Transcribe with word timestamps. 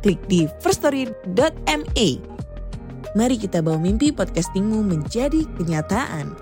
klik 0.00 0.20
di 0.26 0.48
firststory.me. 0.64 2.08
Mari 3.12 3.36
kita 3.36 3.60
bawa 3.60 3.76
mimpi 3.76 4.10
podcastingmu 4.10 4.80
menjadi 4.80 5.44
kenyataan. 5.60 6.32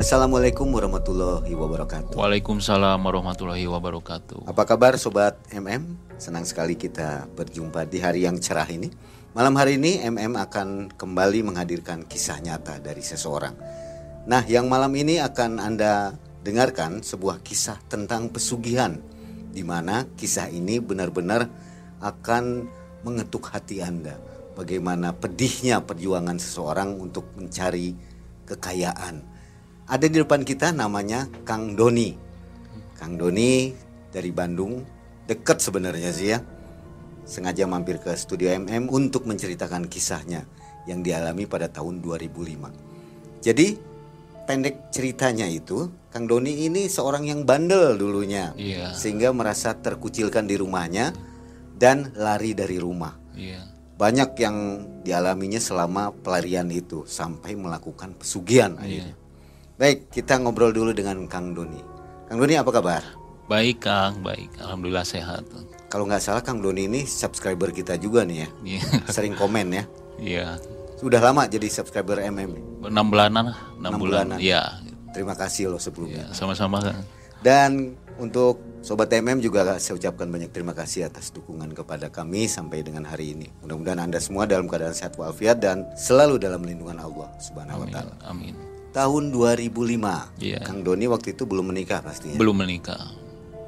Assalamualaikum 0.00 0.64
warahmatullahi 0.72 1.52
wabarakatuh. 1.52 2.16
Waalaikumsalam 2.16 2.98
warahmatullahi 3.04 3.68
wabarakatuh. 3.68 4.48
Apa 4.48 4.64
kabar 4.64 4.96
sobat 4.96 5.36
MM? 5.52 5.98
Senang 6.16 6.48
sekali 6.48 6.72
kita 6.72 7.28
berjumpa 7.36 7.84
di 7.84 8.00
hari 8.00 8.24
yang 8.24 8.40
cerah 8.40 8.64
ini. 8.64 8.88
Malam 9.36 9.54
hari 9.60 9.76
ini 9.76 10.00
MM 10.00 10.40
akan 10.40 10.96
kembali 10.96 11.44
menghadirkan 11.52 12.08
kisah 12.08 12.40
nyata 12.40 12.80
dari 12.80 13.04
seseorang. 13.04 13.52
Nah, 14.24 14.42
yang 14.48 14.72
malam 14.72 14.90
ini 14.96 15.20
akan 15.20 15.60
Anda 15.60 16.16
dengarkan 16.40 17.04
sebuah 17.04 17.44
kisah 17.44 17.76
tentang 17.92 18.32
pesugihan 18.32 18.96
di 19.50 19.66
mana 19.66 20.06
kisah 20.14 20.48
ini 20.48 20.78
benar-benar 20.78 21.50
akan 22.00 22.70
mengetuk 23.02 23.50
hati 23.50 23.82
Anda. 23.82 24.16
Bagaimana 24.54 25.14
pedihnya 25.14 25.80
perjuangan 25.82 26.36
seseorang 26.36 26.98
untuk 27.00 27.28
mencari 27.38 27.94
kekayaan. 28.44 29.22
Ada 29.90 30.06
di 30.06 30.22
depan 30.22 30.46
kita 30.46 30.70
namanya 30.70 31.26
Kang 31.46 31.74
Doni. 31.74 32.14
Kang 32.94 33.16
Doni 33.16 33.72
dari 34.12 34.30
Bandung, 34.30 34.84
dekat 35.26 35.58
sebenarnya 35.62 36.10
sih 36.12 36.28
ya. 36.34 36.38
Sengaja 37.24 37.64
mampir 37.64 38.02
ke 38.02 38.10
studio 38.18 38.50
MM 38.50 38.90
untuk 38.90 39.24
menceritakan 39.26 39.86
kisahnya 39.86 40.44
yang 40.90 41.00
dialami 41.00 41.46
pada 41.46 41.70
tahun 41.70 42.02
2005. 42.02 43.40
Jadi 43.40 43.89
pendek 44.44 44.90
ceritanya 44.90 45.46
itu, 45.46 45.88
Kang 46.10 46.26
Doni 46.26 46.66
ini 46.66 46.86
seorang 46.86 47.26
yang 47.26 47.46
bandel 47.46 47.94
dulunya, 47.94 48.52
Iya. 48.54 48.92
sehingga 48.92 49.30
merasa 49.30 49.74
terkucilkan 49.74 50.44
di 50.44 50.58
rumahnya 50.58 51.14
dan 51.78 52.12
lari 52.18 52.52
dari 52.52 52.76
rumah. 52.76 53.14
Iya. 53.36 53.62
Banyak 53.96 54.30
yang 54.36 54.56
dialaminya 55.04 55.60
selama 55.60 56.10
pelarian 56.10 56.66
itu 56.72 57.04
sampai 57.04 57.52
melakukan 57.54 58.16
pesugihan 58.16 58.74
akhirnya. 58.76 59.14
Baik, 59.76 60.12
kita 60.12 60.36
ngobrol 60.36 60.72
dulu 60.72 60.92
dengan 60.92 61.24
Kang 61.24 61.52
Doni. 61.52 61.80
Kang 62.28 62.36
Doni 62.36 62.56
apa 62.56 62.68
kabar? 62.68 63.02
Baik 63.48 63.82
Kang, 63.82 64.20
baik. 64.20 64.52
Alhamdulillah 64.60 65.04
sehat. 65.04 65.42
Kalau 65.90 66.06
nggak 66.06 66.22
salah 66.22 66.40
Kang 66.40 66.62
Doni 66.62 66.86
ini 66.86 67.02
subscriber 67.02 67.72
kita 67.72 67.98
juga 67.98 68.22
nih 68.22 68.44
ya, 68.44 68.48
Iya. 68.62 68.82
sering 69.10 69.34
komen 69.34 69.66
ya. 69.74 69.84
Iya. 70.20 70.46
Sudah 71.00 71.20
lama 71.24 71.48
jadi 71.48 71.64
subscriber 71.72 72.20
MM. 72.20 72.84
Enam 72.84 73.08
bulanan 73.08 73.56
lah, 73.56 73.58
enam 73.80 73.90
Enam 73.96 74.00
bulan. 74.04 74.28
bulanan. 74.28 74.38
Iya. 74.38 74.62
Terima 75.16 75.32
kasih 75.32 75.72
loh 75.72 75.80
sebelumnya. 75.80 76.28
Iya, 76.28 76.36
sama-sama. 76.36 76.84
Dan 77.40 77.96
untuk 78.20 78.60
Sobat 78.80 79.12
MM 79.12 79.44
juga 79.44 79.76
saya 79.76 79.96
ucapkan 79.96 80.24
banyak 80.24 80.56
terima 80.56 80.72
kasih 80.72 81.04
atas 81.08 81.32
dukungan 81.36 81.68
kepada 81.76 82.08
kami 82.08 82.48
sampai 82.48 82.80
dengan 82.80 83.04
hari 83.04 83.36
ini. 83.36 83.48
Mudah-mudahan 83.60 84.08
Anda 84.08 84.16
semua 84.20 84.48
dalam 84.48 84.68
keadaan 84.68 84.96
sehat 84.96 85.20
walafiat 85.20 85.60
dan 85.60 85.84
selalu 85.96 86.40
dalam 86.40 86.64
lindungan 86.64 86.96
Allah 86.96 87.28
Subhanahu 87.36 87.84
wa 87.84 87.88
taala. 87.92 88.12
Amin. 88.24 88.56
Tahun 88.92 89.24
2005. 89.32 90.36
Iya. 90.40 90.64
Kang 90.64 90.80
Doni 90.80 91.08
waktu 91.08 91.36
itu 91.36 91.44
belum 91.44 91.72
menikah 91.72 92.00
pastinya. 92.00 92.40
Belum 92.40 92.56
menikah. 92.56 93.00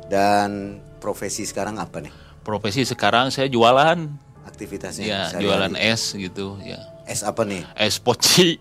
Dan 0.09 0.81
profesi 0.97 1.45
sekarang 1.45 1.77
apa 1.77 2.01
nih? 2.01 2.13
Profesi 2.41 2.85
sekarang 2.89 3.29
saya 3.29 3.53
jualan. 3.53 4.09
Aktivitasnya 4.49 5.05
Ya, 5.07 5.21
jualan 5.39 5.77
es 5.79 6.13
gitu, 6.13 6.57
ya. 6.65 6.92
Es 7.07 7.27
apa 7.27 7.43
nih? 7.43 7.67
Es 7.75 7.99
poci. 7.99 8.57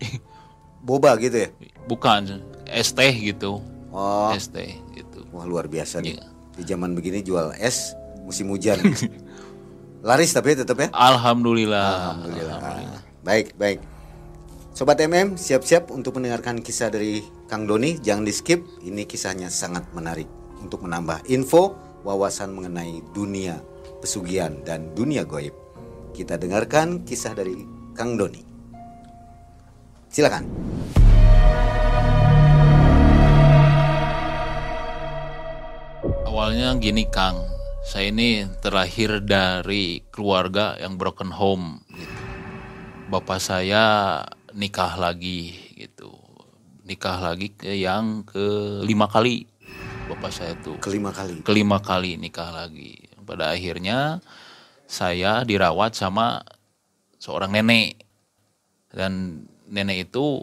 Boba 0.82 1.14
gitu 1.16 1.46
ya? 1.46 1.48
Bukan, 1.86 2.42
es 2.66 2.90
teh 2.90 3.12
gitu. 3.14 3.62
Oh, 3.92 4.32
Es 4.34 4.50
teh 4.50 4.80
gitu. 4.96 5.22
wah 5.30 5.46
luar 5.46 5.70
biasa 5.70 6.02
nih. 6.02 6.18
Iya. 6.18 6.24
Di 6.58 6.62
zaman 6.66 6.92
begini 6.92 7.22
jual 7.22 7.54
es 7.56 7.94
musim 8.26 8.50
hujan. 8.50 8.80
Laris 10.06 10.34
tapi 10.34 10.58
tetap 10.58 10.74
ya? 10.82 10.88
Alhamdulillah. 10.90 12.18
Alhamdulillah. 12.18 12.58
Baik, 13.22 13.54
baik. 13.54 13.78
Sobat 14.74 14.98
MM, 14.98 15.38
siap-siap 15.38 15.92
untuk 15.92 16.18
mendengarkan 16.18 16.58
kisah 16.58 16.90
dari 16.90 17.22
Kang 17.46 17.68
Doni. 17.68 18.00
Jangan 18.02 18.24
di 18.26 18.34
skip, 18.34 18.64
ini 18.82 19.06
kisahnya 19.06 19.52
sangat 19.52 19.86
menarik 19.94 20.26
untuk 20.58 20.82
menambah 20.82 21.22
info, 21.30 21.76
wawasan 22.02 22.50
mengenai 22.56 23.04
dunia 23.14 23.60
pesugihan 24.02 24.58
dan 24.66 24.90
dunia 24.96 25.22
goib. 25.22 25.54
Kita 26.16 26.34
dengarkan 26.40 27.06
kisah 27.06 27.36
dari 27.36 27.62
Kang 27.92 28.16
Doni. 28.16 28.40
Silakan. 30.08 30.44
Awalnya 36.24 36.72
gini 36.80 37.04
Kang, 37.12 37.44
saya 37.84 38.08
ini 38.08 38.48
terlahir 38.64 39.20
dari 39.20 40.00
keluarga 40.08 40.80
yang 40.80 40.96
broken 40.96 41.28
home 41.28 41.84
gitu. 41.92 42.20
Bapak 43.12 43.38
saya 43.44 43.84
nikah 44.56 44.96
lagi 44.96 45.52
gitu. 45.76 46.16
Nikah 46.88 47.20
lagi 47.20 47.52
ke 47.52 47.76
yang 47.76 48.24
kelima 48.24 49.04
kali. 49.06 49.44
Bapak 50.08 50.32
saya 50.32 50.56
tuh 50.64 50.80
Kelima 50.80 51.12
kali. 51.12 51.44
kelima 51.44 51.78
kali 51.78 52.16
nikah 52.16 52.48
lagi. 52.48 53.12
Pada 53.22 53.52
akhirnya 53.52 54.24
saya 54.88 55.44
dirawat 55.46 55.94
sama 55.94 56.42
seorang 57.22 57.54
nenek. 57.54 58.02
Dan 58.90 59.46
nenek 59.70 60.10
itu 60.10 60.42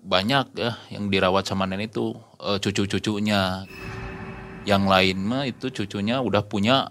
banyak 0.00 0.56
ya 0.56 0.72
yang 0.88 1.12
dirawat 1.12 1.44
sama 1.44 1.68
nenek 1.68 1.92
itu 1.92 2.16
eh, 2.40 2.56
cucu-cucunya. 2.56 3.68
Yang 4.64 4.82
lain 4.88 5.16
mah 5.28 5.44
itu 5.44 5.68
cucunya 5.68 6.24
udah 6.24 6.48
punya 6.48 6.88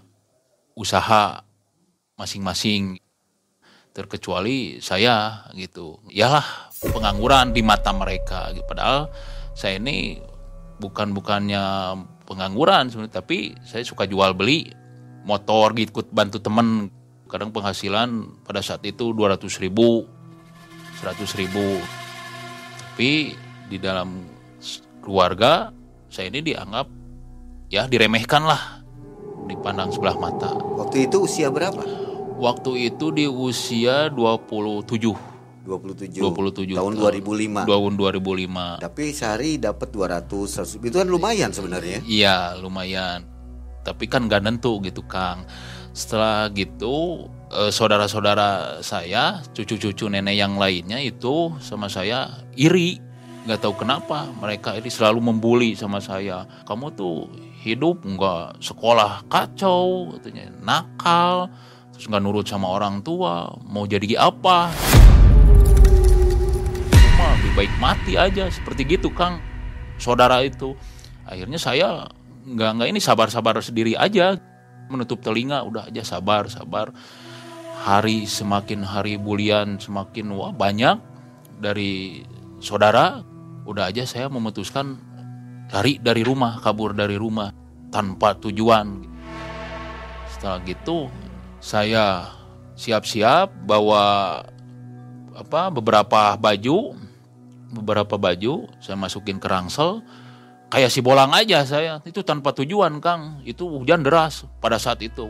usaha 0.78 1.42
masing-masing. 2.14 3.02
Terkecuali 3.90 4.78
saya 4.78 5.46
gitu. 5.54 5.98
Yalah 6.10 6.70
pengangguran 6.78 7.50
di 7.50 7.62
mata 7.66 7.90
mereka. 7.90 8.54
Padahal 8.66 9.10
saya 9.54 9.78
ini 9.78 10.18
bukan 10.82 11.14
bukannya 11.14 11.62
pengangguran 12.26 12.90
sebenarnya 12.90 13.22
tapi 13.22 13.54
saya 13.62 13.86
suka 13.86 14.08
jual 14.10 14.34
beli 14.34 14.66
motor 15.22 15.70
gitu 15.78 16.02
bantu 16.10 16.42
temen 16.42 16.90
kadang 17.34 17.50
penghasilan 17.50 18.30
pada 18.46 18.62
saat 18.62 18.86
itu 18.86 19.10
200 19.10 19.42
ribu 19.58 20.06
100 21.02 21.18
ribu 21.34 21.82
tapi 22.94 23.34
di 23.66 23.78
dalam 23.82 24.22
keluarga 25.02 25.74
saya 26.06 26.30
ini 26.30 26.46
dianggap 26.46 26.86
ya 27.74 27.90
diremehkan 27.90 28.46
lah 28.46 28.86
dipandang 29.50 29.90
sebelah 29.90 30.14
mata 30.14 30.54
Waktu 30.78 31.10
itu 31.10 31.26
usia 31.26 31.50
berapa? 31.50 31.82
waktu 32.38 32.94
itu 32.94 33.10
di 33.10 33.26
usia 33.26 34.06
27 34.14 35.34
27. 35.66 36.22
27 36.22 36.76
Tahun 36.76 36.92
2005. 36.94 37.66
tahun 37.66 37.92
2005 37.98 38.84
Tapi 38.84 39.04
sehari 39.10 39.56
dapat 39.56 39.88
200, 39.90 40.28
100. 40.28 40.76
Itu 40.84 41.00
kan 41.00 41.08
lumayan 41.08 41.56
sebenarnya. 41.56 42.04
Iya 42.04 42.60
lumayan 42.60 43.24
Tapi 43.80 44.04
kan 44.04 44.28
gak 44.28 44.44
nentu 44.44 44.76
gitu 44.84 45.00
Kang 45.08 45.48
Setelah 45.94 46.50
gitu 46.50 47.30
eh, 47.54 47.70
Saudara-saudara 47.70 48.82
saya 48.82 49.38
Cucu-cucu 49.54 50.10
nenek 50.10 50.34
yang 50.34 50.58
lainnya 50.58 50.98
itu 50.98 51.54
Sama 51.62 51.86
saya 51.86 52.42
iri. 52.58 52.98
Gak 53.46 53.62
tahu 53.62 53.86
kenapa 53.86 54.26
mereka 54.40 54.74
ini 54.74 54.88
selalu 54.88 55.20
membuli 55.20 55.76
sama 55.76 56.00
saya. 56.00 56.48
Kamu 56.64 56.96
tuh 56.96 57.28
hidup 57.60 58.00
nggak 58.00 58.60
sekolah 58.60 59.28
kacau 59.28 60.16
katanya 60.16 60.48
Nakal 60.64 61.52
Terus 61.92 62.08
nggak 62.08 62.22
nurut 62.24 62.48
sama 62.48 62.72
orang 62.72 63.04
tua 63.04 63.52
Mau 63.68 63.84
jadi 63.84 64.16
apa? 64.16 64.72
Cuma 66.90 67.26
lebih 67.38 67.52
baik 67.52 67.72
mati 67.78 68.16
aja 68.16 68.48
seperti 68.48 68.96
gitu 68.96 69.12
Kang 69.12 69.38
saudara 70.00 70.42
itu. 70.42 70.74
Akhirnya 71.28 71.60
saya 71.60 72.08
nggak 72.44 72.70
nggak 72.80 72.88
ini 72.90 73.00
sabar-sabar 73.00 73.56
sendiri 73.62 73.96
aja 73.96 74.36
menutup 74.88 75.20
telinga 75.20 75.62
udah 75.64 75.88
aja 75.88 76.02
sabar 76.04 76.48
sabar. 76.48 76.90
Hari 77.84 78.24
semakin 78.24 78.80
hari 78.80 79.20
bulian 79.20 79.76
semakin 79.76 80.32
wah 80.32 80.54
banyak 80.54 80.96
dari 81.60 82.24
saudara 82.62 83.20
udah 83.68 83.92
aja 83.92 84.08
saya 84.08 84.32
memutuskan 84.32 84.96
lari 85.68 86.00
dari 86.00 86.24
rumah 86.24 86.60
kabur 86.64 86.96
dari 86.96 87.16
rumah 87.20 87.52
tanpa 87.92 88.36
tujuan. 88.40 89.04
Setelah 90.32 90.64
gitu 90.64 91.12
saya 91.60 92.32
siap-siap 92.74 93.52
bawa 93.68 94.40
apa 95.34 95.68
beberapa 95.74 96.38
baju 96.38 96.94
beberapa 97.74 98.14
baju 98.14 98.70
saya 98.78 98.94
masukin 98.94 99.42
ke 99.42 99.50
rangsel 99.50 100.02
kayak 100.68 100.90
si 100.92 101.00
bolang 101.00 101.32
aja 101.34 101.64
saya. 101.66 102.00
Itu 102.04 102.22
tanpa 102.22 102.54
tujuan 102.56 103.00
Kang. 103.02 103.40
Itu 103.44 103.68
hujan 103.68 104.04
deras 104.04 104.46
pada 104.60 104.76
saat 104.80 105.00
itu. 105.02 105.28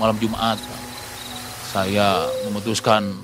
Malam 0.00 0.18
Jumat 0.18 0.58
saya 1.70 2.26
memutuskan 2.48 3.14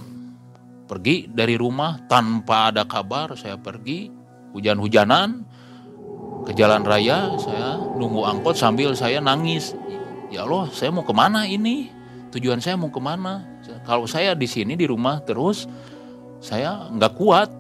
pergi 0.87 1.27
dari 1.27 1.59
rumah 1.59 2.07
tanpa 2.07 2.71
ada 2.71 2.87
kabar. 2.87 3.35
Saya 3.35 3.59
pergi 3.59 4.09
hujan-hujanan 4.55 5.43
ke 6.47 6.55
jalan 6.55 6.87
raya. 6.87 7.35
Saya 7.43 7.77
nunggu 7.77 8.23
angkot 8.23 8.55
sambil 8.55 8.95
saya 8.95 9.19
nangis. 9.19 9.75
Ya 10.31 10.47
Allah 10.47 10.71
saya 10.71 10.95
mau 10.95 11.03
ke 11.03 11.11
mana 11.11 11.49
ini 11.49 11.98
tujuan 12.33 12.61
saya 12.61 12.77
mau 12.77 12.93
ke 12.93 13.01
mana? 13.01 13.45
Kalau 13.85 14.05
saya 14.05 14.37
di 14.37 14.49
sini 14.49 14.77
di 14.77 14.85
rumah 14.85 15.21
terus 15.25 15.69
saya 16.39 16.89
nggak 16.93 17.15
kuat. 17.19 17.51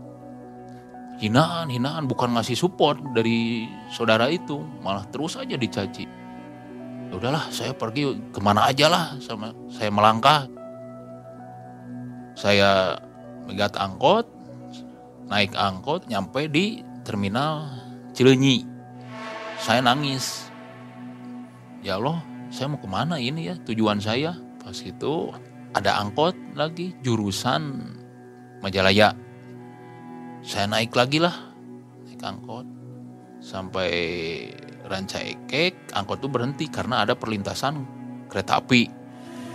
Hinaan 1.18 1.66
hinaan 1.66 2.06
bukan 2.06 2.38
ngasih 2.38 2.54
support 2.54 3.02
dari 3.10 3.66
saudara 3.90 4.30
itu 4.30 4.62
malah 4.86 5.02
terus 5.10 5.34
aja 5.34 5.58
dicaci. 5.58 6.06
Ya 7.10 7.14
udahlah 7.18 7.50
saya 7.50 7.74
pergi 7.74 8.14
ke 8.30 8.38
mana 8.38 8.70
aja 8.70 8.86
lah 8.86 9.18
sama 9.18 9.50
saya 9.66 9.90
melangkah. 9.90 10.46
Saya 12.38 13.02
megat 13.50 13.74
angkot 13.74 14.30
naik 15.26 15.58
angkot 15.58 16.06
nyampe 16.06 16.46
di 16.46 16.86
terminal 17.02 17.66
Cilenyi. 18.14 18.62
Saya 19.58 19.82
nangis. 19.82 20.46
Ya 21.82 21.98
Allah 21.98 22.22
saya 22.48 22.70
mau 22.70 22.80
ke 22.80 22.86
mana 22.86 23.18
ini 23.18 23.50
ya 23.50 23.54
tujuan 23.66 23.98
saya 23.98 24.38
pas 24.68 24.84
itu 24.84 25.32
ada 25.72 25.96
angkot 25.96 26.36
lagi 26.52 26.92
jurusan 27.00 27.88
Majalaya. 28.60 29.16
Saya 30.44 30.68
naik 30.68 30.92
lagi 30.92 31.24
lah 31.24 31.32
naik 32.04 32.20
angkot. 32.20 32.68
Sampai 33.40 33.88
Ranca 34.84 35.24
Ekek 35.24 35.96
angkot 35.96 36.20
tuh 36.20 36.28
berhenti 36.28 36.68
karena 36.68 37.00
ada 37.00 37.16
perlintasan 37.16 37.80
kereta 38.28 38.60
api. 38.60 38.92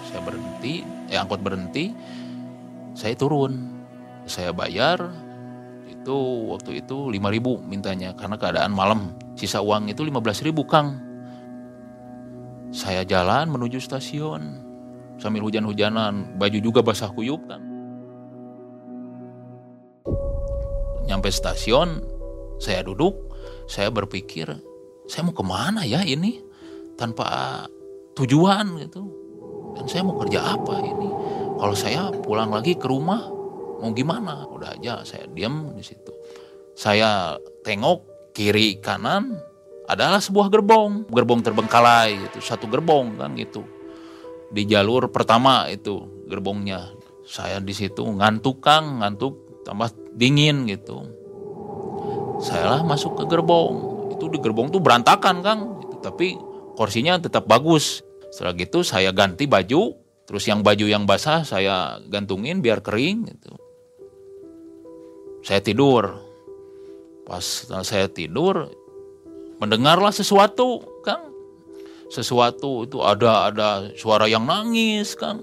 Saya 0.10 0.26
berhenti 0.26 0.82
eh 1.14 1.20
angkot 1.22 1.46
berhenti 1.46 1.94
saya 2.98 3.14
turun. 3.14 3.70
Saya 4.26 4.50
bayar 4.50 5.14
itu 5.86 6.18
waktu 6.50 6.82
itu 6.82 7.14
5000 7.14 7.70
mintanya 7.70 8.18
karena 8.18 8.42
keadaan 8.42 8.74
malam. 8.74 9.14
Sisa 9.38 9.62
uang 9.62 9.94
itu 9.94 10.02
15000 10.02 10.58
Kang. 10.66 10.98
Saya 12.74 13.06
jalan 13.06 13.54
menuju 13.54 13.78
stasiun 13.78 14.73
sambil 15.22 15.46
hujan-hujanan 15.46 16.38
baju 16.38 16.60
juga 16.60 16.80
basah 16.82 17.12
kuyup 17.12 17.42
kan 17.46 17.62
nyampe 21.06 21.30
stasiun 21.30 22.02
saya 22.58 22.82
duduk 22.86 23.16
saya 23.68 23.92
berpikir 23.92 24.50
saya 25.08 25.28
mau 25.28 25.36
ke 25.36 25.44
mana 25.44 25.84
ya 25.84 26.04
ini? 26.04 26.40
Tanpa 26.96 27.64
tujuan 28.16 28.80
gitu. 28.88 29.04
Dan 29.74 29.86
saya 29.90 30.06
mau 30.06 30.16
kerja 30.22 30.40
apa 30.56 30.80
ini? 30.80 31.10
Kalau 31.58 31.76
saya 31.76 32.14
pulang 32.14 32.54
lagi 32.54 32.78
ke 32.78 32.86
rumah 32.88 33.28
mau 33.82 33.92
gimana? 33.92 34.48
Udah 34.48 34.78
aja 34.78 35.04
saya 35.04 35.28
diam 35.32 35.74
di 35.76 35.84
situ. 35.84 36.12
Saya 36.74 37.36
tengok 37.66 38.32
kiri 38.34 38.80
kanan 38.82 39.38
adalah 39.86 40.18
sebuah 40.24 40.48
gerbong 40.48 41.06
gerbong 41.12 41.44
terbengkalai 41.44 42.16
itu 42.16 42.40
satu 42.40 42.72
gerbong 42.72 43.20
kan 43.20 43.36
gitu 43.36 43.62
di 44.54 44.70
jalur 44.70 45.10
pertama 45.10 45.66
itu 45.68 46.06
gerbongnya. 46.30 46.94
Saya 47.26 47.58
di 47.58 47.74
situ 47.74 48.06
ngantuk 48.06 48.62
kang 48.62 49.02
ngantuk 49.02 49.66
tambah 49.66 49.90
dingin 50.14 50.70
gitu. 50.70 51.10
Saya 52.38 52.78
lah 52.78 52.82
masuk 52.86 53.18
ke 53.18 53.24
gerbong. 53.26 54.06
Itu 54.14 54.30
di 54.30 54.38
gerbong 54.38 54.70
tuh 54.70 54.80
berantakan 54.80 55.42
kang. 55.42 55.62
Gitu. 55.82 55.96
tapi 56.06 56.38
kursinya 56.78 57.18
tetap 57.18 57.50
bagus. 57.50 58.06
Setelah 58.30 58.54
gitu 58.54 58.86
saya 58.86 59.10
ganti 59.10 59.50
baju 59.50 59.98
terus 60.24 60.46
yang 60.48 60.62
baju 60.62 60.86
yang 60.86 61.04
basah 61.10 61.42
saya 61.42 61.98
gantungin 62.06 62.62
biar 62.62 62.86
kering 62.86 63.26
gitu. 63.34 63.58
Saya 65.42 65.66
tidur. 65.66 66.22
Pas 67.26 67.42
saya 67.88 68.06
tidur 68.12 68.70
mendengarlah 69.58 70.12
sesuatu 70.14 71.02
kang 71.02 71.33
sesuatu 72.14 72.86
itu 72.86 73.02
ada 73.02 73.50
ada 73.50 73.90
suara 73.98 74.30
yang 74.30 74.46
nangis 74.46 75.18
kang 75.18 75.42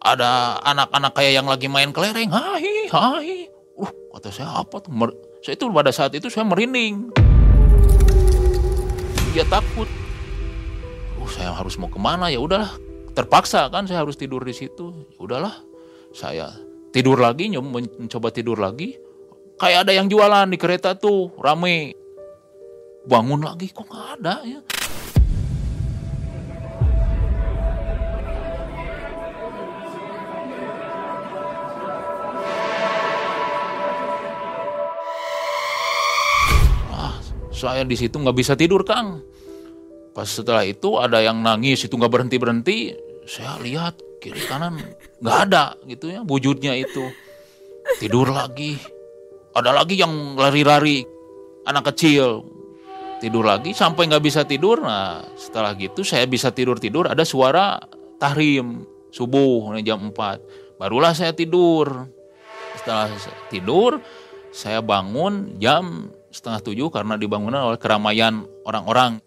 ada 0.00 0.56
anak-anak 0.64 1.12
kayak 1.12 1.32
yang 1.42 1.46
lagi 1.50 1.68
main 1.68 1.92
kelereng. 1.92 2.32
Hai 2.32 2.88
hai. 2.88 3.50
Uh 3.76 3.90
kata 4.16 4.32
saya 4.32 4.62
apa 4.62 4.80
tuh? 4.80 4.88
Mer 4.94 5.12
saya 5.44 5.54
itu 5.58 5.68
pada 5.68 5.92
saat 5.92 6.16
itu 6.16 6.32
saya 6.32 6.48
merinding. 6.48 7.12
Dia 9.36 9.44
takut. 9.50 9.90
Uh 11.18 11.28
saya 11.28 11.52
harus 11.52 11.76
mau 11.76 11.90
ke 11.90 12.00
mana? 12.00 12.32
Ya 12.32 12.40
udahlah. 12.40 12.72
Terpaksa 13.12 13.68
kan 13.68 13.84
saya 13.84 14.06
harus 14.06 14.16
tidur 14.16 14.40
di 14.46 14.54
situ. 14.54 14.94
Ya 15.12 15.18
udahlah. 15.18 15.54
Saya 16.14 16.54
tidur 16.94 17.20
lagi 17.20 17.50
mencoba 17.52 18.32
tidur 18.32 18.56
lagi. 18.56 18.96
Kayak 19.58 19.90
ada 19.90 19.92
yang 19.92 20.06
jualan 20.06 20.46
di 20.46 20.56
kereta 20.56 20.94
tuh 20.94 21.34
rame. 21.42 21.92
Bangun 23.04 23.42
lagi 23.42 23.74
kok 23.74 23.88
nggak 23.90 24.08
ada 24.20 24.34
ya 24.46 24.60
saya 37.58 37.82
di 37.82 37.98
situ 37.98 38.14
nggak 38.22 38.36
bisa 38.38 38.54
tidur 38.54 38.86
kang. 38.86 39.18
Pas 40.14 40.30
setelah 40.30 40.62
itu 40.62 40.94
ada 41.02 41.18
yang 41.18 41.42
nangis 41.42 41.82
itu 41.82 41.94
nggak 41.98 42.12
berhenti 42.14 42.36
berhenti 42.38 42.78
saya 43.28 43.60
lihat 43.60 43.98
kiri 44.24 44.40
kanan 44.48 44.80
nggak 45.20 45.38
ada 45.50 45.76
gitu 45.90 46.08
ya 46.14 46.22
wujudnya 46.22 46.78
itu. 46.78 47.10
Tidur 47.98 48.30
lagi. 48.30 48.78
Ada 49.52 49.74
lagi 49.74 49.98
yang 49.98 50.38
lari-lari 50.38 51.02
anak 51.66 51.92
kecil. 51.92 52.46
Tidur 53.18 53.42
lagi 53.42 53.74
sampai 53.74 54.06
nggak 54.06 54.24
bisa 54.24 54.46
tidur. 54.46 54.78
Nah 54.78 55.26
setelah 55.34 55.74
gitu 55.74 56.06
saya 56.06 56.24
bisa 56.24 56.54
tidur 56.54 56.78
tidur 56.78 57.10
ada 57.10 57.26
suara 57.26 57.82
tahrim 58.22 58.86
subuh 59.10 59.74
jam 59.82 60.14
4 60.14 60.78
barulah 60.78 61.12
saya 61.12 61.34
tidur. 61.34 62.08
Setelah 62.78 63.10
tidur 63.50 63.98
saya 64.54 64.80
bangun 64.80 65.58
jam 65.60 66.14
setengah 66.28 66.60
tujuh 66.60 66.88
karena 66.92 67.16
dibangunan 67.16 67.72
oleh 67.72 67.80
keramaian 67.80 68.44
orang-orang. 68.64 69.20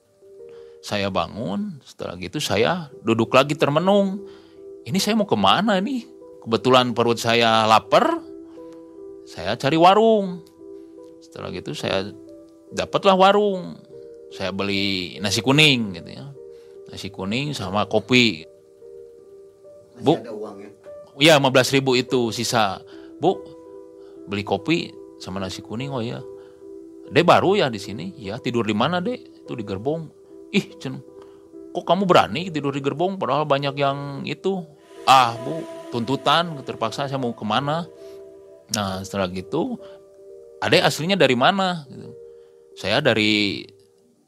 Saya 0.82 1.14
bangun 1.14 1.78
setelah 1.86 2.18
gitu 2.18 2.42
saya 2.42 2.90
duduk 3.06 3.30
lagi 3.38 3.54
termenung. 3.54 4.26
Ini 4.82 4.98
saya 4.98 5.14
mau 5.14 5.30
ke 5.30 5.38
mana 5.38 5.78
nih 5.78 6.10
kebetulan 6.42 6.98
perut 6.98 7.22
saya 7.22 7.70
lapar 7.70 8.18
saya 9.30 9.54
cari 9.62 9.78
warung. 9.78 10.42
Setelah 11.22 11.54
gitu 11.54 11.78
saya 11.78 12.10
dapatlah 12.74 13.14
warung. 13.14 13.78
Saya 14.34 14.50
beli 14.50 15.22
nasi 15.22 15.46
kuning 15.46 16.02
gitu 16.02 16.10
ya. 16.18 16.26
Nasi 16.90 17.14
kuning 17.14 17.54
sama 17.54 17.86
kopi. 17.86 18.50
Bu. 20.02 20.18
iya 21.22 21.38
15 21.38 21.76
ribu 21.78 21.94
itu 21.94 22.34
sisa. 22.34 22.82
Bu 23.22 23.38
beli 24.26 24.42
kopi 24.42 24.90
sama 25.22 25.38
nasi 25.38 25.62
kuning 25.62 25.94
oh 25.94 26.02
ya 26.02 26.22
dek 27.12 27.26
baru 27.28 27.60
ya 27.60 27.68
di 27.68 27.78
sini. 27.78 28.16
Ya 28.18 28.40
tidur 28.40 28.64
di 28.64 28.74
mana 28.74 29.04
dek? 29.04 29.44
Itu 29.46 29.54
di 29.54 29.68
gerbong. 29.68 30.08
Ih 30.56 30.68
cen 30.80 31.04
kok 31.72 31.88
kamu 31.88 32.04
berani 32.04 32.52
tidur 32.52 32.72
di 32.72 32.82
gerbong? 32.84 33.20
Padahal 33.20 33.44
banyak 33.44 33.76
yang 33.76 34.24
itu. 34.24 34.64
Ah 35.06 35.36
bu 35.36 35.64
tuntutan 35.92 36.56
terpaksa 36.64 37.12
saya 37.12 37.20
mau 37.20 37.36
ke 37.36 37.44
mana? 37.44 37.84
Nah 38.72 39.04
setelah 39.04 39.28
gitu 39.32 39.76
adek 40.64 40.88
aslinya 40.88 41.20
dari 41.20 41.36
mana? 41.36 41.84
Gitu. 41.88 42.10
saya 42.72 43.04
dari 43.04 43.68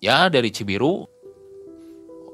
ya 0.03 0.27
dari 0.27 0.51
Cibiru. 0.51 1.07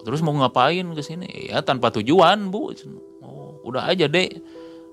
Terus 0.02 0.26
mau 0.26 0.34
ngapain 0.34 0.84
ke 0.98 1.04
sini? 1.06 1.54
Ya 1.54 1.62
tanpa 1.62 1.94
tujuan 1.94 2.50
bu. 2.50 2.74
Oh, 3.22 3.62
udah 3.70 3.86
aja 3.86 4.10
deh 4.10 4.42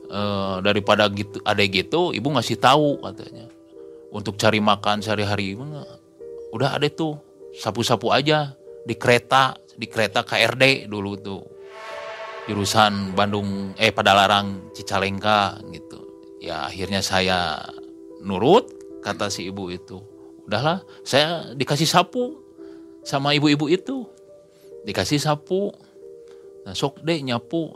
e, 0.07 0.21
daripada 0.63 1.09
gitu 1.11 1.39
ada 1.43 1.63
gitu 1.67 2.15
ibu 2.15 2.29
ngasih 2.31 2.59
tahu 2.59 3.03
katanya 3.03 3.47
untuk 4.13 4.39
cari 4.39 4.63
makan 4.63 5.03
sehari-hari 5.03 5.57
udah 6.55 6.79
ada 6.79 6.87
tuh 6.91 7.19
sapu-sapu 7.57 8.13
aja 8.13 8.55
di 8.87 8.95
kereta 8.95 9.57
di 9.77 9.87
kereta 9.91 10.23
KRD 10.23 10.87
dulu 10.87 11.13
tuh 11.19 11.43
jurusan 12.47 13.13
Bandung 13.13 13.75
eh 13.75 13.91
pada 13.91 14.15
larang 14.15 14.71
Cicalengka 14.71 15.59
gitu 15.75 15.99
ya 16.39 16.71
akhirnya 16.71 17.03
saya 17.03 17.59
nurut 18.23 18.77
kata 19.07 19.31
si 19.31 19.47
ibu 19.47 19.71
itu. 19.71 20.03
Udahlah, 20.47 20.83
saya 21.07 21.55
dikasih 21.55 21.87
sapu 21.87 22.43
sama 23.07 23.35
ibu-ibu 23.39 23.71
itu. 23.71 24.03
Dikasih 24.83 25.23
sapu. 25.23 25.71
Nah, 26.67 26.75
sok 26.75 27.03
deh 27.07 27.23
nyapu. 27.23 27.71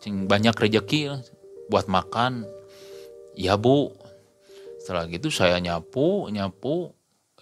Cing 0.00 0.24
banyak 0.24 0.56
rejeki 0.56 1.12
buat 1.68 1.88
makan. 1.88 2.48
Ya 3.36 3.60
bu. 3.60 3.92
Setelah 4.84 5.08
gitu 5.08 5.32
saya 5.32 5.56
nyapu, 5.64 6.28
nyapu 6.28 6.92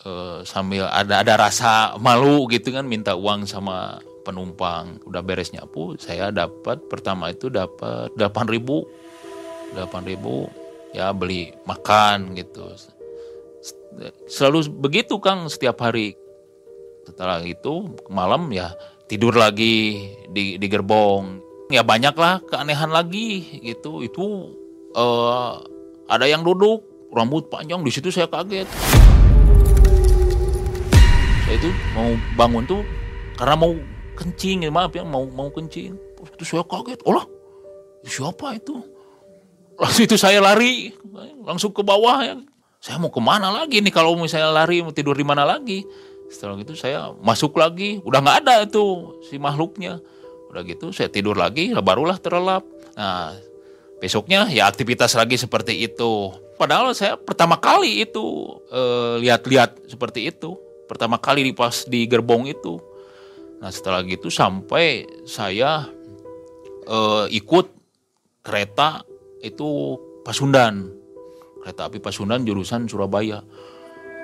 eh, 0.07 0.47
sambil 0.47 0.87
ada 0.87 1.27
ada 1.27 1.35
rasa 1.35 1.99
malu 1.99 2.47
gitu 2.47 2.71
kan 2.71 2.87
minta 2.87 3.19
uang 3.19 3.51
sama 3.51 3.99
penumpang. 4.23 5.03
Udah 5.03 5.27
beres 5.27 5.51
nyapu, 5.51 5.99
saya 5.99 6.31
dapat 6.31 6.87
pertama 6.87 7.35
itu 7.35 7.51
dapat 7.51 8.15
8 8.15 8.47
ribu. 8.47 8.87
8 9.75 10.07
ribu 10.07 10.47
ya 10.93 11.11
beli 11.11 11.57
makan 11.65 12.37
gitu 12.37 12.69
selalu 14.29 14.69
begitu 14.81 15.17
Kang 15.21 15.49
setiap 15.49 15.81
hari 15.81 16.17
setelah 17.09 17.43
itu 17.43 17.93
malam 18.13 18.53
ya 18.53 18.73
tidur 19.09 19.35
lagi 19.35 20.09
di 20.31 20.57
di 20.57 20.67
gerbong 20.69 21.41
ya 21.73 21.83
banyaklah 21.83 22.41
keanehan 22.47 22.93
lagi 22.93 23.61
gitu 23.65 24.05
itu 24.05 24.53
uh, 24.95 25.61
ada 26.07 26.29
yang 26.29 26.45
duduk 26.45 26.85
rambut 27.13 27.53
panjang 27.53 27.85
di 27.85 27.93
situ 27.93 28.09
saya 28.09 28.25
kaget. 28.27 28.65
Saya 31.45 31.55
itu 31.61 31.71
mau 31.93 32.09
bangun 32.41 32.65
tuh 32.65 32.81
karena 33.37 33.55
mau 33.61 33.77
kencing 34.17 34.65
ya 34.65 34.71
maaf 34.73 34.97
ya 34.97 35.05
mau 35.05 35.29
mau 35.29 35.53
kencing. 35.53 35.93
Itu 36.25 36.45
saya 36.49 36.65
kaget 36.65 37.05
olah 37.05 37.29
siapa 38.09 38.57
itu? 38.57 38.81
Langsung 39.77 40.03
itu 40.09 40.17
saya 40.17 40.41
lari 40.41 40.97
langsung 41.45 41.77
ke 41.77 41.85
bawah 41.85 42.25
ya. 42.25 42.41
Saya 42.83 42.99
mau 42.99 43.13
ke 43.13 43.21
mana 43.23 43.53
lagi 43.53 43.79
nih 43.79 43.93
kalau 43.95 44.17
misalnya 44.17 44.51
lari 44.51 44.83
mau 44.83 44.91
tidur 44.91 45.15
di 45.15 45.23
mana 45.23 45.45
lagi? 45.45 45.85
Setelah 46.33 46.57
itu 46.57 46.73
saya 46.73 47.13
masuk 47.21 47.61
lagi 47.61 48.01
udah 48.03 48.25
nggak 48.25 48.37
ada 48.43 48.65
itu 48.65 49.21
si 49.29 49.37
makhluknya. 49.37 50.01
Udah 50.49 50.65
gitu 50.65 50.97
saya 50.97 51.13
tidur 51.13 51.37
lagi 51.37 51.77
barulah 51.77 52.17
terlelap. 52.17 52.65
Nah 52.97 53.37
besoknya 54.01 54.51
ya 54.51 54.67
aktivitas 54.67 55.15
lagi 55.15 55.39
seperti 55.39 55.79
itu 55.79 56.35
padahal 56.63 56.95
saya 56.95 57.19
pertama 57.19 57.59
kali 57.59 58.07
itu 58.07 58.23
eh, 58.71 59.19
lihat-lihat 59.27 59.91
seperti 59.91 60.31
itu 60.31 60.55
pertama 60.87 61.19
kali 61.19 61.51
di 61.51 61.53
pas 61.53 61.83
di 61.91 62.07
gerbong 62.07 62.47
itu 62.47 62.79
nah 63.59 63.75
setelah 63.75 64.07
gitu 64.07 64.31
sampai 64.31 65.11
saya 65.27 65.91
eh, 66.87 67.27
ikut 67.35 67.67
kereta 68.47 69.03
itu 69.43 69.99
Pasundan 70.23 71.03
kereta 71.63 71.87
api 71.87 72.03
Pasundan 72.03 72.43
jurusan 72.43 72.91
Surabaya. 72.91 73.47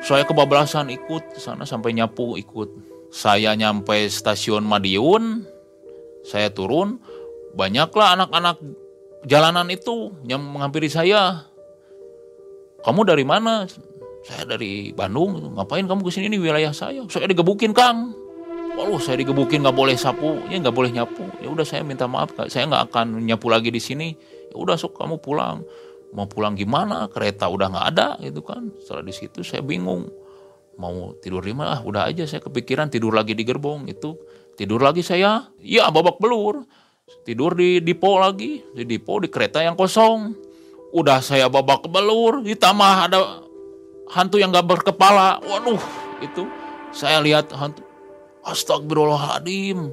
Saya 0.03 0.27
kebablasan 0.27 0.91
ikut 0.91 1.39
sana 1.39 1.63
sampai 1.63 1.95
nyapu 1.95 2.35
ikut. 2.35 2.71
Saya 3.15 3.55
nyampe 3.55 4.11
stasiun 4.11 4.67
Madiun, 4.67 5.47
saya 6.27 6.53
turun, 6.53 7.01
banyaklah 7.57 8.19
anak-anak 8.19 8.59
jalanan 9.25 9.71
itu 9.71 10.13
yang 10.27 10.43
menghampiri 10.45 10.91
saya. 10.91 11.48
Kamu 12.89 13.05
dari 13.05 13.21
mana? 13.21 13.69
Saya 14.25 14.49
dari 14.49 14.97
Bandung. 14.97 15.37
Ngapain 15.61 15.85
kamu 15.85 16.01
ke 16.01 16.09
sini 16.09 16.33
ini 16.33 16.41
wilayah 16.41 16.73
saya? 16.73 17.05
Saya 17.13 17.29
digebukin 17.29 17.77
Kang. 17.77 18.17
Waduh, 18.81 18.97
saya 18.97 19.21
digebukin 19.21 19.61
nggak 19.61 19.77
boleh 19.77 19.93
sapu, 19.93 20.41
ya 20.49 20.57
nggak 20.57 20.73
boleh 20.73 20.89
nyapu. 20.97 21.29
Ya 21.45 21.53
udah 21.53 21.69
saya 21.69 21.85
minta 21.85 22.09
maaf, 22.09 22.33
saya 22.49 22.65
nggak 22.65 22.89
akan 22.89 23.29
nyapu 23.29 23.53
lagi 23.53 23.69
di 23.69 23.77
sini. 23.77 24.17
Ya 24.49 24.57
udah 24.57 24.81
sok 24.81 24.97
kamu 25.05 25.21
pulang. 25.21 25.69
Mau 26.17 26.25
pulang 26.33 26.57
gimana? 26.57 27.13
Kereta 27.13 27.53
udah 27.53 27.69
nggak 27.69 27.87
ada 27.93 28.09
gitu 28.25 28.41
kan. 28.41 28.73
Setelah 28.81 29.05
di 29.05 29.13
situ 29.13 29.45
saya 29.45 29.61
bingung. 29.61 30.09
Mau 30.81 31.13
tidur 31.21 31.45
di 31.45 31.53
mana? 31.53 31.77
Ah, 31.77 31.81
udah 31.85 32.09
aja 32.09 32.25
saya 32.25 32.41
kepikiran 32.41 32.89
tidur 32.89 33.13
lagi 33.13 33.37
di 33.37 33.45
gerbong. 33.45 33.85
Itu 33.85 34.17
tidur 34.57 34.81
lagi 34.81 35.05
saya? 35.05 35.45
Ya 35.61 35.93
babak 35.93 36.17
belur. 36.25 36.65
Tidur 37.29 37.53
di 37.53 37.85
dipo 37.85 38.17
lagi. 38.17 38.65
Di 38.73 38.89
dipo 38.89 39.21
di 39.21 39.29
kereta 39.29 39.61
yang 39.61 39.77
kosong 39.77 40.48
udah 40.93 41.21
saya 41.21 41.53
babak 41.53 41.85
belur 41.89 42.41
ditambah 42.41 42.93
ada 43.11 43.45
hantu 44.09 44.41
yang 44.41 44.53
gak 44.53 44.67
berkepala. 44.67 45.41
Waduh 45.45 45.81
itu 46.25 46.49
saya 46.91 47.21
lihat 47.21 47.53
hantu. 47.53 47.85
Astagfirullahaladzim. 48.47 49.93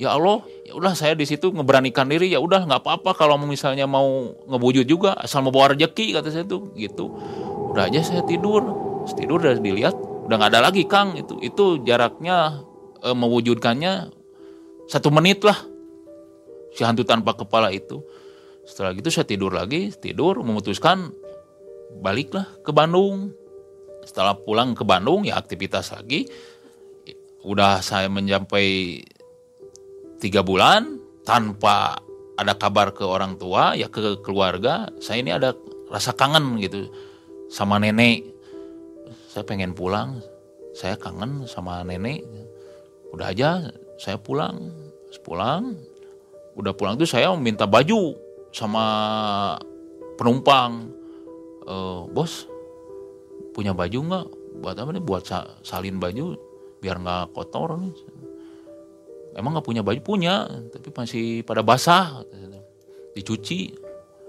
Ya 0.00 0.16
Allah 0.16 0.40
ya 0.64 0.72
udah 0.72 0.96
saya 0.96 1.12
di 1.12 1.28
situ 1.28 1.52
ngeberanikan 1.52 2.08
diri. 2.08 2.32
Ya 2.32 2.40
udah 2.40 2.64
nggak 2.64 2.80
apa-apa 2.80 3.12
kalau 3.12 3.36
misalnya 3.36 3.84
mau 3.84 4.32
ngebujut 4.48 4.88
juga 4.88 5.12
asal 5.20 5.44
mau 5.44 5.52
bawa 5.52 5.76
rezeki 5.76 6.16
kata 6.16 6.32
saya 6.32 6.48
tuh 6.48 6.72
gitu. 6.72 7.12
Udah 7.76 7.92
aja 7.92 8.00
saya 8.00 8.24
tidur. 8.24 8.64
Tidur 9.12 9.44
udah 9.44 9.60
dilihat 9.60 9.92
udah 10.24 10.34
nggak 10.40 10.50
ada 10.56 10.72
lagi 10.72 10.88
Kang. 10.88 11.20
Itu 11.20 11.36
itu 11.44 11.84
jaraknya 11.84 12.64
e, 13.04 13.12
mewujudkannya 13.12 14.08
satu 14.88 15.12
menit 15.12 15.44
lah. 15.44 15.60
Si 16.72 16.80
hantu 16.80 17.04
tanpa 17.04 17.36
kepala 17.36 17.68
itu 17.68 18.00
setelah 18.64 18.94
gitu 18.94 19.08
saya 19.10 19.26
tidur 19.26 19.52
lagi 19.52 19.90
tidur 19.96 20.40
memutuskan 20.44 21.10
baliklah 21.98 22.46
ke 22.62 22.70
Bandung. 22.70 23.34
Setelah 24.06 24.38
pulang 24.38 24.72
ke 24.72 24.86
Bandung 24.86 25.26
ya 25.26 25.36
aktivitas 25.36 25.92
lagi. 25.92 26.30
Udah 27.40 27.80
saya 27.80 28.06
mencapai 28.12 29.00
tiga 30.20 30.44
bulan 30.44 31.00
tanpa 31.24 32.00
ada 32.36 32.56
kabar 32.56 32.92
ke 32.92 33.04
orang 33.04 33.36
tua 33.40 33.76
ya 33.76 33.88
ke 33.88 34.20
keluarga 34.24 34.88
saya 35.00 35.20
ini 35.20 35.32
ada 35.32 35.56
rasa 35.88 36.12
kangen 36.12 36.60
gitu 36.60 36.88
sama 37.48 37.80
nenek. 37.80 38.24
Saya 39.32 39.44
pengen 39.44 39.72
pulang 39.72 40.20
saya 40.76 40.94
kangen 41.00 41.48
sama 41.48 41.82
nenek. 41.82 42.22
Udah 43.10 43.32
aja 43.32 43.72
saya 43.98 44.20
pulang. 44.20 44.70
Pulang 45.20 45.76
udah 46.56 46.72
pulang 46.74 46.94
tuh 46.98 47.08
saya 47.08 47.32
minta 47.36 47.66
baju 47.66 48.14
sama 48.50 48.84
penumpang. 50.18 50.90
E, 51.64 51.74
bos 52.10 52.46
punya 53.56 53.74
baju 53.74 53.98
nggak? 53.98 54.26
Buat 54.60 54.76
apa 54.82 54.90
nih? 54.94 55.02
Buat 55.02 55.22
salin 55.62 55.96
baju 55.96 56.36
biar 56.80 57.00
nggak 57.00 57.34
kotor 57.34 57.78
nih. 57.80 57.94
Emang 59.38 59.54
nggak 59.54 59.66
punya 59.66 59.82
baju? 59.82 60.00
Punya 60.02 60.46
tapi 60.74 60.90
masih 60.90 61.46
pada 61.46 61.62
basah 61.62 62.26
dicuci. 63.14 63.74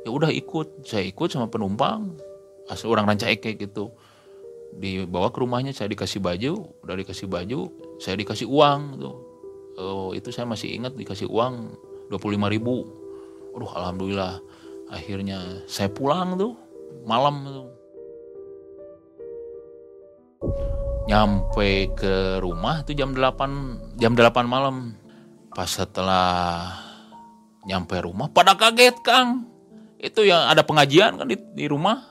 Ya 0.02 0.10
udah 0.10 0.30
ikut. 0.34 0.86
Saya 0.86 1.06
ikut 1.06 1.30
sama 1.30 1.50
penumpang. 1.50 2.18
Asal 2.70 2.94
orang 2.94 3.10
rancaike 3.10 3.58
gitu. 3.58 3.94
Dibawa 4.72 5.30
ke 5.30 5.44
rumahnya 5.44 5.76
saya 5.76 5.92
dikasih 5.92 6.24
baju. 6.24 6.72
Udah 6.86 6.96
dikasih 6.96 7.28
baju 7.28 7.92
saya 8.02 8.18
dikasih 8.18 8.50
uang 8.50 8.82
tuh. 8.98 9.18
Oh, 9.78 10.10
itu 10.12 10.34
saya 10.34 10.50
masih 10.50 10.74
ingat 10.74 10.98
dikasih 10.98 11.30
uang 11.30 11.78
25 12.10 12.54
ribu 12.54 13.01
aduh 13.56 13.72
alhamdulillah. 13.72 14.40
Akhirnya 14.92 15.64
saya 15.72 15.88
pulang 15.88 16.36
tuh 16.36 16.54
malam 17.08 17.48
tuh. 17.48 17.70
Nyampe 21.08 21.92
ke 21.96 22.40
rumah 22.40 22.84
itu 22.84 22.96
jam 22.96 23.16
8 23.16 23.98
jam 24.00 24.14
8 24.14 24.48
malam. 24.48 24.96
Pas 25.52 25.68
setelah 25.68 26.72
nyampe 27.68 28.00
rumah 28.00 28.32
pada 28.32 28.56
kaget 28.56 29.00
Kang. 29.04 29.48
Itu 30.02 30.26
yang 30.26 30.50
ada 30.50 30.66
pengajian 30.66 31.22
kan 31.22 31.28
di, 31.30 31.38
di 31.38 31.66
rumah. 31.70 32.10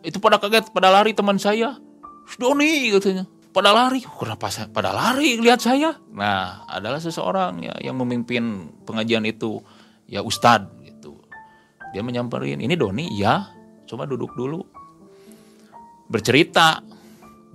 Itu 0.00 0.22
pada 0.22 0.38
kaget 0.38 0.70
pada 0.70 0.88
lari 0.92 1.12
teman 1.12 1.40
saya. 1.40 1.76
Doni 2.38 2.92
katanya. 2.94 3.24
Pada 3.50 3.72
lari. 3.72 4.04
Kenapa 4.04 4.52
saya 4.52 4.68
pada 4.68 4.92
lari? 4.92 5.40
Lihat 5.40 5.60
saya. 5.64 5.96
Nah 6.12 6.68
adalah 6.68 7.00
seseorang 7.00 7.64
ya 7.64 7.74
yang 7.80 7.96
memimpin 7.96 8.68
pengajian 8.84 9.24
itu 9.24 9.64
ya 10.06 10.22
Ustadz 10.22 10.70
gitu 10.86 11.20
dia 11.94 12.02
menyamperin 12.02 12.62
ini 12.62 12.74
Doni 12.74 13.12
ya 13.14 13.50
coba 13.86 14.06
duduk 14.06 14.34
dulu 14.34 14.62
bercerita 16.06 16.82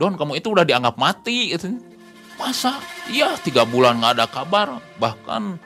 Don 0.01 0.17
kamu 0.17 0.41
itu 0.41 0.50
udah 0.50 0.65
dianggap 0.65 0.98
mati 0.98 1.53
gitu. 1.53 1.77
Masa? 2.41 2.81
Iya 3.05 3.38
tiga 3.38 3.70
bulan 3.70 4.01
nggak 4.01 4.13
ada 4.17 4.25
kabar. 4.25 4.81
Bahkan 4.98 5.62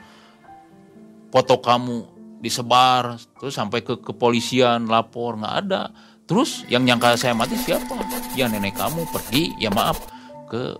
foto 1.32 1.56
kamu 1.64 2.04
disebar 2.44 3.16
terus 3.40 3.56
sampai 3.56 3.80
ke 3.80 3.96
kepolisian 3.96 4.84
lapor 4.92 5.40
nggak 5.40 5.54
ada. 5.64 5.88
Terus 6.28 6.68
yang 6.68 6.84
nyangka 6.84 7.16
saya 7.16 7.32
mati 7.32 7.56
siapa? 7.56 7.96
Ya 8.36 8.44
nenek 8.52 8.76
kamu 8.76 9.08
pergi 9.08 9.56
ya 9.56 9.72
maaf 9.72 10.04
ke 10.52 10.76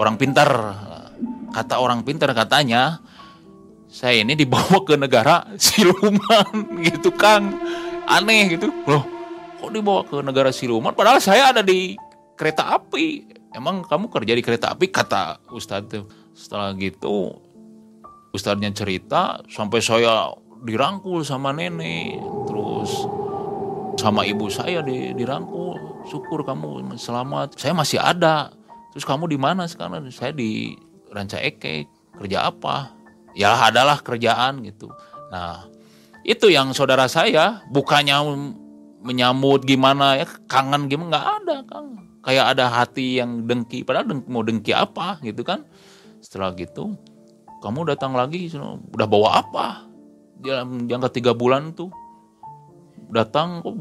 orang 0.00 0.16
pintar. 0.16 0.48
Kata 1.52 1.84
orang 1.84 2.00
pintar 2.00 2.32
katanya 2.32 3.04
saya 3.90 4.22
ini 4.22 4.38
dibawa 4.38 4.86
ke 4.86 4.94
negara 4.94 5.50
siluman 5.58 6.46
gitu 6.86 7.10
Kang. 7.10 7.58
Aneh 8.06 8.54
gitu. 8.54 8.70
Loh, 8.86 9.02
kok 9.58 9.70
dibawa 9.74 10.06
ke 10.06 10.22
negara 10.22 10.54
siluman? 10.54 10.94
Padahal 10.94 11.18
saya 11.18 11.50
ada 11.50 11.66
di 11.66 11.98
kereta 12.38 12.78
api. 12.78 13.26
Emang 13.50 13.82
kamu 13.82 14.06
kerja 14.06 14.32
di 14.38 14.42
kereta 14.46 14.78
api? 14.78 14.94
Kata 14.94 15.42
Ustadz 15.50 16.06
setelah 16.30 16.70
gitu 16.78 17.34
Ustadznya 18.30 18.70
cerita 18.70 19.42
sampai 19.50 19.82
saya 19.82 20.30
dirangkul 20.62 21.26
sama 21.26 21.50
nenek. 21.50 22.22
Terus 22.46 22.90
sama 23.98 24.22
ibu 24.22 24.46
saya 24.46 24.86
dirangkul. 24.86 26.06
Syukur 26.06 26.46
kamu 26.46 26.94
selamat. 26.94 27.58
Saya 27.58 27.74
masih 27.74 27.98
ada. 27.98 28.54
Terus 28.94 29.02
kamu 29.02 29.34
di 29.34 29.38
mana 29.38 29.66
sekarang? 29.66 30.06
Saya 30.14 30.30
di 30.30 30.78
Ranca 31.10 31.42
Eke 31.42 31.90
kerja 32.14 32.46
apa 32.54 32.99
ya 33.34 33.56
adalah 33.70 34.00
kerjaan 34.00 34.62
gitu. 34.66 34.90
Nah 35.30 35.66
itu 36.26 36.52
yang 36.52 36.72
saudara 36.76 37.08
saya 37.08 37.64
bukannya 37.72 38.20
menyambut 39.00 39.64
gimana 39.64 40.20
ya 40.20 40.26
kangen 40.46 40.86
gimana 40.90 41.08
nggak 41.16 41.26
ada 41.44 41.56
kang. 41.66 41.88
Kayak 42.20 42.46
ada 42.52 42.68
hati 42.68 43.16
yang 43.16 43.48
dengki 43.48 43.80
padahal 43.80 44.12
dengki, 44.12 44.28
mau 44.28 44.44
dengki 44.44 44.72
apa 44.76 45.16
gitu 45.24 45.40
kan. 45.40 45.64
Setelah 46.20 46.52
gitu 46.56 46.96
kamu 47.64 47.88
datang 47.88 48.12
lagi 48.16 48.48
udah 48.92 49.08
bawa 49.08 49.40
apa? 49.40 49.88
Yang 50.40 50.88
jangka 50.88 51.08
tiga 51.12 51.32
bulan 51.36 51.72
tuh 51.76 51.92
datang 53.10 53.60
kok 53.64 53.76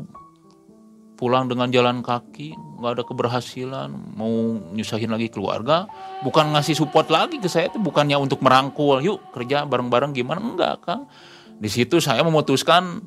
pulang 1.19 1.51
dengan 1.51 1.67
jalan 1.67 1.99
kaki 1.99 2.55
nggak 2.79 2.91
ada 2.95 3.03
keberhasilan 3.03 3.91
mau 4.15 4.31
nyusahin 4.71 5.11
lagi 5.11 5.27
keluarga 5.27 5.83
bukan 6.23 6.55
ngasih 6.55 6.79
support 6.79 7.11
lagi 7.11 7.43
ke 7.43 7.51
saya 7.51 7.67
itu 7.67 7.75
bukannya 7.75 8.15
untuk 8.15 8.39
merangkul 8.39 9.03
yuk 9.03 9.19
kerja 9.35 9.67
bareng-bareng 9.67 10.15
gimana? 10.15 10.39
Enggak 10.39 10.75
kang. 10.87 11.11
Di 11.59 11.67
situ 11.67 11.99
saya 11.99 12.23
memutuskan 12.23 13.03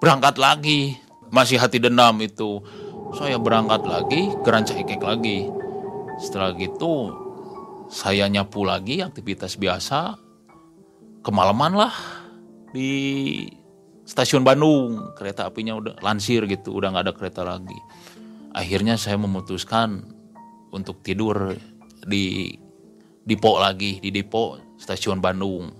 berangkat 0.00 0.40
lagi. 0.40 0.96
Masih 1.32 1.56
hati 1.56 1.80
dendam 1.80 2.20
itu. 2.20 2.60
Saya 3.16 3.40
berangkat 3.40 3.84
lagi 3.88 4.32
geranca 4.44 4.76
ekek 4.76 5.00
lagi. 5.00 5.48
Setelah 6.20 6.52
gitu 6.56 7.12
saya 7.88 8.28
nyapu 8.28 8.64
lagi 8.64 9.00
aktivitas 9.00 9.56
biasa. 9.56 10.16
Kemalaman 11.24 11.72
lah 11.76 11.94
di 12.74 13.46
stasiun 14.02 14.42
Bandung 14.42 15.14
kereta 15.14 15.46
apinya 15.46 15.78
udah 15.78 15.94
lansir 16.02 16.44
gitu 16.50 16.74
udah 16.74 16.92
nggak 16.92 17.04
ada 17.10 17.14
kereta 17.14 17.42
lagi. 17.46 17.78
Akhirnya 18.52 19.00
saya 19.00 19.16
memutuskan 19.16 20.04
untuk 20.74 21.00
tidur 21.00 21.56
di 22.04 22.52
depo 23.22 23.56
lagi 23.56 24.02
di 24.02 24.10
depo 24.10 24.58
stasiun 24.76 25.22
Bandung. 25.22 25.70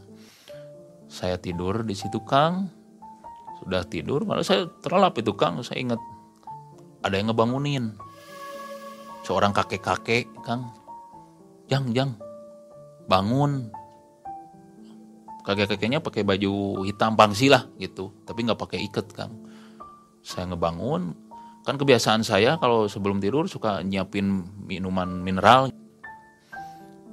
Saya 1.12 1.36
tidur 1.36 1.84
di 1.84 1.92
situ 1.92 2.22
Kang. 2.24 2.70
Sudah 3.62 3.84
tidur 3.84 4.24
malah 4.24 4.46
saya 4.46 4.66
terlelap 4.80 5.18
itu 5.20 5.36
Kang. 5.36 5.60
Saya 5.60 5.84
ingat 5.84 6.00
ada 7.04 7.18
yang 7.18 7.30
ngebangunin. 7.30 7.92
Seorang 9.22 9.52
kakek-kakek 9.52 10.32
Kang. 10.40 10.72
Jang 11.68 11.92
jang. 11.92 12.16
Bangun 13.06 13.81
kakek-kakeknya 15.42 15.98
pakai 16.02 16.22
baju 16.22 16.82
hitam 16.86 17.18
pangsi 17.18 17.50
lah 17.50 17.66
gitu. 17.78 18.14
Tapi 18.26 18.46
nggak 18.46 18.58
pakai 18.58 18.78
ikat 18.90 19.06
kang. 19.14 19.34
Saya 20.22 20.50
ngebangun. 20.50 21.14
Kan 21.62 21.78
kebiasaan 21.78 22.26
saya 22.26 22.58
kalau 22.58 22.90
sebelum 22.90 23.22
tidur 23.22 23.46
suka 23.46 23.86
nyiapin 23.86 24.42
minuman 24.66 25.22
mineral. 25.22 25.70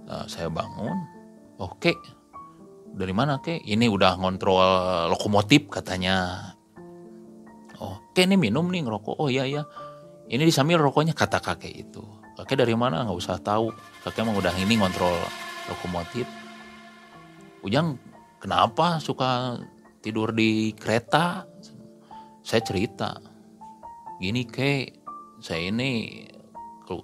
Nah, 0.09 0.25
saya 0.25 0.49
bangun. 0.49 0.97
Oke. 1.61 1.93
Dari 2.89 3.13
mana 3.13 3.37
ke 3.37 3.61
ini 3.69 3.85
udah 3.85 4.17
ngontrol 4.17 4.65
lokomotif 5.13 5.69
katanya. 5.69 6.49
Oke 7.77 8.25
ini 8.25 8.35
minum 8.35 8.65
nih 8.73 8.81
ngerokok. 8.81 9.21
Oh 9.21 9.29
iya 9.29 9.45
iya. 9.45 9.61
Ini 10.29 10.41
disambil 10.41 10.81
rokoknya 10.81 11.13
kata 11.13 11.37
kakek 11.37 11.73
itu. 11.73 12.01
Kakek 12.37 12.65
dari 12.65 12.73
mana? 12.73 13.05
Nggak 13.05 13.17
usah 13.17 13.37
tahu. 13.37 13.69
Kakek 14.01 14.25
emang 14.25 14.37
udah 14.37 14.53
ini 14.57 14.81
ngontrol 14.81 15.13
lokomotif. 15.69 16.25
Ujang 17.61 18.08
kenapa 18.39 18.97
suka 19.03 19.59
tidur 19.99 20.31
di 20.31 20.71
kereta? 20.73 21.45
Saya 22.39 22.65
cerita, 22.65 23.19
gini 24.17 24.47
ke, 24.47 24.89
saya 25.37 25.69
ini 25.69 26.25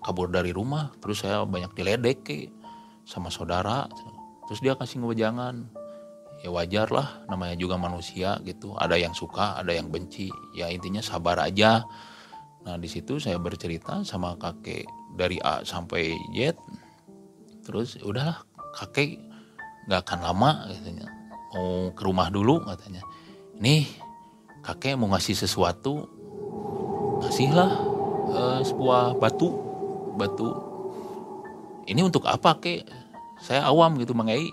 kabur 0.02 0.32
dari 0.34 0.50
rumah, 0.50 0.90
terus 0.98 1.22
saya 1.22 1.46
banyak 1.46 1.76
diledek 1.78 2.18
ke 2.26 2.50
sama 3.06 3.30
saudara, 3.30 3.86
terus 4.50 4.64
dia 4.64 4.74
kasih 4.74 5.04
ngewejangan. 5.06 5.70
Ya 6.42 6.50
wajar 6.52 6.90
lah, 6.90 7.24
namanya 7.30 7.56
juga 7.58 7.78
manusia 7.78 8.42
gitu. 8.44 8.74
Ada 8.76 8.98
yang 8.98 9.14
suka, 9.14 9.62
ada 9.62 9.72
yang 9.72 9.94
benci. 9.94 10.30
Ya 10.58 10.68
intinya 10.70 11.00
sabar 11.00 11.40
aja. 11.40 11.86
Nah 12.66 12.76
di 12.82 12.90
situ 12.90 13.22
saya 13.22 13.38
bercerita 13.38 14.02
sama 14.04 14.36
kakek 14.36 14.86
dari 15.16 15.40
A 15.42 15.62
sampai 15.62 16.18
Z. 16.36 16.58
Terus 17.64 17.98
udahlah 18.04 18.42
kakek 18.78 19.18
nggak 19.88 20.02
akan 20.06 20.20
lama 20.22 20.52
katanya 20.70 21.15
mau 21.56 21.96
ke 21.96 22.02
rumah 22.04 22.28
dulu 22.28 22.60
katanya. 22.68 23.00
Nih 23.64 23.88
kakek 24.60 25.00
mau 25.00 25.08
ngasih 25.16 25.40
sesuatu, 25.40 26.04
kasihlah 27.24 27.72
uh, 28.36 28.60
sebuah 28.60 29.16
batu, 29.16 29.56
batu. 30.20 30.52
Ini 31.88 32.04
untuk 32.04 32.28
apa 32.28 32.60
kek? 32.60 32.84
Saya 33.40 33.64
awam 33.72 33.96
gitu 33.96 34.12
mengai. 34.12 34.52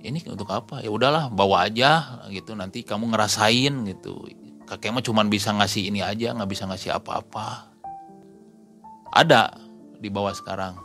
Ini 0.00 0.24
untuk 0.32 0.48
apa? 0.50 0.80
Ya 0.80 0.88
udahlah 0.88 1.28
bawa 1.28 1.68
aja 1.68 2.24
gitu. 2.32 2.56
Nanti 2.56 2.82
kamu 2.82 3.12
ngerasain 3.12 3.86
gitu. 3.92 4.26
Kakek 4.64 4.90
mah 4.90 5.04
cuma 5.04 5.22
bisa 5.28 5.52
ngasih 5.52 5.92
ini 5.92 6.00
aja, 6.00 6.32
nggak 6.32 6.50
bisa 6.50 6.64
ngasih 6.64 6.96
apa-apa. 6.96 7.68
Ada 9.12 9.52
di 10.00 10.08
bawah 10.08 10.32
sekarang. 10.32 10.80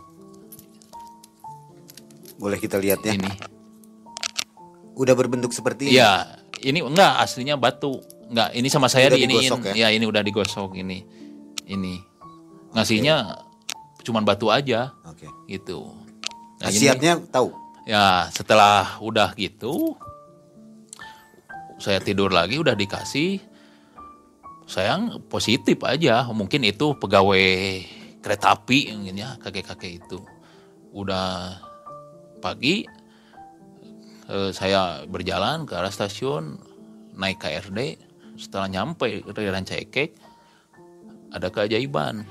Boleh 2.35 2.59
kita 2.59 2.75
lihat 2.75 2.99
ya. 3.07 3.15
Ini 3.15 3.54
udah 4.95 5.13
berbentuk 5.13 5.51
seperti 5.51 5.91
ini. 5.91 5.99
Iya, 5.99 6.39
ini 6.63 6.79
enggak 6.81 7.19
aslinya 7.21 7.59
batu. 7.59 7.99
Enggak, 8.31 8.55
ini 8.57 8.67
sama 8.71 8.87
saya 8.89 9.11
Udah 9.13 9.19
di 9.19 9.27
ini. 9.27 9.35
ya? 9.45 9.73
Ya, 9.75 9.87
ini 9.93 10.05
udah 10.07 10.23
digosok 10.23 10.73
ini. 10.79 11.05
Ini. 11.67 11.99
Ngasihnya 12.73 13.43
cuman 14.01 14.23
batu 14.25 14.49
aja 14.49 14.95
Oke. 15.05 15.27
gitu. 15.45 15.93
Nah, 16.61 16.69
ini- 16.71 16.79
Khasiatnya 16.81 17.13
tahu. 17.29 17.51
Ya 17.85 18.33
setelah 18.33 18.97
udah 18.97 19.29
gitu 19.37 19.93
saya 21.77 22.01
tidur 22.01 22.33
lagi 22.33 22.57
udah 22.57 22.73
dikasih 22.73 23.37
sayang 24.65 25.21
positif 25.29 25.77
aja 25.85 26.25
mungkin 26.33 26.65
itu 26.65 26.97
pegawai 26.97 27.45
kereta 28.25 28.57
api 28.57 28.89
mungkin 28.97 29.21
ya 29.21 29.37
kakek-kakek 29.37 30.01
itu 30.01 30.17
udah 30.97 31.61
pagi 32.41 32.89
eh, 34.29 34.51
saya 34.53 35.03
berjalan 35.05 35.65
ke 35.67 35.73
arah 35.75 35.91
stasiun 35.91 36.59
naik 37.15 37.39
KRD 37.39 37.99
setelah 38.35 38.67
nyampe 38.67 39.23
di 39.23 39.47
Ranca 39.47 39.79
Ekek 39.79 40.11
ada 41.31 41.47
keajaiban 41.47 42.27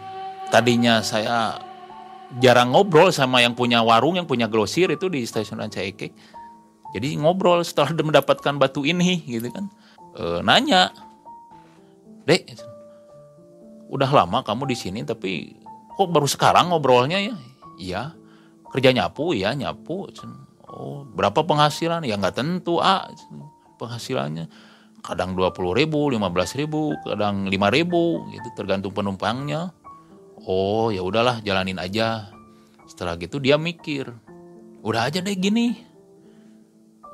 tadinya 0.52 1.00
saya 1.00 1.58
jarang 2.38 2.74
ngobrol 2.74 3.14
sama 3.14 3.42
yang 3.44 3.54
punya 3.54 3.84
warung, 3.84 4.18
yang 4.18 4.26
punya 4.26 4.50
grosir 4.50 4.90
itu 4.90 5.06
di 5.06 5.22
stasiun 5.22 5.60
Ranca 5.60 5.82
Ekek. 5.82 6.10
Jadi 6.94 7.18
ngobrol 7.18 7.66
setelah 7.66 7.90
mendapatkan 7.94 8.54
batu 8.54 8.86
ini 8.86 9.22
gitu 9.26 9.50
kan. 9.50 9.66
E, 10.14 10.24
nanya, 10.46 10.94
Dek, 12.24 12.56
udah 13.90 14.08
lama 14.08 14.40
kamu 14.46 14.70
di 14.70 14.76
sini 14.78 15.00
tapi 15.02 15.58
kok 15.98 16.08
baru 16.08 16.30
sekarang 16.30 16.70
ngobrolnya 16.70 17.18
ya? 17.18 17.34
Iya, 17.74 18.02
kerja 18.70 18.94
nyapu 18.94 19.34
ya 19.34 19.52
nyapu. 19.52 20.08
Oh, 20.74 21.06
berapa 21.06 21.46
penghasilan? 21.46 22.02
Ya 22.02 22.18
nggak 22.18 22.34
tentu, 22.34 22.82
ah 22.82 23.06
penghasilannya 23.78 24.50
kadang 25.04 25.36
20 25.36 25.76
ribu, 25.76 26.08
15 26.08 26.56
ribu, 26.56 26.96
kadang 27.04 27.46
5 27.46 27.68
ribu 27.68 28.24
gitu 28.32 28.48
tergantung 28.56 28.96
penumpangnya. 28.96 29.70
Oh 30.48 30.88
ya 30.88 31.04
udahlah 31.04 31.44
jalanin 31.44 31.76
aja. 31.76 32.32
Setelah 32.88 33.20
gitu 33.20 33.36
dia 33.38 33.60
mikir 33.60 34.08
udah 34.80 35.06
aja 35.06 35.20
deh 35.20 35.36
gini. 35.36 35.76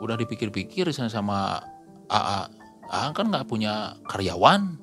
Udah 0.00 0.16
dipikir-pikir 0.16 0.88
sama- 0.94 1.12
sama 1.12 1.38
AA 2.08 2.48
AA 2.90 3.08
kan 3.12 3.26
nggak 3.28 3.46
punya 3.50 3.98
karyawan. 4.06 4.78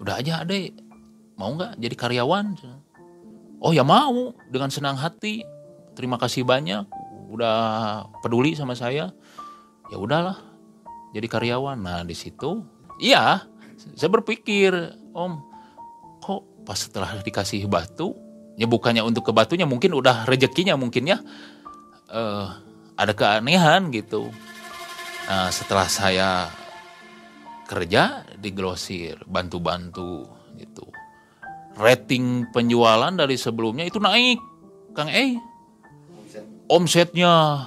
Udah 0.00 0.18
aja 0.18 0.42
deh 0.42 0.72
mau 1.36 1.52
nggak 1.52 1.76
jadi 1.78 1.94
karyawan? 1.96 2.46
Oh 3.60 3.72
ya 3.76 3.84
mau 3.84 4.32
dengan 4.48 4.72
senang 4.72 4.96
hati. 4.96 5.44
Terima 5.94 6.18
kasih 6.18 6.42
banyak 6.42 6.84
udah 7.34 7.56
peduli 8.22 8.54
sama 8.54 8.78
saya 8.78 9.10
ya 9.90 9.96
udahlah 9.98 10.38
jadi 11.10 11.26
karyawan. 11.26 11.78
Nah 11.82 12.00
di 12.06 12.14
situ 12.14 12.62
iya 13.02 13.42
saya 13.98 14.10
berpikir 14.10 14.72
om 15.12 15.42
kok 16.22 16.42
pas 16.62 16.78
setelah 16.78 17.20
dikasih 17.20 17.66
batu 17.66 18.14
ya 18.54 18.70
bukannya 18.70 19.02
untuk 19.02 19.28
ke 19.28 19.32
batunya 19.34 19.66
mungkin 19.66 19.92
udah 19.98 20.24
rezekinya 20.30 20.78
mungkin 20.78 21.10
ya 21.10 21.18
eh, 22.10 22.46
ada 22.94 23.12
keanehan 23.12 23.90
gitu. 23.90 24.30
Nah 25.26 25.50
setelah 25.50 25.90
saya 25.90 26.48
kerja 27.66 28.22
di 28.38 28.54
grosir 28.54 29.18
bantu-bantu 29.26 30.28
gitu. 30.54 30.86
Rating 31.74 32.54
penjualan 32.54 33.10
dari 33.10 33.34
sebelumnya 33.34 33.82
itu 33.90 33.98
naik 33.98 34.38
kang 34.94 35.10
eh 35.10 35.34
omsetnya 36.68 37.66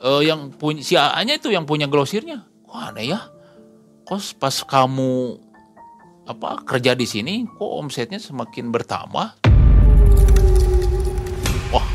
eh, 0.00 0.22
yang 0.24 0.52
punya 0.54 0.80
si 0.80 0.94
AA-nya 0.96 1.40
itu 1.40 1.52
yang 1.52 1.68
punya 1.68 1.86
grosirnya. 1.88 2.44
Wah 2.68 2.92
aneh 2.92 3.12
ya? 3.12 3.20
Kos 4.08 4.32
pas 4.36 4.64
kamu 4.64 5.38
apa 6.22 6.62
kerja 6.62 6.94
di 6.94 7.04
sini 7.04 7.44
kok 7.46 7.72
omsetnya 7.82 8.18
semakin 8.18 8.72
bertambah? 8.72 9.26
Wah 11.72 11.88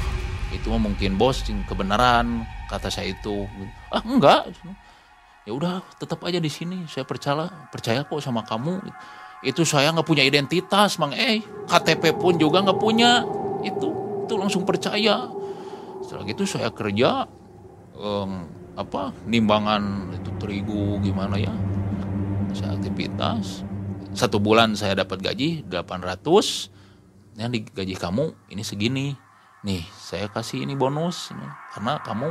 itu 0.54 0.70
mungkin 0.76 1.18
bos 1.18 1.42
kebenaran 1.44 2.46
kata 2.70 2.92
saya 2.92 3.12
itu. 3.16 3.48
Ah 3.90 4.04
enggak. 4.06 4.54
Ya 5.48 5.56
udah 5.56 5.80
tetap 5.96 6.20
aja 6.28 6.38
di 6.44 6.52
sini. 6.52 6.84
Saya 6.92 7.08
percaya 7.08 7.48
percaya 7.72 8.04
kok 8.04 8.20
sama 8.20 8.44
kamu. 8.44 8.84
Itu 9.46 9.64
saya 9.64 9.96
nggak 9.96 10.08
punya 10.08 10.24
identitas 10.28 11.00
mang. 11.00 11.16
Eh 11.16 11.40
KTP 11.66 12.20
pun 12.20 12.36
juga 12.36 12.62
nggak 12.62 12.80
punya. 12.80 13.24
Itu 13.64 14.08
itu 14.28 14.36
langsung 14.36 14.68
percaya 14.68 15.24
setelah 16.04 16.26
itu 16.28 16.44
saya 16.46 16.70
kerja 16.72 17.26
um, 17.98 18.46
apa 18.78 19.10
nimbangan 19.26 20.14
itu 20.14 20.30
terigu 20.38 21.02
gimana 21.02 21.38
ya. 21.42 21.54
Saya 22.54 22.78
aktivitas. 22.78 23.66
Satu 24.14 24.42
bulan 24.42 24.74
saya 24.74 24.98
dapat 24.98 25.22
gaji 25.22 25.66
800 25.70 27.38
yang 27.38 27.54
di 27.54 27.66
gaji 27.66 27.96
kamu 27.98 28.34
ini 28.54 28.64
segini. 28.66 29.08
Nih 29.66 29.84
saya 29.98 30.30
kasih 30.30 30.66
ini 30.66 30.78
bonus. 30.78 31.34
Karena 31.74 32.02
kamu 32.02 32.30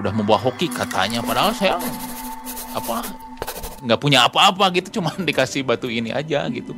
udah 0.00 0.12
membawa 0.12 0.40
hoki 0.40 0.68
katanya. 0.68 1.24
Padahal 1.24 1.52
saya 1.56 1.76
apa 2.76 3.04
nggak 3.84 4.00
punya 4.00 4.28
apa-apa 4.28 4.68
gitu. 4.76 5.00
Cuman 5.00 5.24
dikasih 5.28 5.64
batu 5.64 5.88
ini 5.88 6.12
aja 6.12 6.44
gitu 6.52 6.76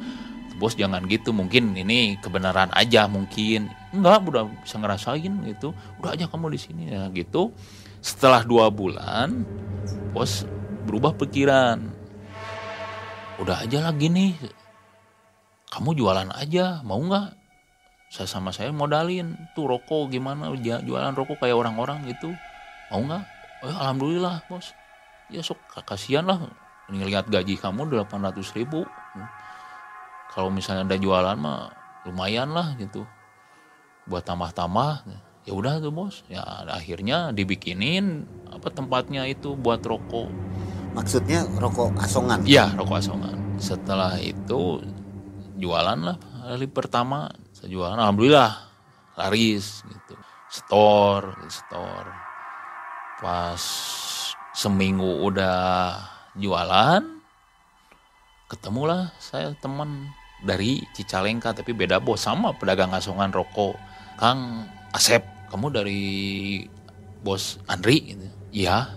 bos 0.56 0.76
jangan 0.76 1.04
gitu. 1.08 1.32
Mungkin 1.32 1.76
ini 1.76 2.16
kebenaran 2.20 2.70
aja 2.72 3.08
mungkin. 3.08 3.72
Enggak 3.92 4.24
udah 4.24 4.44
bisa 4.62 4.76
ngerasain 4.80 5.32
gitu. 5.48 5.76
Udah 6.00 6.16
aja 6.16 6.28
kamu 6.28 6.52
di 6.52 6.60
sini 6.60 6.82
ya 6.88 7.08
gitu. 7.12 7.52
Setelah 8.02 8.42
dua 8.44 8.68
bulan 8.68 9.44
bos 10.12 10.44
berubah 10.84 11.14
pikiran. 11.16 11.78
Udah 13.40 13.64
aja 13.64 13.90
lagi 13.90 14.06
nih 14.12 14.32
kamu 15.72 15.96
jualan 15.96 16.28
aja 16.36 16.84
mau 16.84 17.00
nggak 17.00 17.32
saya 18.12 18.28
sama 18.28 18.52
saya 18.52 18.68
modalin. 18.70 19.34
Tuh 19.56 19.64
rokok 19.66 20.12
gimana? 20.12 20.52
Jualan 20.60 21.16
rokok 21.16 21.40
kayak 21.40 21.56
orang-orang 21.56 22.04
gitu. 22.12 22.30
Mau 22.92 23.00
nggak 23.00 23.24
oh, 23.64 23.72
alhamdulillah 23.72 24.44
bos. 24.52 24.76
Ya 25.32 25.40
sok 25.40 25.58
kasihan 25.88 26.28
lah. 26.28 26.44
Ngelihat 26.92 27.32
gaji 27.32 27.56
kamu 27.56 27.88
800 27.88 28.44
ribu 28.52 28.84
kalau 30.32 30.48
misalnya 30.48 30.88
ada 30.88 30.96
jualan 30.96 31.36
mah 31.36 31.68
lumayan 32.08 32.56
lah 32.56 32.72
gitu. 32.80 33.04
Buat 34.08 34.24
tambah-tambah 34.26 35.04
ya 35.44 35.52
udah 35.52 35.78
tuh 35.78 35.92
bos. 35.92 36.24
Ya 36.26 36.42
akhirnya 36.72 37.30
dibikinin 37.36 38.24
apa 38.48 38.72
tempatnya 38.72 39.28
itu 39.28 39.52
buat 39.54 39.84
rokok. 39.84 40.32
Maksudnya 40.96 41.44
rokok 41.60 41.92
asongan? 42.00 42.48
Iya 42.48 42.72
rokok 42.74 42.96
asongan. 42.98 43.60
Setelah 43.60 44.16
itu 44.18 44.80
jualan 45.60 45.98
lah 46.00 46.16
hari 46.48 46.66
pertama 46.66 47.30
saya 47.52 47.68
jualan 47.70 48.00
alhamdulillah 48.00 48.52
laris 49.20 49.84
gitu. 49.84 50.16
Store 50.48 51.36
store 51.52 52.10
pas 53.22 53.62
seminggu 54.52 55.22
udah 55.22 55.96
jualan 56.34 57.22
ketemulah 58.50 59.14
saya 59.16 59.54
teman 59.62 60.12
dari 60.42 60.82
Cicalengka 60.92 61.54
tapi 61.54 61.70
beda 61.72 62.02
bos 62.02 62.26
sama 62.26 62.52
pedagang 62.58 62.90
asongan 62.92 63.30
rokok. 63.30 63.78
Kang 64.18 64.66
Asep 64.92 65.24
kamu 65.48 65.66
dari 65.72 66.02
bos 67.22 67.62
Andri? 67.70 68.12
Gitu 68.12 68.26
iya. 68.52 68.90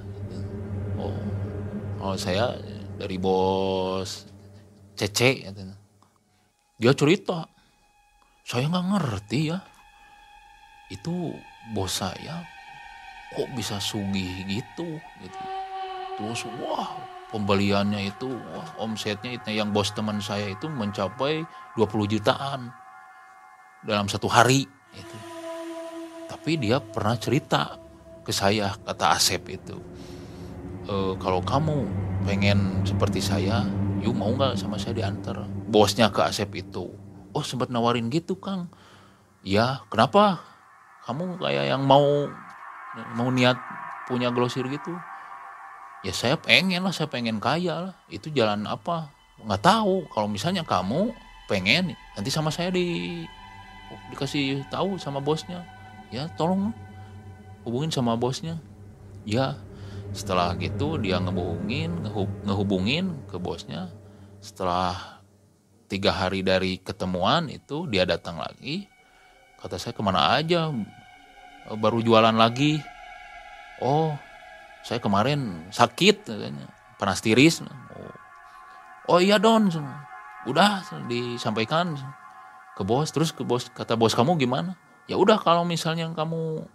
Oh 0.98 1.16
oh 2.02 2.16
saya 2.18 2.58
dari 2.98 3.16
bos 3.22 4.26
Cece. 4.96 5.46
Gitu. 5.46 5.62
dia 6.76 6.92
cerita. 6.92 7.48
Saya 8.46 8.68
nggak 8.70 8.88
ngerti 8.92 9.40
ya. 9.54 9.60
Itu 10.92 11.34
bos 11.74 12.02
saya 12.02 12.46
kok 13.36 13.50
bisa 13.54 13.78
sugih 13.80 14.46
gitu? 14.50 15.00
Gitu. 15.22 15.42
Terus 16.16 16.42
wah 16.62 17.15
pembeliannya 17.34 18.12
itu 18.14 18.30
wah 18.30 18.70
omsetnya 18.82 19.38
itu 19.38 19.56
yang 19.56 19.74
bos 19.74 19.92
teman 19.96 20.22
saya 20.22 20.54
itu 20.54 20.70
mencapai 20.70 21.46
20 21.78 22.14
jutaan 22.18 22.70
dalam 23.86 24.10
satu 24.10 24.30
hari 24.30 24.66
itu 24.94 25.18
tapi 26.30 26.58
dia 26.58 26.78
pernah 26.82 27.18
cerita 27.18 27.78
ke 28.26 28.34
saya 28.34 28.74
kata 28.86 29.18
Asep 29.18 29.46
itu 29.50 29.78
e, 30.86 31.18
kalau 31.22 31.42
kamu 31.42 31.86
pengen 32.26 32.82
seperti 32.86 33.22
saya 33.22 33.66
yuk 34.06 34.14
mau 34.14 34.30
nggak 34.34 34.58
sama 34.58 34.78
saya 34.78 34.94
diantar? 35.02 35.50
Bosnya 35.70 36.14
ke 36.14 36.22
Asep 36.22 36.54
itu 36.54 36.94
oh 37.34 37.44
sempat 37.44 37.74
nawarin 37.74 38.08
gitu 38.14 38.38
Kang. 38.38 38.70
Ya 39.46 39.82
kenapa? 39.90 40.42
Kamu 41.06 41.38
kayak 41.42 41.66
yang 41.70 41.86
mau 41.86 42.30
mau 43.18 43.30
niat 43.30 43.58
punya 44.06 44.30
glosir 44.30 44.66
gitu 44.70 44.94
ya 46.06 46.14
saya 46.14 46.38
pengen 46.38 46.86
lah 46.86 46.94
saya 46.94 47.10
pengen 47.10 47.42
kaya 47.42 47.90
lah. 47.90 47.96
Itu 48.14 48.30
jalan 48.30 48.70
apa? 48.70 49.10
Nggak 49.42 49.66
tahu. 49.66 50.06
Kalau 50.14 50.30
misalnya 50.30 50.62
kamu 50.62 51.10
pengen 51.50 51.98
nanti 52.14 52.30
sama 52.30 52.54
saya 52.54 52.70
di 52.70 53.26
dikasih 54.14 54.70
tahu 54.70 55.02
sama 55.02 55.18
bosnya. 55.18 55.66
Ya 56.14 56.30
tolong 56.38 56.70
hubungin 57.66 57.90
sama 57.90 58.14
bosnya. 58.14 58.62
Ya 59.26 59.58
setelah 60.14 60.54
gitu 60.62 61.02
dia 61.02 61.18
ngehubungin 61.18 62.06
ngehubungin 62.46 63.18
ke 63.26 63.42
bosnya. 63.42 63.90
Setelah 64.46 65.26
tiga 65.90 66.14
hari 66.14 66.46
dari 66.46 66.78
ketemuan 66.78 67.50
itu 67.50 67.90
dia 67.90 68.06
datang 68.06 68.38
lagi. 68.38 68.86
Kata 69.58 69.82
saya 69.82 69.98
ke 69.98 70.06
mana 70.06 70.38
aja? 70.38 70.70
Baru 71.82 72.06
jualan 72.06 72.38
lagi. 72.38 72.78
Oh 73.82 74.14
saya 74.86 75.02
kemarin 75.02 75.66
sakit 75.74 76.30
katanya. 76.30 76.70
Panas 77.02 77.18
tiris. 77.26 77.66
Oh, 77.66 79.18
oh 79.18 79.20
iya 79.20 79.42
don. 79.42 79.66
Udah 80.46 80.86
disampaikan 81.10 81.98
ke 82.78 82.86
bos. 82.86 83.10
Terus 83.10 83.34
ke 83.34 83.42
bos 83.42 83.66
kata 83.74 83.98
bos 83.98 84.14
kamu 84.14 84.38
gimana? 84.38 84.78
Ya 85.10 85.18
udah 85.18 85.42
kalau 85.42 85.66
misalnya 85.66 86.06
kamu 86.14 86.70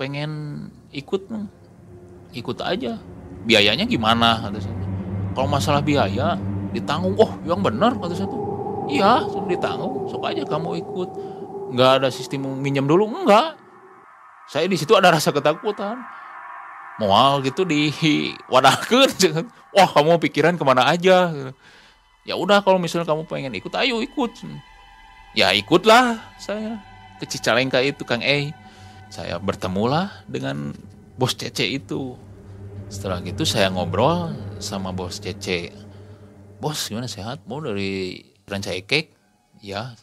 pengen 0.00 0.32
ikut 0.96 1.28
ikut 2.32 2.58
aja. 2.64 2.96
Biayanya 3.44 3.84
gimana? 3.84 4.48
Kata 4.48 4.56
saya. 4.56 4.76
Kalau 5.36 5.48
masalah 5.52 5.84
biaya 5.84 6.40
ditanggung. 6.72 7.20
Oh 7.20 7.36
yang 7.44 7.60
benar 7.60 8.00
kata 8.00 8.16
saya. 8.16 8.32
Iya 8.88 9.28
ditanggung. 9.28 10.08
Sok 10.08 10.24
aja 10.24 10.40
kamu 10.48 10.80
ikut. 10.80 11.08
Nggak 11.76 11.90
ada 12.00 12.08
sistem 12.08 12.48
minjem 12.64 12.88
dulu? 12.88 13.04
Enggak 13.12 13.60
saya 14.48 14.66
di 14.66 14.76
situ 14.76 14.92
ada 14.98 15.12
rasa 15.14 15.30
ketakutan 15.30 16.02
mual 17.02 17.42
gitu 17.42 17.66
di 17.66 17.90
wadahkan 18.46 19.10
wah 19.74 19.88
kamu 19.90 20.22
pikiran 20.22 20.54
ke 20.54 20.62
mana 20.62 20.86
aja? 20.86 21.34
Ya 22.22 22.38
udah 22.38 22.62
kalau 22.62 22.78
misalnya 22.78 23.10
kamu 23.10 23.26
pengen 23.26 23.52
ikut 23.58 23.74
ayo 23.74 23.98
ikut. 23.98 24.30
Ya 25.34 25.50
ikutlah 25.50 26.22
saya 26.38 26.78
ke 27.18 27.26
Cicalengka 27.26 27.82
itu 27.82 28.06
Kang 28.06 28.22
E 28.22 28.54
saya 29.10 29.36
bertemulah 29.42 30.22
dengan 30.30 30.72
bos 31.18 31.34
Cece 31.34 31.66
itu. 31.66 32.14
Setelah 32.86 33.20
gitu 33.26 33.42
saya 33.42 33.68
ngobrol 33.68 34.32
sama 34.62 34.94
bos 34.94 35.18
Cece. 35.18 35.74
Bos 36.62 36.86
gimana? 36.86 37.10
Sehat? 37.10 37.42
Mau 37.50 37.58
dari 37.58 38.22
Rancai 38.46 38.86
Cake 38.86 39.10
ya. 39.58 39.98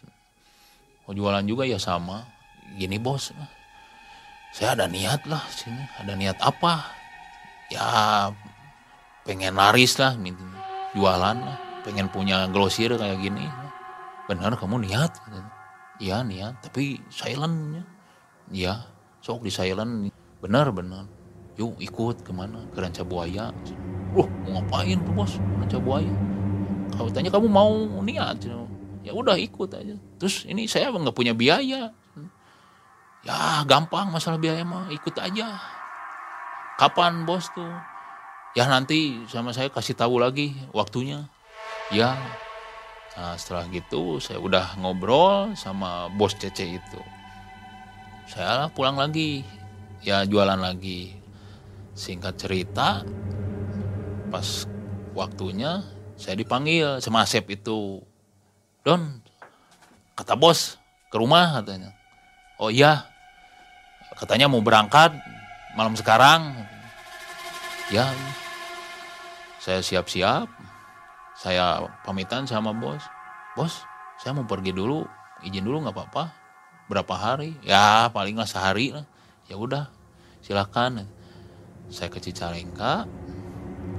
Mau 1.08 1.16
jualan 1.16 1.46
juga? 1.48 1.64
Ya 1.64 1.80
sama. 1.80 2.28
Gini 2.76 3.00
bos 3.00 3.32
saya 4.50 4.74
ada 4.74 4.86
niat 4.90 5.30
lah 5.30 5.46
sini. 5.54 5.84
Ada 6.02 6.14
niat 6.18 6.38
apa? 6.42 6.90
Ya 7.70 7.86
pengen 9.24 9.54
laris 9.54 9.96
lah 10.02 10.18
jualan 10.98 11.38
lah. 11.38 11.58
Pengen 11.86 12.10
punya 12.10 12.50
glosir 12.50 12.92
kayak 12.98 13.22
gini. 13.22 13.46
Benar 14.26 14.58
kamu 14.58 14.90
niat. 14.90 15.22
Iya 16.02 16.26
niat. 16.26 16.66
Tapi 16.66 16.98
silentnya. 17.14 17.86
Ya 18.50 18.90
sok 19.22 19.46
di 19.46 19.54
silent. 19.54 20.10
Benar 20.42 20.74
benar. 20.74 21.06
Yuk 21.60 21.78
ikut 21.78 22.26
ke 22.26 22.32
mana? 22.34 22.66
Ke 22.74 22.82
ranca 22.82 23.06
buaya. 23.06 23.54
Uh 24.18 24.26
mau 24.50 24.58
ngapain 24.58 24.98
tuh 25.06 25.14
bos? 25.14 25.38
Ranca 25.62 25.78
buaya. 25.78 26.14
Kalau 26.98 27.10
tanya 27.14 27.30
kamu 27.30 27.48
mau 27.48 27.70
niat? 28.02 28.42
Ya 29.06 29.14
udah 29.14 29.38
ikut 29.38 29.70
aja. 29.78 29.96
Terus 30.18 30.44
ini 30.50 30.66
saya 30.66 30.90
nggak 30.90 31.14
punya 31.14 31.38
biaya 31.38 31.94
Ya 33.20 33.68
gampang 33.68 34.16
masalah 34.16 34.40
biaya 34.40 34.64
mah 34.64 34.88
ikut 34.88 35.12
aja. 35.20 35.60
Kapan 36.80 37.28
bos 37.28 37.52
tuh? 37.52 37.68
Ya 38.56 38.66
nanti 38.72 39.28
sama 39.28 39.52
saya 39.52 39.68
kasih 39.68 39.94
tahu 39.94 40.24
lagi 40.24 40.56
waktunya. 40.72 41.28
Ya. 41.92 42.16
Nah 43.20 43.36
setelah 43.36 43.68
gitu 43.68 44.24
saya 44.24 44.40
udah 44.40 44.80
ngobrol 44.80 45.52
sama 45.60 46.08
bos 46.16 46.32
Cece 46.40 46.80
itu. 46.80 47.02
Saya 48.32 48.72
pulang 48.72 48.96
lagi. 48.96 49.44
Ya 50.00 50.24
jualan 50.24 50.56
lagi. 50.56 51.20
Singkat 51.92 52.40
cerita 52.40 53.04
pas 54.32 54.64
waktunya 55.12 55.84
saya 56.16 56.40
dipanggil 56.40 57.04
sama 57.04 57.28
Asep 57.28 57.44
itu 57.52 58.00
Don, 58.88 59.20
kata 60.16 60.40
bos 60.40 60.80
ke 61.12 61.20
rumah 61.20 61.60
katanya. 61.60 61.99
Oh 62.60 62.68
iya, 62.68 63.08
katanya 64.20 64.52
mau 64.52 64.60
berangkat 64.60 65.16
malam 65.80 65.96
sekarang. 65.96 66.52
Ya, 67.88 68.12
saya 69.64 69.80
siap-siap. 69.80 70.52
Saya 71.40 71.88
pamitan 72.04 72.44
sama 72.44 72.76
bos. 72.76 73.00
Bos, 73.56 73.88
saya 74.20 74.36
mau 74.36 74.44
pergi 74.44 74.76
dulu. 74.76 75.08
Izin 75.40 75.64
dulu 75.64 75.88
nggak 75.88 75.96
apa-apa. 75.96 76.36
Berapa 76.92 77.16
hari? 77.16 77.56
Ya 77.64 78.12
paling 78.12 78.36
lah 78.36 78.44
sehari. 78.44 78.92
Ya 79.48 79.56
udah, 79.56 79.88
silakan. 80.44 81.08
Saya 81.88 82.12
ke 82.12 82.20
Cicalengka, 82.20 83.08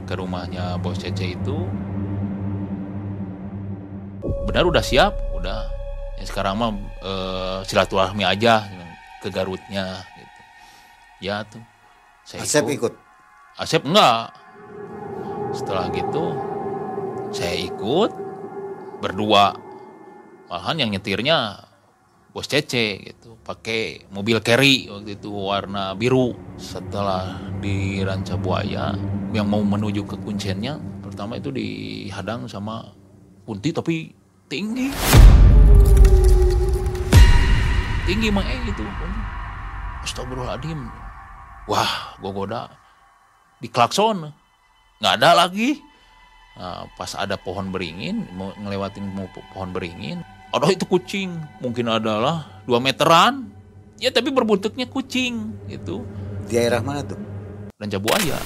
ke 0.04 0.12
rumahnya 0.20 0.76
bos 0.76 1.00
Cece 1.00 1.32
itu. 1.32 1.64
Benar 4.44 4.68
udah 4.68 4.84
siap, 4.84 5.16
udah. 5.32 5.79
Ya 6.20 6.24
sekarang 6.28 6.60
mah 6.60 6.76
eh, 7.00 7.58
silaturahmi 7.64 8.28
aja 8.28 8.68
ke 9.24 9.32
Garutnya 9.32 10.04
gitu. 10.12 10.40
Ya 11.24 11.42
tuh. 11.48 11.64
Saya 12.28 12.44
Asep 12.44 12.68
ikut. 12.68 12.92
Asep 13.56 13.80
enggak. 13.88 14.36
Setelah 15.56 15.88
gitu 15.90 16.36
saya 17.32 17.56
ikut 17.56 18.12
berdua. 19.00 19.56
Malahan 20.50 20.82
yang 20.82 20.90
nyetirnya 20.92 21.62
bos 22.34 22.46
Cece 22.46 22.98
gitu, 23.02 23.38
pakai 23.42 24.06
mobil 24.10 24.42
carry 24.42 24.90
waktu 24.90 25.14
itu 25.16 25.30
warna 25.30 25.94
biru. 25.94 26.34
Setelah 26.58 27.38
di 27.62 28.02
Ranca 28.02 28.34
Buaya 28.34 28.92
yang 29.30 29.46
mau 29.46 29.62
menuju 29.62 30.04
ke 30.10 30.18
kuncennya, 30.18 30.76
pertama 31.00 31.38
itu 31.38 31.54
dihadang 31.54 32.50
sama 32.50 32.92
Kunti 33.46 33.74
tapi 33.74 34.10
tinggi. 34.46 34.90
Tinggi 38.08 38.28
mah 38.32 38.44
eh 38.46 38.58
gitu. 38.68 38.84
Astagfirullahaladzim. 40.04 40.80
Wah, 41.68 42.16
gogoda. 42.18 42.72
Di 43.60 43.68
klakson. 43.68 44.32
Nggak 45.00 45.14
ada 45.20 45.30
lagi. 45.46 45.80
Nah, 46.56 46.88
pas 46.98 47.14
ada 47.16 47.40
pohon 47.40 47.72
beringin 47.72 48.26
mau 48.36 48.52
ngelewatin 48.56 49.04
mau 49.16 49.28
pohon 49.32 49.70
beringin. 49.72 50.20
Ada 50.50 50.74
itu 50.74 50.84
kucing. 50.84 51.36
Mungkin 51.62 51.86
adalah 51.88 52.62
dua 52.66 52.82
meteran. 52.82 53.48
Ya 54.00 54.08
tapi 54.08 54.32
berbentuknya 54.32 54.88
kucing 54.88 55.52
itu 55.68 56.00
Di 56.48 56.56
daerah 56.56 56.80
mana 56.80 57.04
tuh? 57.04 57.20
dan 57.80 57.96
buaya 57.96 58.36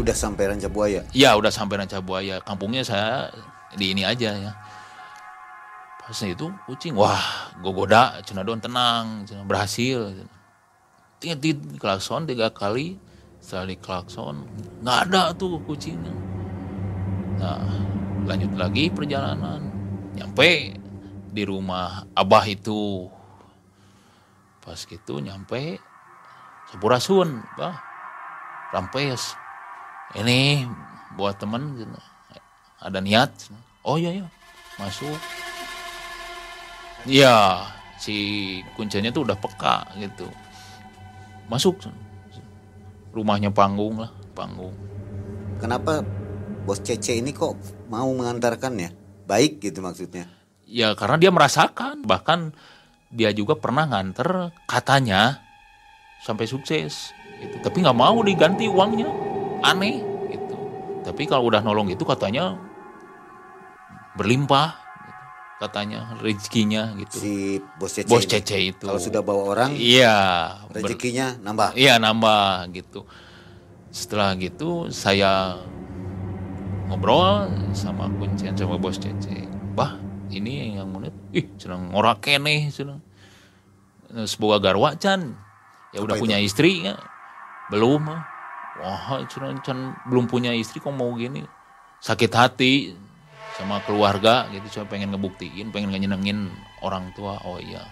Udah 0.00 0.16
sampai 0.16 0.48
Ranca 0.48 0.72
Buaya. 0.72 1.04
Ya 1.12 1.36
udah 1.36 1.52
sampai 1.52 1.84
Ranca 1.84 2.00
Buaya. 2.00 2.40
Kampungnya 2.40 2.80
saya 2.80 3.28
di 3.76 3.92
ini 3.92 4.00
aja 4.00 4.32
ya. 4.32 4.52
Pas 6.00 6.16
itu 6.24 6.48
kucing, 6.66 6.96
wah 6.96 7.52
gue 7.60 7.70
goda, 7.70 8.18
cina 8.24 8.42
don 8.42 8.58
tenang, 8.58 9.28
cina 9.28 9.44
berhasil. 9.44 10.10
Di 11.20 11.52
klakson 11.76 12.24
tiga 12.24 12.48
kali, 12.48 12.96
di 13.44 13.76
klakson 13.76 14.48
nggak 14.80 14.98
ada 15.12 15.36
tuh 15.36 15.60
kucingnya. 15.68 16.10
Nah 17.36 17.62
lanjut 18.24 18.56
lagi 18.56 18.88
perjalanan, 18.88 19.68
nyampe 20.16 20.74
di 21.30 21.42
rumah 21.44 22.08
abah 22.16 22.48
itu. 22.48 23.06
Pas 24.64 24.80
gitu 24.80 25.20
nyampe 25.20 25.78
Sampurasun, 26.70 27.42
bah, 27.58 27.82
rampes 28.70 29.34
ini 30.18 30.66
buat 31.14 31.38
temen 31.38 31.78
gitu. 31.78 31.98
ada 32.80 32.98
niat 32.98 33.30
oh 33.84 34.00
iya 34.00 34.24
ya 34.24 34.26
masuk 34.80 35.18
iya 37.06 37.66
si 38.00 38.16
kuncinya 38.74 39.12
tuh 39.12 39.28
udah 39.28 39.36
peka 39.36 39.84
gitu 40.00 40.26
masuk 41.52 41.76
rumahnya 43.12 43.52
panggung 43.52 44.00
lah 44.00 44.10
panggung 44.32 44.72
Kenapa 45.60 46.00
bos 46.64 46.80
Cece 46.80 47.20
ini 47.20 47.36
kok 47.36 47.52
mau 47.92 48.08
mengantarkan 48.16 48.80
ya? 48.80 48.88
Baik 49.28 49.60
gitu 49.60 49.84
maksudnya. 49.84 50.24
ya 50.64 50.96
karena 50.96 51.20
dia 51.20 51.28
merasakan 51.28 52.00
bahkan 52.00 52.56
dia 53.12 53.28
juga 53.34 53.58
pernah 53.58 53.84
nganter 53.90 54.54
katanya 54.70 55.42
sampai 56.22 56.46
sukses 56.46 57.10
gitu. 57.42 57.58
tapi 57.58 57.82
nggak 57.82 57.98
mau 57.98 58.22
diganti 58.22 58.70
uangnya 58.70 59.29
aneh 59.62 60.00
gitu 60.28 60.56
tapi 61.04 61.24
kalau 61.24 61.48
udah 61.48 61.64
nolong 61.64 61.88
itu 61.92 62.04
katanya 62.04 62.56
berlimpah 64.18 64.76
gitu. 64.76 65.24
katanya 65.60 66.00
rezekinya 66.20 66.92
gitu 66.98 67.18
Si 67.20 67.34
bos 67.80 67.92
Cece. 67.96 68.08
bos 68.08 68.24
ini. 68.24 68.30
Cece 68.32 68.58
itu 68.60 68.86
Kalau 68.88 69.00
sudah 69.00 69.20
bawa 69.24 69.42
orang, 69.56 69.70
iya 69.76 70.16
ber- 70.68 70.84
rezekinya 70.84 71.36
nambah. 71.40 71.76
Iya 71.76 71.96
nambah 72.00 72.68
gitu. 72.76 73.04
Setelah 73.92 74.36
gitu 74.40 74.88
saya 74.92 75.56
ngobrol 76.88 77.52
sama 77.76 78.08
kuncian 78.18 78.56
sama 78.56 78.76
bos 78.80 78.96
Cece. 79.00 79.46
Bah 79.76 80.00
ini 80.32 80.76
yang 80.78 80.90
menit, 80.90 81.14
ih 81.34 81.46
senang 81.60 81.92
ngorak 81.92 82.24
kene 82.24 82.68
senang. 82.72 83.00
Sebuah 84.10 84.58
garwa 84.58 84.98
can, 84.98 85.38
ya 85.94 86.02
udah 86.02 86.18
Apa 86.18 86.22
punya 86.22 86.38
istri 86.42 86.82
ya? 86.82 86.98
Belum. 87.70 88.02
Ah. 88.78 89.18
Wah 89.18 89.26
can 89.64 89.98
belum 90.06 90.30
punya 90.30 90.54
istri 90.54 90.78
kok 90.78 90.94
mau 90.94 91.10
gini. 91.18 91.42
Sakit 92.00 92.32
hati 92.32 92.94
sama 93.58 93.82
keluarga 93.84 94.48
gitu 94.48 94.80
saya 94.80 94.86
pengen 94.88 95.12
ngebuktiin 95.12 95.68
pengen 95.74 95.92
nyenengin 95.92 96.48
orang 96.80 97.12
tua. 97.12 97.36
Oh 97.44 97.60
iya. 97.60 97.84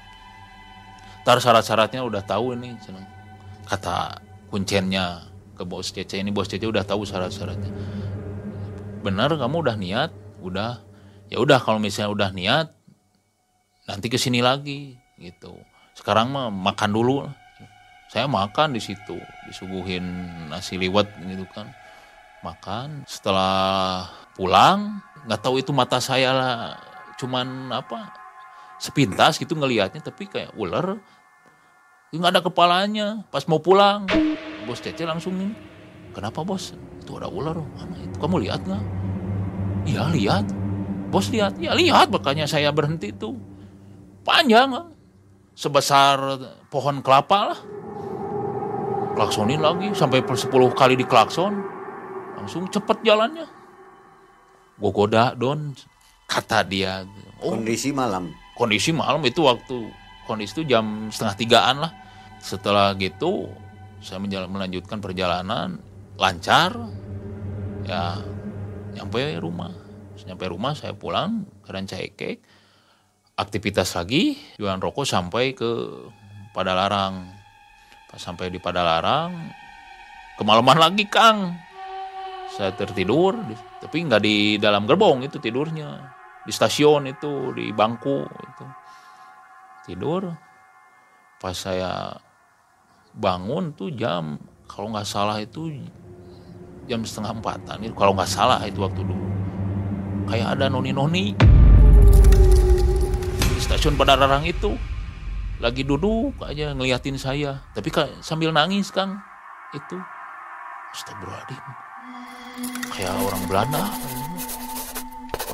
Ntar 1.26 1.44
syarat-syaratnya 1.44 2.00
udah 2.06 2.24
tahu 2.24 2.56
ini 2.56 2.72
kata 3.68 4.24
kunciannya 4.48 5.28
ke 5.52 5.62
bos 5.68 5.92
Cece 5.92 6.16
ini 6.16 6.32
bos 6.32 6.48
Cece 6.48 6.64
udah 6.64 6.86
tahu 6.88 7.04
syarat-syaratnya. 7.04 7.68
Benar 9.04 9.36
kamu 9.36 9.56
udah 9.60 9.76
niat? 9.76 10.10
Udah. 10.40 10.80
Ya 11.28 11.36
udah 11.36 11.60
kalau 11.60 11.76
misalnya 11.76 12.08
udah 12.08 12.30
niat 12.32 12.72
nanti 13.84 14.08
ke 14.08 14.16
sini 14.16 14.40
lagi 14.40 14.96
gitu. 15.20 15.52
Sekarang 15.92 16.32
mah 16.32 16.48
makan 16.48 16.90
dulu 16.96 17.28
saya 18.08 18.24
makan 18.24 18.72
di 18.72 18.80
situ 18.80 19.20
disuguhin 19.44 20.04
nasi 20.48 20.80
liwet 20.80 21.12
gitu 21.28 21.44
kan. 21.52 21.68
Makan 22.40 23.04
setelah 23.04 24.08
pulang 24.32 25.04
nggak 25.28 25.40
tahu 25.44 25.60
itu 25.60 25.76
mata 25.76 26.00
saya 26.00 26.32
lah 26.32 26.54
cuman 27.20 27.68
apa 27.68 28.14
sepintas 28.80 29.36
gitu 29.36 29.58
ngelihatnya 29.58 30.00
tapi 30.00 30.30
kayak 30.30 30.54
ular 30.56 30.96
nggak 32.08 32.32
ada 32.32 32.40
kepalanya 32.40 33.06
pas 33.28 33.44
mau 33.44 33.60
pulang. 33.60 34.08
Bos 34.64 34.80
Cece 34.80 35.04
langsung 35.04 35.36
kenapa 36.16 36.40
bos? 36.40 36.72
Itu 37.04 37.20
ada 37.20 37.28
ular 37.28 37.60
mana 37.76 37.96
itu? 38.00 38.16
Kamu 38.16 38.40
lihat 38.40 38.64
nggak? 38.64 38.84
Iya 39.84 40.08
lihat. 40.16 40.46
Bos 41.12 41.28
lihat 41.28 41.60
ya 41.60 41.76
lihat. 41.76 42.08
Makanya 42.08 42.48
saya 42.48 42.72
berhenti 42.72 43.12
tuh. 43.12 43.36
Panjang 44.24 44.72
ah. 44.72 44.88
sebesar 45.52 46.16
pohon 46.68 47.00
kelapa 47.00 47.52
lah 47.52 47.60
klaksonin 49.18 49.58
lagi 49.58 49.90
sampai 49.98 50.22
per 50.22 50.38
10 50.38 50.54
kali 50.78 50.94
diklakson. 50.94 51.58
Langsung 52.38 52.70
cepet 52.70 53.02
jalannya. 53.02 53.50
Gue 54.78 54.90
goda 54.94 55.34
don 55.34 55.74
kata 56.30 56.62
dia. 56.62 57.02
Oh. 57.42 57.58
Kondisi 57.58 57.90
malam. 57.90 58.30
kondisi 58.58 58.90
malam 58.90 59.22
itu 59.22 59.46
waktu 59.46 59.86
kondisi 60.26 60.58
itu 60.58 60.70
jam 60.70 61.10
setengah 61.10 61.34
tigaan 61.34 61.76
lah. 61.82 61.90
Setelah 62.38 62.94
gitu 62.94 63.50
saya 63.98 64.22
melanjutkan 64.22 65.02
perjalanan 65.02 65.82
lancar. 66.14 66.78
Ya 67.82 68.22
nyampe 68.94 69.18
rumah. 69.42 69.74
Nyampe 70.22 70.46
rumah 70.46 70.78
saya 70.78 70.94
pulang 70.94 71.42
ke 71.66 71.74
Rancaikek 71.74 72.38
aktivitas 73.38 73.94
lagi 73.94 74.34
jualan 74.58 74.82
rokok 74.82 75.06
sampai 75.06 75.54
ke 75.54 75.70
Padalarang 76.50 77.37
pas 78.08 78.16
sampai 78.16 78.48
di 78.48 78.56
Padalarang 78.56 79.52
kemalaman 80.40 80.80
lagi 80.80 81.04
Kang. 81.04 81.52
Saya 82.48 82.72
tertidur 82.72 83.36
tapi 83.84 84.08
nggak 84.08 84.22
di 84.24 84.56
dalam 84.56 84.88
gerbong 84.88 85.20
itu 85.26 85.36
tidurnya. 85.36 86.16
Di 86.48 86.52
stasiun 86.54 87.12
itu 87.12 87.52
di 87.52 87.68
bangku 87.76 88.24
itu. 88.24 88.64
Tidur. 89.84 90.32
Pas 91.38 91.54
saya 91.54 92.16
bangun 93.12 93.76
tuh 93.76 93.92
jam 93.94 94.40
kalau 94.66 94.90
nggak 94.90 95.06
salah 95.06 95.38
itu 95.38 95.70
jam 96.88 97.04
setengah 97.04 97.36
empatan 97.36 97.84
kalau 97.92 98.16
nggak 98.16 98.30
salah 98.30 98.64
itu 98.64 98.80
waktu 98.80 99.04
dulu. 99.04 99.28
Kayak 100.28 100.56
ada 100.56 100.72
noni 100.72 100.90
noni 100.90 101.26
di 103.58 103.60
stasiun 103.60 103.94
Padalarang 103.94 104.48
itu 104.48 104.72
lagi 105.58 105.82
duduk 105.82 106.38
aja 106.42 106.74
ngeliatin 106.74 107.18
saya. 107.18 107.62
Tapi 107.74 107.90
sambil 108.22 108.54
nangis 108.54 108.94
kang. 108.94 109.18
Itu. 109.74 109.98
Astagfirullahaladzim. 110.94 111.64
Kayak 112.94 113.14
orang 113.20 113.42
Belanda. 113.46 113.82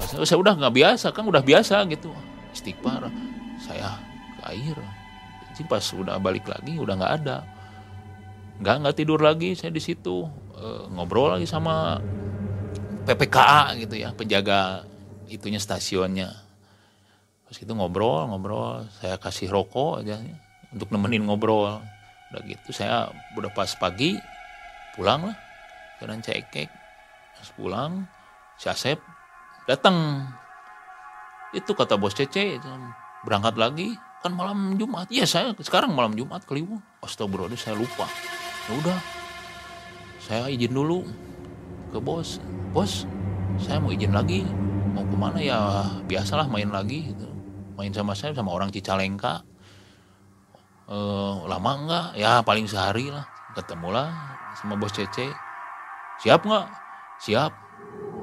Saya 0.05 0.39
udah 0.39 0.55
nggak 0.55 0.75
biasa 0.75 1.07
kan 1.11 1.25
udah 1.27 1.43
biasa 1.43 1.83
gitu. 1.91 2.13
Istighfar. 2.53 3.11
Saya 3.59 3.99
ke 4.39 4.43
air. 4.55 4.77
Jadi 5.55 5.63
pas 5.67 5.83
udah 5.83 6.21
balik 6.21 6.47
lagi 6.47 6.77
udah 6.77 6.95
nggak 6.95 7.15
ada. 7.25 7.37
Nggak 8.63 8.75
nggak 8.85 8.97
tidur 8.97 9.19
lagi 9.19 9.57
saya 9.59 9.75
di 9.75 9.83
situ. 9.83 10.29
E, 10.55 10.67
ngobrol 10.95 11.35
lagi 11.35 11.49
sama 11.49 11.99
PPKA 13.05 13.77
gitu 13.85 14.01
ya 14.01 14.17
penjaga 14.17 14.89
itunya 15.29 15.61
stasiunnya 15.61 16.44
pas 17.55 17.63
itu 17.63 17.71
ngobrol 17.71 18.27
ngobrol 18.27 18.83
saya 18.99 19.15
kasih 19.15 19.47
rokok 19.47 20.03
aja 20.03 20.19
untuk 20.75 20.91
nemenin 20.91 21.23
ngobrol. 21.23 21.79
Udah 22.35 22.43
gitu 22.51 22.75
saya 22.75 23.15
udah 23.39 23.47
pas 23.55 23.71
pagi 23.79 24.19
pulang 24.99 25.31
lah. 25.31 25.39
Karena 26.03 26.19
cekek 26.19 26.67
pas 27.39 27.49
pulang 27.55 28.11
si 28.59 28.67
Asep 28.67 28.99
datang. 29.71 30.27
Itu 31.55 31.79
kata 31.79 31.95
bos 31.95 32.19
Cece 32.19 32.59
berangkat 33.23 33.55
lagi 33.55 33.95
kan 34.19 34.35
malam 34.35 34.75
Jumat. 34.75 35.07
Iya 35.15 35.23
saya 35.23 35.55
sekarang 35.55 35.95
malam 35.95 36.19
Jumat 36.19 36.43
keliru. 36.51 36.83
Astagfirullah 37.07 37.55
saya 37.55 37.79
lupa. 37.79 38.11
Ya 38.67 38.73
udah 38.83 38.99
saya 40.19 40.51
izin 40.51 40.75
dulu 40.75 41.07
ke 41.95 42.03
bos. 42.03 42.43
Bos 42.75 43.07
saya 43.63 43.79
mau 43.79 43.95
izin 43.95 44.11
lagi 44.11 44.43
mau 44.91 45.07
ke 45.07 45.15
mana? 45.15 45.39
Ya 45.39 45.87
biasalah 46.11 46.51
main 46.51 46.75
lagi 46.75 47.15
gitu 47.15 47.34
main 47.75 47.93
sama 47.95 48.15
saya 48.15 48.35
sama 48.35 48.55
orang 48.55 48.71
Cicalengka. 48.71 49.43
E, 50.85 50.99
lama 51.49 51.73
enggak 51.75 52.07
ya 52.19 52.41
paling 52.45 52.69
sehari 52.69 53.09
lah 53.11 53.25
ketemu 53.55 53.89
lah 53.95 54.09
sama 54.59 54.75
bos 54.79 54.95
Cece. 54.95 55.31
Siap 56.23 56.41
nggak? 56.47 56.67
Siap. 57.23 57.53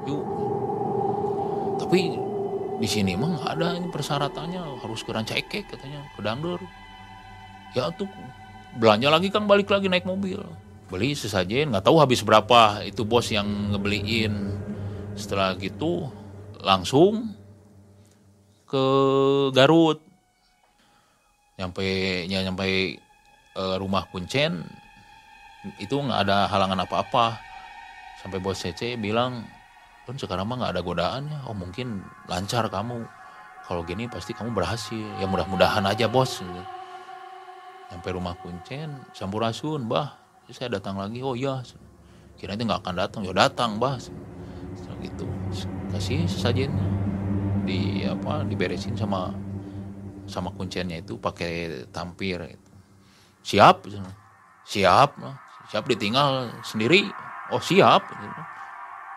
Yuk. 0.07 0.23
Tapi 1.79 1.99
di 2.81 2.87
sini 2.89 3.13
emang 3.13 3.37
ada 3.45 3.77
ini 3.77 3.87
persyaratannya 3.93 4.81
harus 4.81 5.05
ke 5.05 5.13
Rancakek 5.13 5.69
katanya 5.69 6.01
ke 6.17 6.21
Dangdur 6.25 6.57
ya 7.77 7.93
tuh 7.93 8.09
belanja 8.75 9.07
lagi 9.11 9.29
kan 9.29 9.45
balik 9.45 9.69
lagi 9.69 9.91
naik 9.91 10.07
mobil. 10.07 10.39
Beli 10.91 11.15
sesajen 11.15 11.71
nggak 11.71 11.87
tahu 11.87 12.03
habis 12.03 12.19
berapa 12.23 12.83
itu 12.83 13.07
bos 13.07 13.31
yang 13.31 13.75
ngebeliin. 13.75 14.59
Setelah 15.15 15.55
gitu 15.59 16.07
langsung 16.63 17.35
ke 18.71 18.85
Garut. 19.51 19.99
Nyampe 21.59 21.83
ya 22.31 22.39
nyampe 22.47 22.95
uh, 23.59 23.75
rumah 23.75 24.07
kuncen 24.07 24.63
itu 25.77 25.93
nggak 25.99 26.23
ada 26.23 26.47
halangan 26.47 26.87
apa-apa. 26.87 27.35
Sampai 28.23 28.39
bos 28.39 28.63
CC 28.63 28.95
bilang 28.95 29.43
kan 30.07 30.15
sekarang 30.15 30.47
mah 30.47 30.63
nggak 30.63 30.79
ada 30.79 30.81
godaannya. 30.81 31.39
Oh 31.51 31.53
mungkin 31.53 31.99
lancar 32.31 32.71
kamu. 32.71 33.03
Kalau 33.67 33.83
gini 33.83 34.07
pasti 34.07 34.31
kamu 34.31 34.55
berhasil. 34.55 35.05
Ya 35.19 35.27
mudah-mudahan 35.27 35.83
aja 35.83 36.07
bos. 36.07 36.39
Sampai 37.91 38.15
rumah 38.15 38.39
kuncen 38.39 39.03
sampurasun 39.11 39.91
bah 39.91 40.15
saya 40.47 40.79
datang 40.79 40.95
lagi. 40.95 41.19
Oh 41.19 41.35
iya. 41.35 41.59
Kira 42.39 42.55
itu 42.55 42.63
nggak 42.63 42.81
akan 42.87 42.95
datang. 42.95 43.21
Ya 43.27 43.35
datang 43.35 43.77
bah. 43.77 43.99
Gitu. 45.01 45.25
Kasih 45.91 46.29
sesajennya 46.29 47.10
di 47.65 48.05
apa 48.05 48.43
diberesin 48.45 48.97
sama 48.97 49.31
sama 50.25 50.49
kuncinya 50.55 50.95
itu 50.95 51.19
pakai 51.19 51.85
tampir 51.91 52.39
gitu. 52.39 52.71
siap 53.41 53.83
siap 54.63 55.17
siap 55.71 55.87
ditinggal 55.87 56.51
sendiri. 56.67 57.07
Oh 57.51 57.63
siap. 57.63 58.03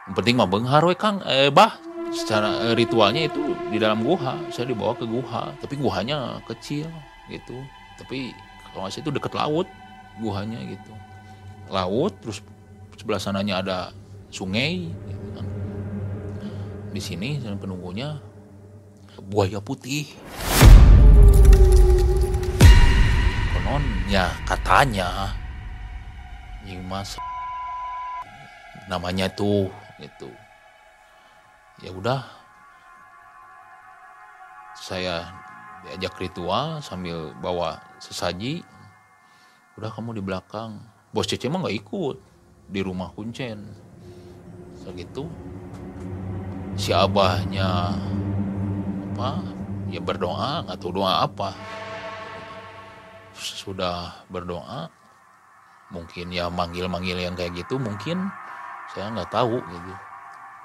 Yang 0.07 0.15
penting 0.15 0.35
mah 0.39 0.47
benghar 0.47 0.87
we 0.87 0.95
Kang. 0.95 1.19
Eh 1.27 1.51
bah 1.51 1.75
secara 2.15 2.71
eh, 2.71 2.75
ritualnya 2.79 3.27
itu 3.27 3.59
di 3.75 3.79
dalam 3.83 4.07
guha. 4.07 4.39
Saya 4.55 4.71
dibawa 4.71 4.95
ke 4.95 5.03
guha 5.03 5.59
tapi 5.59 5.75
guhanya 5.75 6.39
kecil 6.47 6.87
gitu. 7.27 7.59
Tapi 7.99 8.31
kalau 8.71 8.87
nggak 8.87 9.03
itu 9.03 9.11
deket 9.11 9.33
laut 9.35 9.67
guhanya 10.23 10.63
gitu. 10.63 10.93
Laut 11.71 12.15
terus 12.23 12.39
sebelah 12.95 13.19
sananya 13.19 13.59
ada 13.59 13.79
sungai 14.31 14.87
gitu 14.91 15.27
kan. 15.35 15.47
di 16.95 17.03
sini 17.03 17.43
penunggunya 17.59 18.23
buaya 19.25 19.59
putih. 19.59 20.09
Konon 23.57 23.85
ya 24.13 24.29
katanya 24.45 25.33
mas. 26.85 27.17
Namanya 28.89 29.33
tuh 29.33 29.73
gitu 30.01 30.29
ya 31.83 31.91
udah. 31.91 32.23
Saya 34.77 35.33
diajak 35.87 36.21
ritual 36.21 36.85
sambil 36.85 37.33
bawa 37.41 37.81
sesaji. 37.99 38.61
Udah 39.81 39.91
kamu 39.91 40.21
di 40.21 40.23
belakang. 40.23 40.79
Bos 41.11 41.27
Cece 41.27 41.49
mah 41.49 41.65
nggak 41.65 41.79
ikut. 41.83 42.17
Di 42.69 42.81
rumah 42.85 43.11
kuncen. 43.17 43.75
Segitu. 44.79 45.27
Si 46.75 46.91
abahnya 46.91 47.95
apa? 49.15 49.39
Ya 49.95 50.03
berdoa 50.03 50.67
nggak 50.67 50.79
tahu 50.83 50.99
doa 50.99 51.23
apa. 51.23 51.55
Sudah 53.39 54.27
berdoa 54.27 54.91
mungkin 55.95 56.35
ya 56.35 56.51
manggil-manggil 56.51 57.23
yang 57.23 57.39
kayak 57.39 57.55
gitu 57.55 57.79
mungkin 57.79 58.27
saya 58.91 59.15
nggak 59.15 59.31
tahu 59.31 59.63
gitu 59.63 59.93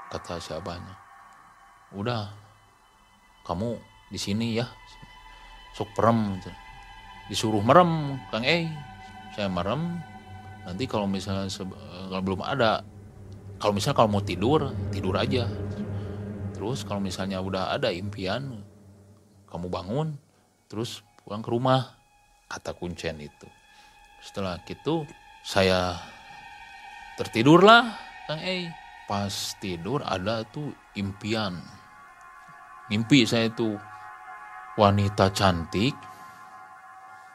kata 0.09 0.41
siapanya 0.41 0.95
udah 1.93 2.33
kamu 3.45 3.77
di 4.09 4.17
sini 4.17 4.57
ya 4.57 4.65
sok 5.77 5.93
perem 5.93 6.39
gitu. 6.41 6.49
disuruh 7.29 7.61
merem 7.61 8.17
kang 8.33 8.41
eh 8.41 8.65
saya 9.37 9.45
merem 9.51 10.01
nanti 10.65 10.89
kalau 10.89 11.05
misalnya 11.05 11.45
kalau 12.09 12.23
belum 12.25 12.41
ada 12.41 12.81
kalau 13.61 13.73
misalnya 13.75 13.97
kalau 14.01 14.09
mau 14.09 14.23
tidur 14.25 14.73
tidur 14.89 15.13
aja 15.13 15.45
terus 16.59 16.83
kalau 16.83 16.99
misalnya 16.99 17.39
udah 17.39 17.71
ada 17.71 17.87
impian 17.87 18.59
kamu 19.47 19.71
bangun 19.71 20.19
terus 20.67 20.99
pulang 21.23 21.39
ke 21.39 21.55
rumah 21.55 21.95
kata 22.51 22.75
kuncen 22.75 23.15
itu. 23.23 23.47
Setelah 24.19 24.59
itu 24.67 25.07
saya 25.39 25.95
tertidurlah. 27.15 27.95
Kang 28.27 28.43
Eh 28.43 28.67
pas 29.07 29.31
tidur 29.63 30.03
ada 30.03 30.43
tuh 30.43 30.75
impian. 30.99 31.63
Mimpi 32.91 33.23
saya 33.23 33.47
itu 33.47 33.79
wanita 34.75 35.31
cantik 35.31 35.95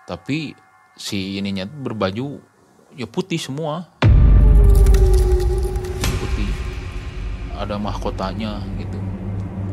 tapi 0.05 0.53
si 1.01 1.41
ininya 1.41 1.65
berbaju 1.65 2.45
ya 2.93 3.09
putih 3.09 3.41
semua. 3.41 3.89
Putih. 6.21 6.53
Ada 7.57 7.81
mahkotanya 7.81 8.61
gitu 8.77 8.94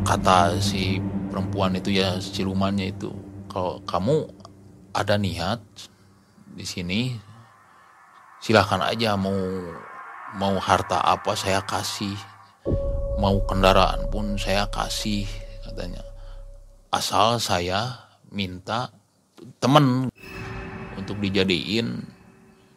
kata 0.02 0.58
si 0.58 0.98
perempuan 1.30 1.78
itu 1.78 1.94
ya 1.94 2.18
silumannya 2.18 2.92
itu 2.92 3.14
kalau 3.48 3.80
kamu 3.86 4.28
ada 4.92 5.16
niat 5.16 5.62
di 6.52 6.66
sini 6.68 7.16
silahkan 8.42 8.82
aja 8.84 9.16
mau 9.16 9.38
mau 10.36 10.56
harta 10.58 11.00
apa 11.00 11.38
saya 11.38 11.62
kasih 11.64 12.16
mau 13.22 13.38
kendaraan 13.46 14.10
pun 14.10 14.34
saya 14.42 14.66
kasih 14.74 15.30
katanya. 15.62 16.02
Asal 16.92 17.38
saya 17.38 18.10
minta 18.34 18.92
temen 19.62 20.10
untuk 20.98 21.22
dijadiin 21.22 22.04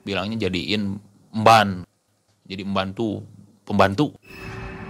bilangnya 0.05 0.47
jadiin 0.47 1.01
emban 1.35 1.89
jadi 2.45 2.62
membantu 2.62 3.25
pembantu 3.64 4.12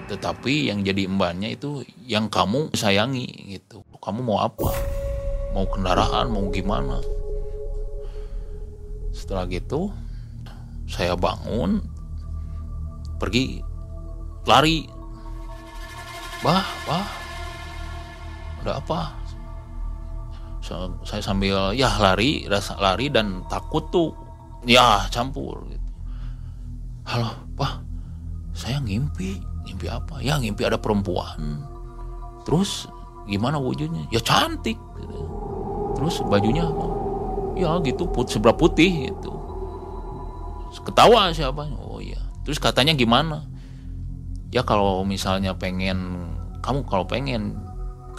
tetapi 0.04 0.68
yang 0.68 0.84
jadi 0.84 1.08
embannya 1.08 1.56
itu 1.56 1.80
yang 2.04 2.28
kamu 2.28 2.68
sayangi 2.76 3.56
gitu. 3.56 3.80
Kamu 4.04 4.20
mau 4.20 4.44
apa? 4.44 4.68
Mau 5.56 5.64
kendaraan 5.64 6.28
mau 6.28 6.52
gimana? 6.52 7.00
Setelah 9.16 9.48
gitu 9.48 9.88
saya 10.84 11.16
bangun 11.16 11.80
pergi 13.16 13.64
lari. 14.44 14.84
Bah 16.44 16.66
bah. 16.84 17.08
Ada 18.60 18.80
apa? 18.80 19.00
Saya 21.04 21.20
sambil 21.20 21.72
ya 21.76 21.92
lari 22.00 22.44
rasa 22.44 22.76
lari 22.76 23.08
dan 23.08 23.44
takut 23.48 23.88
tuh. 23.88 24.12
Ya 24.68 25.08
campur 25.08 25.64
gitu. 25.68 25.90
Halo 27.08 27.32
bah 27.56 27.80
saya 28.52 28.80
ngimpi 28.84 29.53
ngimpi 29.64 29.86
apa? 29.88 30.20
Ya 30.20 30.36
ngimpi 30.36 30.62
ada 30.62 30.76
perempuan. 30.76 31.64
Terus 32.44 32.86
gimana 33.24 33.56
wujudnya? 33.56 34.04
Ya 34.12 34.20
cantik. 34.20 34.76
Terus 35.96 36.20
bajunya 36.28 36.68
ya 37.54 37.78
gitu 37.86 38.10
put 38.10 38.28
seberapa 38.28 38.54
putih 38.54 39.10
gitu. 39.10 39.32
Ketawa 40.84 41.32
siapa? 41.32 41.70
Oh 41.80 42.02
iya. 42.02 42.20
Terus 42.44 42.60
katanya 42.60 42.92
gimana? 42.92 43.46
Ya 44.52 44.60
kalau 44.66 45.02
misalnya 45.06 45.56
pengen 45.56 46.28
kamu 46.60 46.84
kalau 46.84 47.06
pengen 47.08 47.56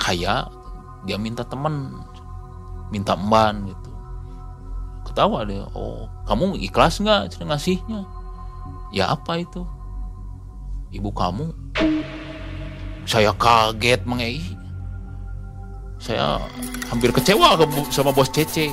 kaya 0.01 0.49
dia 1.05 1.17
minta 1.21 1.45
temen. 1.45 2.01
Minta 2.89 3.13
emban 3.13 3.69
gitu. 3.69 3.91
Ketawa 5.05 5.45
dia. 5.45 5.67
Oh 5.77 6.09
kamu 6.25 6.57
ikhlas 6.65 6.97
nggak 7.03 7.37
ngasihnya? 7.43 8.07
Ya 8.95 9.11
apa 9.11 9.37
itu 9.43 9.67
ibu 10.95 11.11
kamu? 11.11 11.51
Saya 13.05 13.35
kaget 13.37 14.01
mengei 14.07 14.55
saya 16.05 16.37
hampir 16.93 17.09
kecewa 17.09 17.57
sama 17.89 18.13
bos 18.13 18.29
Cece. 18.29 18.69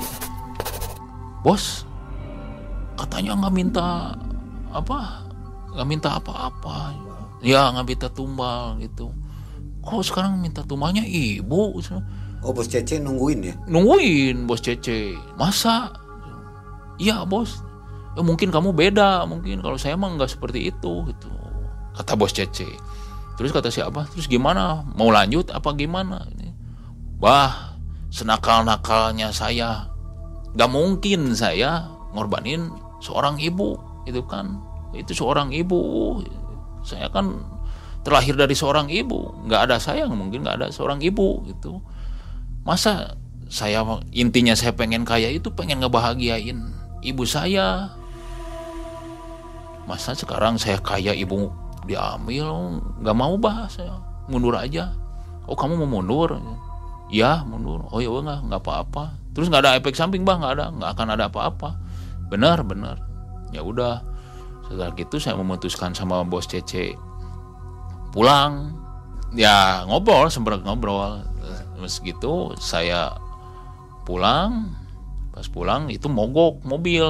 Bos 1.41 1.89
katanya 3.01 3.41
nggak 3.41 3.55
minta 3.57 4.13
apa? 4.69 5.25
Nggak 5.73 5.89
minta 5.89 6.09
apa-apa. 6.21 6.93
Ya 7.41 7.73
nggak 7.73 7.87
minta 7.89 8.09
tumbal 8.13 8.77
gitu. 8.85 9.09
Kok 9.83 10.05
sekarang 10.05 10.45
minta 10.45 10.61
tumbalnya 10.63 11.03
ibu? 11.09 11.81
Oh 12.45 12.53
bos 12.53 12.69
Cece 12.69 13.01
nungguin 13.01 13.49
ya? 13.49 13.55
Nungguin 13.65 14.45
bos 14.45 14.61
Cece. 14.61 15.17
Masa? 15.41 15.89
Iya 17.01 17.25
bos. 17.25 17.65
Ya 18.13 18.21
mungkin 18.21 18.53
kamu 18.53 18.77
beda. 18.77 19.25
Mungkin 19.25 19.65
kalau 19.65 19.81
saya 19.81 19.97
mah 19.97 20.13
nggak 20.21 20.37
seperti 20.37 20.69
itu 20.69 20.93
gitu 21.09 21.33
kata 21.99 22.17
bos 22.17 22.33
Cece 22.33 22.69
terus 23.37 23.51
kata 23.51 23.73
siapa 23.73 24.07
terus 24.13 24.29
gimana 24.29 24.85
mau 24.97 25.09
lanjut 25.09 25.51
apa 25.51 25.73
gimana 25.73 26.25
Wah, 27.23 27.79
senakal-nakalnya 28.11 29.31
saya. 29.31 29.87
Gak 30.59 30.71
mungkin 30.75 31.39
saya 31.39 31.87
ngorbanin 32.11 32.67
seorang 32.99 33.39
ibu, 33.39 33.79
itu 34.11 34.27
kan. 34.27 34.59
Itu 34.91 35.15
seorang 35.15 35.55
ibu. 35.55 36.19
Saya 36.83 37.07
kan 37.15 37.47
terlahir 38.03 38.35
dari 38.35 38.59
seorang 38.59 38.91
ibu. 38.91 39.47
Gak 39.47 39.71
ada 39.71 39.79
saya, 39.79 40.11
mungkin 40.11 40.43
gak 40.43 40.59
ada 40.59 40.69
seorang 40.75 40.99
ibu 40.99 41.47
gitu. 41.47 41.79
Masa 42.67 43.15
saya 43.47 43.87
intinya 44.11 44.59
saya 44.59 44.75
pengen 44.75 45.07
kaya 45.07 45.31
itu 45.31 45.55
pengen 45.55 45.79
ngebahagiain 45.79 46.59
ibu 47.07 47.23
saya. 47.23 47.95
Masa 49.87 50.19
sekarang 50.19 50.59
saya 50.59 50.83
kaya 50.83 51.15
ibu 51.15 51.55
diambil, 51.89 52.79
gak 53.03 53.17
mau 53.17 53.35
bah 53.39 53.67
saya 53.67 53.99
mundur 54.31 54.55
aja. 54.55 54.95
Oh 55.51 55.59
kamu 55.59 55.83
mau 55.83 55.99
mundur? 55.99 56.39
ya 57.13 57.45
mundur. 57.45 57.85
Oh 57.93 58.01
ya 58.01 58.09
nggak 58.09 58.49
nggak 58.49 58.63
apa-apa. 58.65 59.13
Terus 59.37 59.53
nggak 59.53 59.63
ada 59.69 59.73
efek 59.77 59.93
samping 59.93 60.25
bang 60.25 60.41
nggak 60.41 60.55
ada. 60.59 60.67
Nggak 60.73 60.91
akan 60.97 61.09
ada 61.13 61.25
apa-apa. 61.29 61.69
Benar 62.33 62.65
benar. 62.65 62.97
Ya 63.53 63.61
udah. 63.61 64.01
Setelah 64.67 64.97
itu 64.97 65.21
saya 65.21 65.37
memutuskan 65.37 65.93
sama 65.93 66.25
bos 66.25 66.49
Cece 66.49 66.97
pulang. 68.17 68.73
Ya 69.37 69.85
ngobrol 69.85 70.33
sempat 70.33 70.65
ngobrol. 70.65 71.21
Terus 71.77 72.01
gitu 72.01 72.57
saya 72.57 73.13
pulang. 74.09 74.73
Pas 75.37 75.45
pulang 75.53 75.93
itu 75.93 76.09
mogok 76.09 76.65
mobil. 76.65 77.05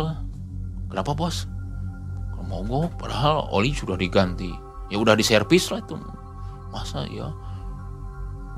Kenapa 0.91 1.15
bos 1.15 1.47
mogok 2.47 2.99
padahal 2.99 3.51
oli 3.55 3.75
sudah 3.75 3.95
diganti. 3.95 4.51
Ya 4.93 5.01
udah 5.01 5.17
diservis 5.17 5.71
lah 5.73 5.81
itu. 5.81 5.97
Masa 6.73 7.07
ya? 7.09 7.33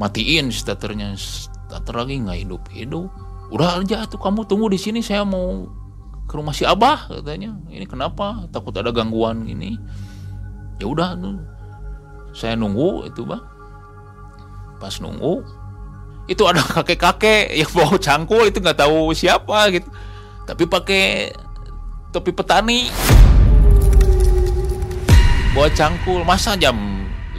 Matiin 0.01 0.51
starternya 0.51 1.15
starter 1.15 1.95
lagi 1.95 2.19
nggak 2.19 2.39
hidup 2.43 2.63
hidup 2.75 3.09
udah 3.55 3.79
aja 3.79 4.03
tuh 4.11 4.19
kamu 4.19 4.49
tunggu 4.51 4.67
di 4.73 4.81
sini 4.81 4.99
saya 4.99 5.23
mau 5.23 5.69
ke 6.25 6.35
rumah 6.35 6.57
si 6.57 6.65
abah 6.65 7.07
katanya. 7.07 7.55
Ini 7.69 7.85
kenapa? 7.85 8.49
Takut 8.49 8.73
ada 8.75 8.91
gangguan 8.91 9.45
ini. 9.45 9.77
Ya 10.81 10.89
udah 10.89 11.15
saya 12.35 12.57
nunggu 12.57 13.07
itu 13.07 13.23
bang. 13.23 13.43
Pas 14.81 14.99
nunggu 14.99 15.45
itu 16.27 16.43
ada 16.49 16.65
kakek-kakek 16.81 17.53
yang 17.53 17.71
bawa 17.71 17.95
cangkul 18.01 18.49
itu 18.49 18.59
nggak 18.59 18.81
tahu 18.81 19.13
siapa 19.13 19.71
gitu. 19.71 19.89
Tapi 20.45 20.65
pakai 20.67 21.05
topi 22.11 22.33
petani 22.33 22.89
bawa 25.55 25.71
cangkul. 25.71 26.27
Masa 26.27 26.59
jam 26.59 26.75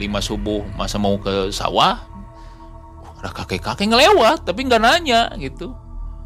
subuh 0.24 0.64
masa 0.74 0.96
mau 0.96 1.20
ke 1.20 1.52
sawah? 1.52 2.00
Ada 3.20 3.32
kakek-kakek 3.32 3.92
ngelewat 3.92 4.48
tapi 4.48 4.64
nggak 4.64 4.80
nanya 4.80 5.28
gitu. 5.36 5.76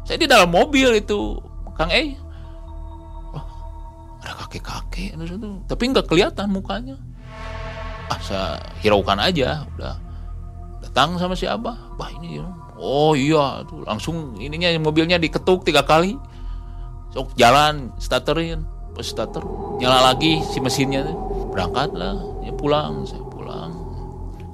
Saya 0.07 0.17
di 0.17 0.27
dalam 0.27 0.47
mobil 0.49 0.97
itu 0.97 1.37
kang 1.75 1.91
eh. 1.91 2.15
Oh, 3.35 3.43
ada 4.23 4.35
kakek-kakek 4.47 5.19
tapi 5.67 5.83
nggak 5.91 6.07
kelihatan 6.07 6.47
mukanya. 6.51 6.95
Ah 8.11 8.19
saya 8.23 8.59
hiraukan 8.83 9.19
aja 9.19 9.67
udah. 9.75 9.95
Datang 10.83 11.15
sama 11.19 11.35
si 11.35 11.47
abah. 11.47 11.95
Bah 11.95 12.11
ini 12.11 12.43
oh 12.75 13.15
iya 13.15 13.63
tuh 13.67 13.87
langsung 13.87 14.35
ininya 14.39 14.71
mobilnya 14.79 15.15
diketuk 15.19 15.63
tiga 15.63 15.83
kali. 15.83 16.19
Sok 17.11 17.35
jalan 17.35 17.91
starterin. 17.99 18.63
Pas 18.91 19.07
starter 19.07 19.39
nyala 19.79 20.11
lagi 20.11 20.43
si 20.51 20.59
mesinnya 20.59 21.07
berangkat 21.51 21.91
lah 21.91 22.15
ya 22.41 22.51
pulang 22.55 23.03
saya 23.03 23.21
pulang. 23.27 23.71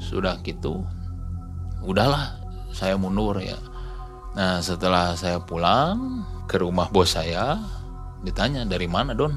Sudah 0.01 0.41
gitu 0.41 0.81
udahlah 1.85 2.35
saya 2.73 2.97
mundur 2.97 3.37
ya. 3.39 3.55
Nah 4.33 4.59
setelah 4.59 5.13
saya 5.13 5.39
pulang 5.41 6.25
ke 6.49 6.59
rumah 6.59 6.89
bos 6.89 7.15
saya 7.15 7.61
ditanya 8.25 8.65
dari 8.65 8.89
mana 8.89 9.13
don? 9.13 9.33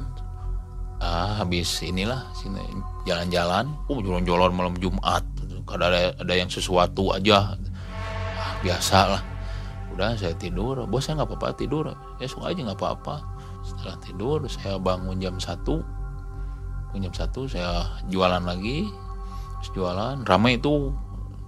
Ah 1.01 1.41
habis 1.41 1.85
inilah 1.85 2.33
sini 2.33 2.61
jalan-jalan. 3.05 3.69
Oh 3.89 4.01
jalan-jalan 4.01 4.53
malam 4.53 4.77
Jumat 4.81 5.25
kada 5.69 5.87
ada 5.87 6.01
ada 6.19 6.35
yang 6.35 6.51
sesuatu 6.51 7.15
aja. 7.15 7.55
Ah, 8.41 8.53
biasa 8.65 8.99
lah 9.07 9.23
udah 9.95 10.17
saya 10.17 10.33
tidur. 10.37 10.81
Bos 10.89 11.07
saya 11.07 11.21
nggak 11.21 11.37
apa-apa 11.37 11.49
tidur. 11.61 11.93
Esok 12.19 12.49
aja 12.49 12.61
nggak 12.61 12.81
apa-apa. 12.81 13.17
Setelah 13.61 13.97
tidur 14.01 14.39
saya 14.49 14.81
bangun 14.81 15.21
jam 15.21 15.37
satu 15.37 16.00
jam 16.99 17.15
satu 17.15 17.47
saya 17.47 17.87
jualan 18.11 18.43
lagi. 18.43 18.91
Jualan 19.71 20.27
ramai 20.27 20.59
itu. 20.59 20.91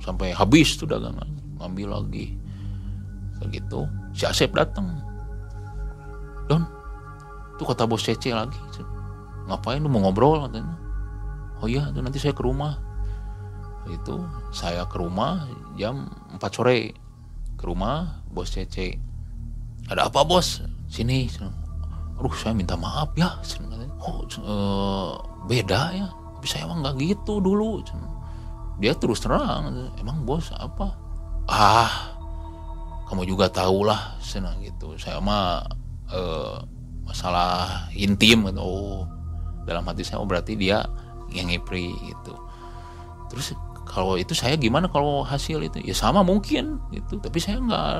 Sampai 0.02 0.34
habis 0.34 0.78
tuh 0.78 0.86
dagangan. 0.86 1.26
Ngambil 1.58 1.88
lagi. 1.90 2.38
Begitu 3.42 3.90
si 4.14 4.22
Asep 4.28 4.54
datang 4.54 5.02
Don 6.46 6.62
tuh 7.58 7.64
kata 7.68 7.86
bos 7.86 8.02
Cece 8.02 8.34
lagi. 8.34 8.58
Ngapain 9.46 9.82
lu 9.82 9.90
mau 9.90 10.06
ngobrol? 10.08 10.46
Katanya. 10.46 10.74
Oh 11.62 11.70
iya 11.70 11.90
tuh 11.94 12.02
nanti 12.02 12.18
saya 12.18 12.34
ke 12.34 12.42
rumah. 12.42 12.78
Itu 13.86 14.22
saya 14.54 14.86
ke 14.86 14.98
rumah 14.98 15.46
jam 15.78 16.10
4 16.34 16.42
sore. 16.50 16.94
Ke 17.54 17.64
rumah 17.66 18.22
bos 18.30 18.50
Cece. 18.50 18.98
Ada 19.86 20.10
apa 20.10 20.26
bos? 20.26 20.62
Sini. 20.90 21.30
Aduh 22.18 22.34
saya 22.34 22.54
minta 22.54 22.74
maaf 22.74 23.14
ya. 23.14 23.38
Oh 24.02 24.26
uh, 24.42 25.14
beda 25.46 25.80
ya. 25.94 26.08
Tapi 26.10 26.46
saya 26.46 26.66
emang 26.66 26.82
nggak 26.82 26.96
gitu 26.98 27.38
dulu. 27.38 27.82
Dia 28.82 28.96
terus 28.98 29.22
terang 29.22 29.90
emang 29.98 30.26
bos 30.26 30.50
apa? 30.54 30.94
Ah 31.46 32.14
kamu 33.06 33.28
juga 33.28 33.52
tahu 33.52 33.84
lah 33.86 34.16
senang 34.18 34.58
gitu. 34.64 34.96
Saya 34.96 35.20
mah 35.20 35.62
eh, 36.10 36.56
masalah 37.04 37.86
intim. 37.94 38.48
Gitu 38.48 38.58
oh 38.58 39.06
dalam 39.68 39.86
hati 39.86 40.02
saya 40.02 40.18
oh 40.18 40.26
berarti 40.26 40.58
dia 40.58 40.82
yang 41.30 41.48
ngipri 41.50 41.94
gitu. 42.08 42.34
Terus 43.30 43.54
kalau 43.86 44.16
itu 44.16 44.32
saya 44.32 44.56
gimana 44.56 44.88
kalau 44.90 45.22
hasil 45.22 45.62
itu? 45.62 45.78
Ya 45.82 45.94
sama 45.94 46.24
mungkin 46.26 46.80
gitu. 46.90 47.20
Tapi 47.22 47.38
saya 47.38 47.60
nggak 47.62 47.92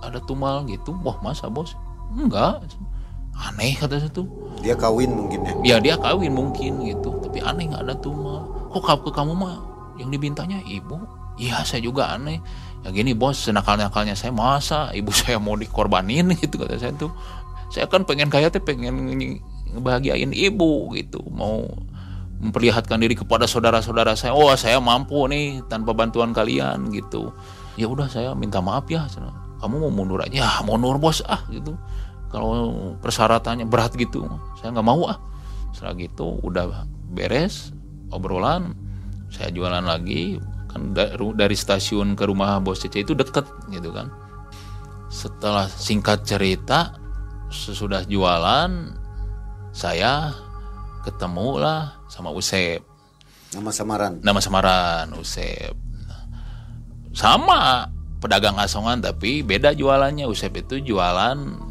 ada 0.00 0.18
tumal 0.24 0.64
gitu. 0.66 0.96
Wah 1.04 1.20
masa 1.22 1.46
bos? 1.46 1.76
Enggak 2.16 2.66
aneh 3.36 3.76
kata 3.78 4.00
saya 4.00 4.12
tuh. 4.12 4.28
Dia 4.60 4.76
kawin 4.76 5.12
mungkin 5.12 5.40
ya? 5.46 5.54
Ya 5.64 5.76
dia 5.80 5.94
kawin 5.96 6.32
mungkin 6.36 6.84
gitu. 6.84 7.16
Tapi 7.24 7.40
aneh 7.40 7.70
nggak 7.72 7.82
ada 7.86 7.94
tumal 7.96 8.60
kok 8.70 9.02
ke 9.02 9.10
kamu 9.10 9.34
mah 9.34 9.56
yang 9.98 10.14
dibintanya 10.14 10.62
ibu? 10.62 10.96
Iya 11.40 11.66
saya 11.66 11.82
juga 11.82 12.14
aneh. 12.14 12.38
Ya 12.86 12.88
gini 12.94 13.12
bos 13.12 13.36
senakal-nakalnya 13.36 14.14
saya 14.14 14.30
masa 14.30 14.94
ibu 14.94 15.10
saya 15.20 15.42
mau 15.42 15.58
dikorbanin 15.58 16.30
gitu 16.38 16.60
kata 16.60 16.78
saya 16.78 16.94
tuh. 16.94 17.10
Saya 17.70 17.86
kan 17.86 18.02
pengen 18.06 18.30
kaya 18.30 18.50
tuh 18.50 18.62
pengen 18.62 18.94
ngebahagiain 19.74 20.30
ibu 20.30 20.94
gitu. 20.94 21.22
Mau 21.30 21.66
memperlihatkan 22.40 22.96
diri 23.02 23.18
kepada 23.18 23.44
saudara-saudara 23.44 24.16
saya. 24.16 24.32
Oh 24.32 24.50
saya 24.54 24.78
mampu 24.78 25.26
nih 25.26 25.66
tanpa 25.66 25.90
bantuan 25.92 26.30
kalian 26.30 26.94
gitu. 26.94 27.34
Ya 27.74 27.90
udah 27.90 28.06
saya 28.06 28.34
minta 28.38 28.62
maaf 28.62 28.86
ya 28.90 29.06
kamu 29.60 29.76
mau 29.76 29.92
mundur 29.92 30.24
aja? 30.24 30.40
Ya 30.40 30.48
mundur 30.64 30.96
bos. 30.96 31.20
Ah 31.28 31.42
gitu 31.52 31.76
kalau 32.30 32.94
persyaratannya 33.02 33.66
berat 33.66 33.98
gitu 33.98 34.24
saya 34.62 34.70
nggak 34.72 34.86
mau 34.86 35.10
ah. 35.10 35.18
Setelah 35.70 35.94
gitu 35.98 36.38
udah 36.42 36.86
beres 37.10 37.74
obrolan 38.10 38.74
saya 39.30 39.54
jualan 39.54 39.86
lagi 39.86 40.38
kan 40.70 40.94
dari 41.34 41.56
stasiun 41.58 42.14
ke 42.14 42.26
rumah 42.26 42.62
bos 42.62 42.82
Cece 42.82 43.02
itu 43.02 43.14
deket 43.14 43.46
gitu 43.74 43.90
kan. 43.90 44.10
Setelah 45.10 45.66
singkat 45.66 46.22
cerita 46.22 46.94
sesudah 47.50 48.06
jualan 48.06 48.94
saya 49.74 50.30
ketemu 51.02 51.58
lah 51.58 51.98
sama 52.06 52.30
Usep. 52.30 52.86
Nama 53.50 53.70
samaran. 53.74 54.22
nama 54.22 54.38
samaran 54.38 55.10
Usep. 55.18 55.74
Sama 57.10 57.90
pedagang 58.22 58.54
asongan 58.62 59.02
tapi 59.02 59.42
beda 59.42 59.74
jualannya. 59.74 60.30
Usep 60.30 60.54
itu 60.62 60.78
jualan 60.78 61.69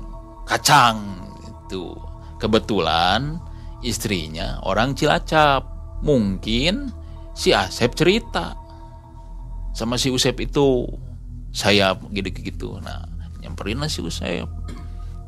kacang. 0.50 0.98
Itu. 1.46 1.94
Kebetulan 2.42 3.38
istrinya 3.86 4.58
orang 4.66 4.98
Cilacap. 4.98 5.62
Mungkin 6.02 6.90
si 7.38 7.52
Asep 7.54 7.94
cerita 7.94 8.58
sama 9.78 10.02
si 10.02 10.10
Usep 10.10 10.42
itu. 10.42 10.90
Saya 11.54 11.94
gitu-gitu. 12.10 12.82
Nah 12.82 13.06
nyamperin 13.46 13.78
lah 13.78 13.92
si 13.92 14.02
Usep. 14.02 14.50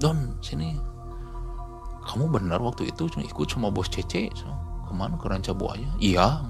Don 0.02 0.42
sini. 0.42 0.74
Kamu 2.02 2.34
benar 2.34 2.58
waktu 2.58 2.90
itu 2.90 3.06
ikut 3.14 3.46
sama 3.46 3.70
bos 3.70 3.86
Cece? 3.86 4.34
So. 4.34 4.50
ke 4.90 4.92
mana 4.98 5.16
ke 5.22 5.30
Ranca 5.30 5.54
Buaya? 5.54 5.88
Iya. 6.02 6.42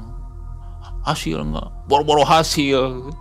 Hasil 1.04 1.44
enggak 1.44 1.68
boro-boro 1.92 2.24
hasil. 2.24 3.12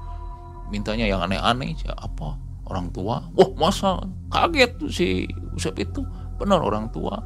Mintanya 0.71 1.11
yang 1.11 1.21
aneh-aneh 1.27 1.75
apa 1.99 2.39
orang 2.71 2.95
tua. 2.95 3.27
Wah 3.35 3.51
masa 3.59 3.99
kaget 4.31 4.73
si 4.89 5.27
Usep 5.59 5.75
itu? 5.83 6.07
Benar 6.39 6.63
orang 6.63 6.89
tua. 6.95 7.19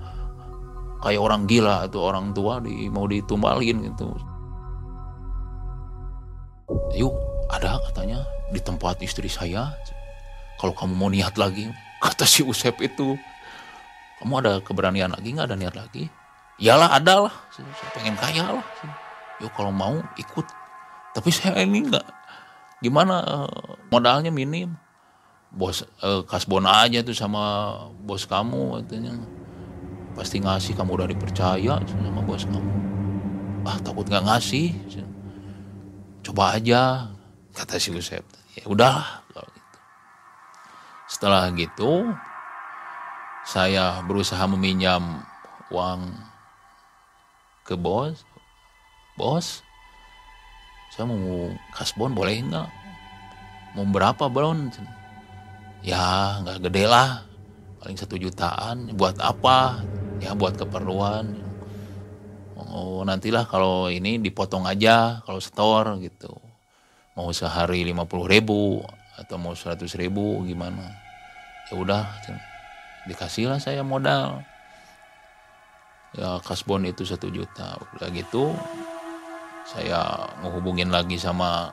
Kayak 1.05 1.21
orang 1.21 1.45
gila 1.45 1.85
atau 1.85 2.09
orang 2.09 2.33
tua 2.33 2.65
di 2.65 2.89
mau 2.89 3.05
ditumbalin 3.05 3.93
gitu. 3.93 4.09
Yuk 6.97 7.13
ada 7.53 7.77
katanya 7.93 8.25
di 8.49 8.59
tempat 8.59 9.05
istri 9.05 9.29
saya. 9.29 9.77
Kalau 10.57 10.73
kamu 10.73 10.97
mau 10.97 11.13
niat 11.13 11.37
lagi 11.37 11.69
kata 12.01 12.25
si 12.25 12.41
Usep 12.41 12.81
itu. 12.81 13.21
Kamu 14.25 14.41
ada 14.41 14.65
keberanian 14.65 15.13
lagi 15.13 15.37
nggak? 15.37 15.53
Ada 15.53 15.57
niat 15.61 15.77
lagi? 15.77 16.09
Iyalah 16.57 16.97
ada 16.97 17.29
lah. 17.29 17.35
Saya 17.53 17.69
pengen 17.93 18.17
kaya 18.17 18.45
lah. 18.61 18.67
Yuk 19.45 19.53
kalau 19.53 19.75
mau 19.75 20.01
ikut. 20.17 20.47
Tapi 21.13 21.29
saya 21.29 21.61
ini 21.61 21.85
nggak. 21.85 22.07
Gimana 22.81 23.21
eh, 23.21 23.77
modalnya 23.93 24.33
minim 24.33 24.73
bos 25.55 25.87
eh, 25.87 26.23
kasbon 26.27 26.67
aja 26.67 27.01
tuh 27.07 27.15
sama 27.15 27.75
bos 28.03 28.27
kamu 28.27 28.83
katanya. 28.83 29.15
Pasti 30.15 30.39
ngasih 30.43 30.75
kamu 30.79 30.91
udah 30.99 31.09
dipercaya 31.11 31.75
sama 31.79 32.21
bos 32.23 32.43
kamu. 32.47 32.73
Ah 33.65 33.79
takut 33.81 34.07
nggak 34.07 34.27
ngasih. 34.27 34.75
Coba 36.27 36.59
aja 36.59 37.11
kata 37.55 37.79
si 37.79 37.95
Usep 37.95 38.27
ya 38.59 38.65
udahlah 38.67 39.23
kalau 39.31 39.51
gitu. 39.55 39.79
Setelah 41.07 41.43
gitu 41.55 41.93
saya 43.47 44.03
berusaha 44.03 44.43
meminjam 44.51 45.23
uang 45.71 46.15
ke 47.63 47.79
bos. 47.79 48.27
Bos 49.15 49.63
saya 50.95 51.11
mau 51.11 51.51
kasbon 51.75 52.15
boleh 52.15 52.43
nggak? 52.43 52.69
Mau 53.75 53.87
berapa 53.91 54.31
bron 54.31 54.71
ya 55.85 56.41
nggak 56.41 56.59
gede 56.67 56.85
lah. 56.89 57.23
Paling 57.85 58.01
satu 58.01 58.17
jutaan. 58.17 58.97
Buat 58.97 59.21
apa? 59.21 59.85
Ya 60.25 60.33
buat 60.33 60.57
keperluan. 60.57 61.45
Oh 62.75 63.05
nantilah 63.07 63.47
kalau 63.47 63.93
ini 63.93 64.19
dipotong 64.19 64.65
aja 64.65 65.21
kalau 65.29 65.39
setor 65.39 66.01
gitu. 66.01 66.33
Mau 67.15 67.31
sehari 67.31 67.87
lima 67.87 68.09
puluh 68.09 68.27
ribu 68.27 68.83
atau 69.15 69.37
mau 69.39 69.53
seratus 69.55 69.95
ribu 69.95 70.43
gimana? 70.43 70.83
Ya 71.71 71.79
udah 71.79 72.03
dikasih 73.07 73.53
lah 73.53 73.61
saya 73.61 73.85
modal. 73.85 74.43
Ya 76.17 76.41
kasbon 76.43 76.89
itu 76.89 77.05
satu 77.05 77.29
juta. 77.29 77.79
Udah 77.95 78.09
gitu 78.11 78.57
saya 79.69 80.29
menghubungin 80.41 80.89
lagi 80.89 81.21
sama 81.21 81.73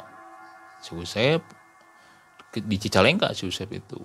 si 0.84 0.92
Usep 0.94 1.42
di 2.52 2.76
Cicalengka 2.76 3.32
si 3.32 3.48
Usep 3.48 3.72
itu. 3.72 4.00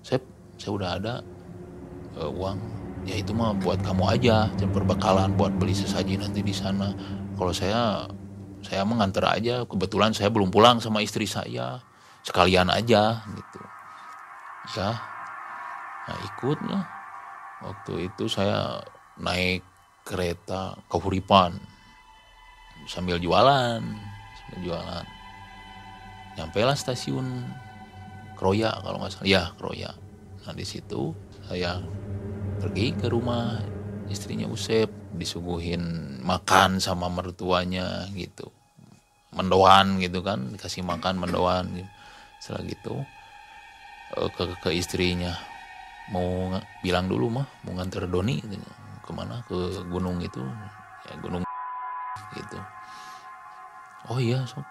Sep 0.00 0.24
saya 0.56 0.72
udah 0.72 0.90
ada 0.96 1.14
uh, 2.16 2.32
uang. 2.32 2.58
Ya 3.04 3.20
itu 3.20 3.36
mah 3.36 3.52
buat 3.60 3.80
kamu 3.84 4.04
aja. 4.08 4.48
Dan 4.56 4.72
perbekalan 4.72 5.36
buat 5.36 5.52
beli 5.60 5.76
sesaji 5.76 6.16
nanti 6.16 6.40
di 6.40 6.56
sana. 6.56 6.92
Kalau 7.36 7.52
saya 7.52 8.08
saya 8.64 8.82
mengantar 8.88 9.36
aja. 9.36 9.68
Kebetulan 9.68 10.16
saya 10.16 10.32
belum 10.32 10.48
pulang 10.48 10.80
sama 10.80 11.04
istri 11.04 11.28
saya. 11.28 11.84
Sekalian 12.24 12.72
aja 12.72 13.20
gitu. 13.36 13.60
Ya. 14.76 14.96
Nah 16.08 16.18
ikut 16.24 16.58
lah. 16.64 16.84
Waktu 17.68 18.08
itu 18.08 18.32
saya 18.32 18.80
naik 19.20 19.60
kereta 20.08 20.76
ke 20.88 20.96
Huripan. 20.96 21.60
Sambil 22.88 23.20
jualan 23.20 23.84
sambil 24.38 24.58
jualan 24.64 25.17
nyampe 26.38 26.62
lah 26.62 26.78
stasiun 26.78 27.42
Kroya 28.38 28.70
kalau 28.86 29.02
nggak 29.02 29.18
salah. 29.18 29.26
Ya 29.26 29.42
Kroya. 29.58 29.90
Nah 30.46 30.54
di 30.54 30.62
situ 30.62 31.10
saya 31.50 31.82
pergi 32.62 32.94
ke 32.94 33.10
rumah 33.10 33.58
istrinya 34.06 34.46
Usep 34.46 34.86
disuguhin 35.18 35.82
makan 36.22 36.78
sama 36.78 37.10
mertuanya 37.10 38.06
gitu. 38.14 38.46
Mendoan 39.34 39.98
gitu 39.98 40.22
kan 40.22 40.54
dikasih 40.54 40.86
makan 40.86 41.18
mendoan 41.18 41.66
gitu. 41.74 41.90
setelah 42.38 42.62
gitu 42.70 42.94
eh, 44.14 44.30
ke 44.30 44.44
ke 44.62 44.70
istrinya. 44.70 45.34
Mau 46.14 46.54
bilang 46.80 47.10
dulu 47.10 47.42
mah 47.42 47.46
mau 47.66 47.74
nganter 47.74 48.06
Doni 48.06 48.38
gitu. 48.38 48.70
ke 49.02 49.10
mana? 49.10 49.42
Ke 49.50 49.82
gunung 49.90 50.22
itu. 50.22 50.40
Ya 51.10 51.18
gunung 51.18 51.42
gitu. 52.38 52.58
Oh 54.06 54.22
iya 54.22 54.46
sok 54.46 54.62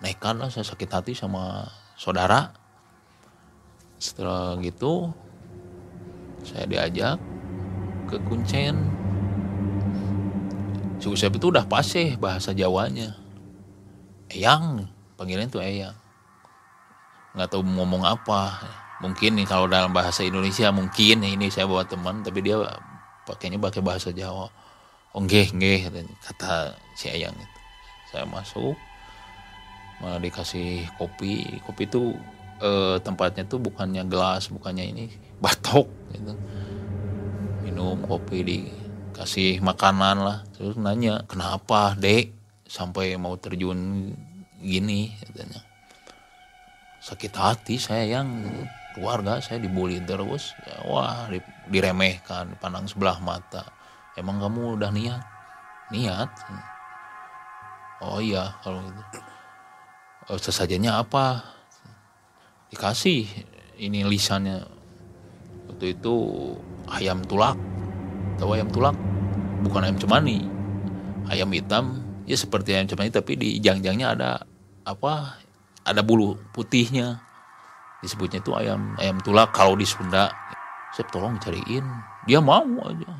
nekat 0.00 0.36
lah 0.36 0.52
saya 0.52 0.64
sakit 0.66 0.90
hati 0.90 1.12
sama 1.16 1.64
saudara. 1.96 2.52
Setelah 3.96 4.60
gitu 4.60 5.12
saya 6.44 6.68
diajak 6.68 7.16
ke 8.06 8.16
Kuncen. 8.28 8.76
Si 10.96 11.06
Usep 11.12 11.36
itu 11.36 11.52
udah 11.52 11.64
paseh 11.68 12.16
bahasa 12.16 12.52
Jawanya. 12.52 13.16
Eyang 14.32 14.88
panggilan 15.16 15.48
tuh 15.48 15.64
Eyang. 15.64 15.96
Nggak 17.36 17.48
tahu 17.52 17.64
ngomong 17.64 18.04
apa. 18.04 18.60
Mungkin 19.04 19.36
nih 19.36 19.44
kalau 19.44 19.68
dalam 19.68 19.92
bahasa 19.92 20.24
Indonesia 20.24 20.72
mungkin 20.72 21.20
ini 21.20 21.52
saya 21.52 21.68
bawa 21.68 21.84
teman 21.84 22.24
tapi 22.24 22.40
dia 22.40 22.56
pakainya 23.28 23.60
pakai 23.60 23.84
bahasa 23.84 24.08
Jawa. 24.12 24.48
Oh 25.12 25.20
nggih 25.20 25.52
nggih 25.56 25.88
kata 26.20 26.76
si 26.96 27.12
Eyang 27.12 27.36
itu. 27.36 27.58
Saya 28.12 28.24
masuk 28.24 28.76
malah 30.00 30.20
dikasih 30.20 30.84
kopi. 31.00 31.60
Kopi 31.64 31.88
itu 31.88 32.16
eh, 32.60 32.96
tempatnya 33.00 33.44
tuh 33.48 33.60
bukannya 33.60 34.04
gelas 34.08 34.48
bukannya 34.52 34.84
ini 34.84 35.04
batok 35.44 35.88
gitu. 36.12 36.32
Minum 37.64 38.04
kopi 38.04 38.44
dikasih 38.44 39.60
makanan 39.60 40.16
lah. 40.22 40.38
Terus 40.56 40.76
nanya 40.76 41.24
kenapa 41.28 41.96
dek? 41.96 42.32
Sampai 42.66 43.14
mau 43.14 43.38
terjun 43.38 44.10
gini 44.58 45.14
katanya. 45.22 45.62
Sakit 46.98 47.32
hati 47.38 47.78
saya 47.78 48.18
yang 48.18 48.42
keluarga 48.98 49.38
saya 49.38 49.62
dibully 49.62 50.02
terus. 50.02 50.50
Ya, 50.66 50.82
wah 50.90 51.30
diremehkan 51.70 52.58
pandang 52.58 52.90
sebelah 52.90 53.22
mata. 53.22 53.70
Emang 54.18 54.42
kamu 54.42 54.80
udah 54.80 54.90
niat? 54.90 55.22
Niat? 55.94 56.30
Oh 58.02 58.18
iya 58.18 58.50
kalau 58.66 58.82
gitu 58.82 59.35
sesajanya 60.34 60.98
apa? 60.98 61.46
Dikasih 62.74 63.30
ini 63.78 64.02
lisannya. 64.02 64.66
Waktu 65.70 65.94
itu 65.94 66.14
ayam 66.90 67.22
tulak. 67.22 67.54
Tahu 68.42 68.58
ayam 68.58 68.66
tulak? 68.74 68.98
Bukan 69.62 69.86
ayam 69.86 69.98
cemani. 70.02 70.42
Ayam 71.30 71.50
hitam 71.54 72.02
ya 72.26 72.34
seperti 72.34 72.74
ayam 72.74 72.90
cemani 72.90 73.14
tapi 73.14 73.38
di 73.38 73.62
jang-jangnya 73.62 74.18
ada 74.18 74.30
apa? 74.82 75.38
Ada 75.86 76.02
bulu 76.02 76.34
putihnya. 76.50 77.22
Disebutnya 78.02 78.42
itu 78.42 78.50
ayam 78.58 78.98
ayam 78.98 79.22
tulak 79.22 79.54
kalau 79.54 79.78
di 79.78 79.86
Sunda. 79.86 80.34
Saya 80.90 81.06
tolong 81.14 81.38
cariin. 81.38 81.86
Dia 82.26 82.42
mau 82.42 82.66
aja. 82.82 83.10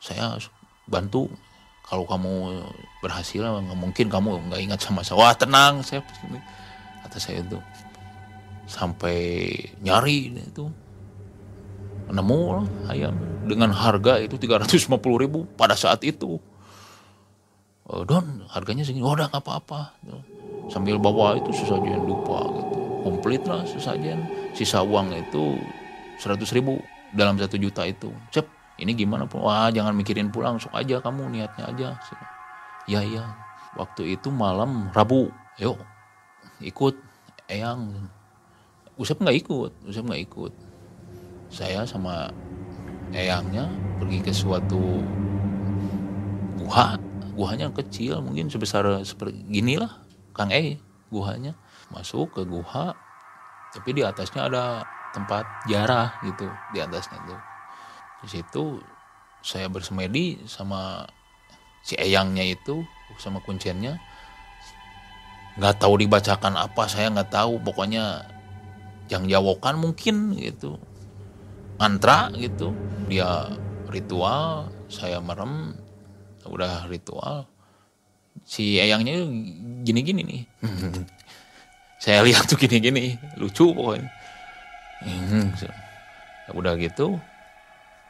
Saya 0.00 0.40
bantu 0.88 1.28
kalau 1.84 2.08
kamu 2.08 2.64
berhasil 3.04 3.44
nggak 3.44 3.76
mungkin 3.76 4.08
kamu 4.08 4.48
nggak 4.48 4.60
ingat 4.64 4.80
sama 4.80 5.04
saya. 5.04 5.20
Wah 5.20 5.36
tenang 5.36 5.84
saya 5.84 6.00
kata 7.04 7.20
saya 7.20 7.44
itu. 7.44 7.60
Sampai 8.64 9.52
nyari 9.84 10.32
itu. 10.32 10.64
Nemu 12.08 12.40
ayam. 12.88 13.12
Dengan 13.44 13.76
harga 13.76 14.16
itu 14.24 14.40
350 14.40 14.88
ribu 15.20 15.44
pada 15.60 15.76
saat 15.76 16.00
itu. 16.08 16.40
Oh, 17.84 18.00
don 18.08 18.48
harganya 18.48 18.80
segini. 18.80 19.04
Oh 19.04 19.12
udah 19.12 19.28
nggak 19.28 19.44
apa-apa. 19.44 19.92
Sambil 20.72 20.96
bawa 20.96 21.36
itu 21.36 21.52
sesajen 21.52 22.00
lupa 22.08 22.40
gitu. 22.48 22.80
Komplit 23.04 23.44
lah 23.44 23.68
sesajen 23.68 24.24
sisa 24.56 24.80
uang 24.80 25.12
itu 25.12 25.60
seratus 26.16 26.56
ribu 26.56 26.80
dalam 27.12 27.36
satu 27.36 27.60
juta 27.60 27.84
itu. 27.84 28.08
Cep 28.32 28.48
ini 28.74 28.92
gimana 28.94 29.24
pun? 29.30 29.46
Wah 29.46 29.70
jangan 29.70 29.94
mikirin 29.94 30.34
pulang 30.34 30.58
sok 30.58 30.74
aja 30.74 30.98
kamu 30.98 31.30
niatnya 31.30 31.64
aja. 31.70 31.88
Ya 32.90 33.00
ya. 33.06 33.24
Waktu 33.78 34.18
itu 34.18 34.30
malam 34.34 34.90
Rabu. 34.90 35.30
Yuk 35.62 35.78
ikut 36.62 36.96
Eyang. 37.46 38.08
Usep 38.98 39.20
nggak 39.20 39.38
ikut? 39.46 39.72
Usep 39.86 40.02
nggak 40.06 40.22
ikut. 40.26 40.52
Saya 41.52 41.86
sama 41.86 42.30
Eyangnya 43.14 43.70
pergi 44.02 44.18
ke 44.18 44.32
suatu 44.34 45.02
guha. 46.58 46.98
Guhanya 47.34 47.70
kecil 47.74 48.22
mungkin 48.22 48.46
sebesar 48.46 48.86
seperti 49.02 49.42
gini 49.50 49.78
lah 49.78 50.02
Kang 50.34 50.50
E 50.50 50.82
guhanya. 51.14 51.54
Masuk 51.94 52.34
ke 52.34 52.42
guha 52.42 52.94
tapi 53.74 53.90
di 53.90 54.02
atasnya 54.06 54.46
ada 54.46 54.86
tempat 55.10 55.46
jarah 55.66 56.14
gitu 56.22 56.46
di 56.70 56.78
atasnya 56.78 57.18
tuh 57.26 57.53
di 58.24 58.40
situ 58.40 58.80
saya 59.44 59.68
bersemedi 59.68 60.40
sama 60.48 61.04
si 61.84 61.92
eyangnya 62.00 62.48
itu 62.48 62.80
sama 63.20 63.44
kunciannya. 63.44 64.00
Nggak 65.60 65.76
tahu 65.76 66.00
dibacakan 66.00 66.56
apa 66.56 66.88
saya 66.88 67.12
nggak 67.12 67.30
tahu. 67.30 67.60
Pokoknya 67.60 68.24
yang 69.12 69.28
jawokan 69.28 69.76
mungkin 69.76 70.32
gitu. 70.40 70.80
Mantra 71.76 72.32
gitu. 72.32 72.72
Dia 73.12 73.52
ritual 73.92 74.72
saya 74.88 75.20
merem 75.20 75.76
udah 76.48 76.88
ritual. 76.88 77.44
Si 78.48 78.80
eyangnya 78.80 79.28
gini-gini 79.84 80.22
nih. 80.24 80.42
Saya 82.04 82.20
lihat 82.20 82.44
tuh 82.44 82.60
gini-gini 82.60 83.16
lucu 83.40 83.72
pokoknya. 83.72 84.10
Hmm, 85.00 85.48
udah 86.52 86.76
gitu 86.76 87.16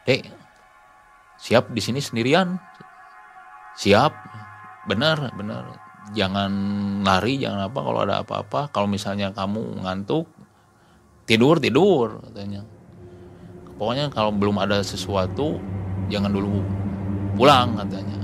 dek 0.04 0.44
siap 1.44 1.70
di 1.72 1.80
sini 1.84 2.00
sendirian. 2.00 2.56
Siap. 3.76 4.12
Benar 4.88 5.32
benar. 5.36 5.64
Jangan 6.12 6.52
lari 7.04 7.40
jangan 7.40 7.68
apa 7.68 7.80
kalau 7.80 8.00
ada 8.04 8.24
apa-apa. 8.24 8.72
Kalau 8.72 8.88
misalnya 8.88 9.32
kamu 9.32 9.84
ngantuk 9.84 10.28
tidur 11.28 11.60
tidur 11.60 12.20
katanya. 12.28 12.64
Pokoknya 13.74 14.08
kalau 14.12 14.30
belum 14.30 14.60
ada 14.62 14.80
sesuatu 14.84 15.58
jangan 16.08 16.30
dulu 16.30 16.64
pulang 17.34 17.76
katanya. 17.80 18.20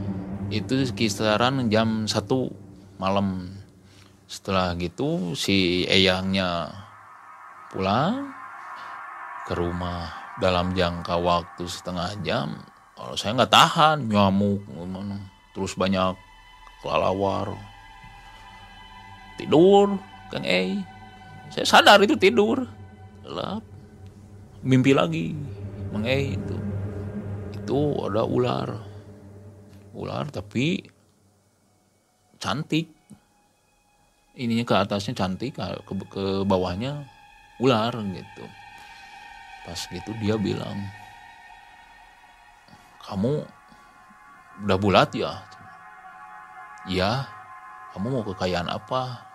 Itu 0.53 0.81
kisaran 0.93 1.69
jam 1.73 2.09
satu 2.09 2.53
malam. 3.01 3.57
Setelah 4.31 4.79
gitu 4.79 5.35
si 5.35 5.83
eyangnya 5.91 6.71
pulang 7.75 8.31
ke 9.49 9.59
rumah 9.59 10.20
dalam 10.39 10.71
jangka 10.77 11.19
waktu 11.19 11.67
setengah 11.67 12.15
jam 12.23 12.63
kalau 13.01 13.17
saya 13.17 13.33
nggak 13.33 13.49
tahan 13.49 13.97
nyamuk 14.13 14.61
terus 15.57 15.73
banyak 15.73 16.13
kelelawar. 16.85 17.57
Tidur 19.41 19.97
kang 20.29 20.45
E 20.45 20.85
saya 21.49 21.65
sadar 21.65 21.99
itu 22.05 22.13
tidur. 22.21 22.69
Gelap. 23.25 23.65
Mimpi 24.61 24.93
lagi 24.93 25.33
mang 25.97 26.05
E 26.05 26.37
itu. 26.37 26.57
Itu 27.57 28.05
ada 28.05 28.29
ular. 28.29 28.69
Ular 29.97 30.29
tapi 30.29 30.85
cantik. 32.37 32.93
Ininya 34.37 34.69
ke 34.69 34.77
atasnya 34.77 35.17
cantik 35.17 35.57
ke, 35.57 35.65
ke 36.13 36.45
bawahnya 36.45 37.09
ular 37.61 37.93
gitu 37.97 38.60
pas 39.71 39.87
gitu 39.87 40.11
dia 40.19 40.35
bilang 40.35 40.75
kamu 43.07 43.47
udah 44.67 44.79
bulat 44.83 45.15
ya? 45.15 45.47
Iya 46.91 47.23
kamu 47.95 48.19
mau 48.19 48.27
kekayaan 48.27 48.67
apa? 48.67 49.31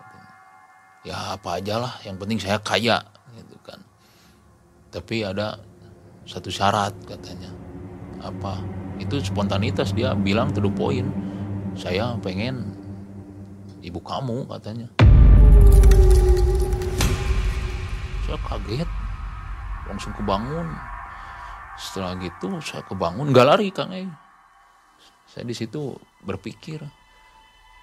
Ya 1.07 1.39
apa 1.39 1.55
aja 1.55 1.79
lah 1.79 1.95
yang 2.03 2.19
penting 2.19 2.35
saya 2.35 2.59
kaya 2.59 2.99
gitu 3.31 3.55
kan. 3.63 3.79
Tapi 4.91 5.23
ada 5.23 5.55
satu 6.27 6.51
syarat 6.51 6.91
katanya. 7.07 7.55
Apa? 8.19 8.59
Itu 8.99 9.23
spontanitas 9.23 9.95
dia 9.95 10.11
bilang 10.19 10.51
to 10.51 10.59
the 10.59 10.71
saya 11.79 12.11
pengen 12.19 12.75
ibu 13.79 14.03
kamu 14.03 14.43
katanya. 14.51 14.91
Saya 18.27 18.35
kaget 18.43 19.04
langsung 19.89 20.13
kebangun. 20.17 20.67
Setelah 21.75 22.15
gitu 22.23 22.59
saya 22.63 22.83
kebangun 22.87 23.35
nggak 23.35 23.47
lari 23.47 23.67
kang 23.69 23.91
eh 23.91 24.07
saya 25.27 25.43
di 25.43 25.51
situ 25.51 25.91
berpikir 26.23 26.79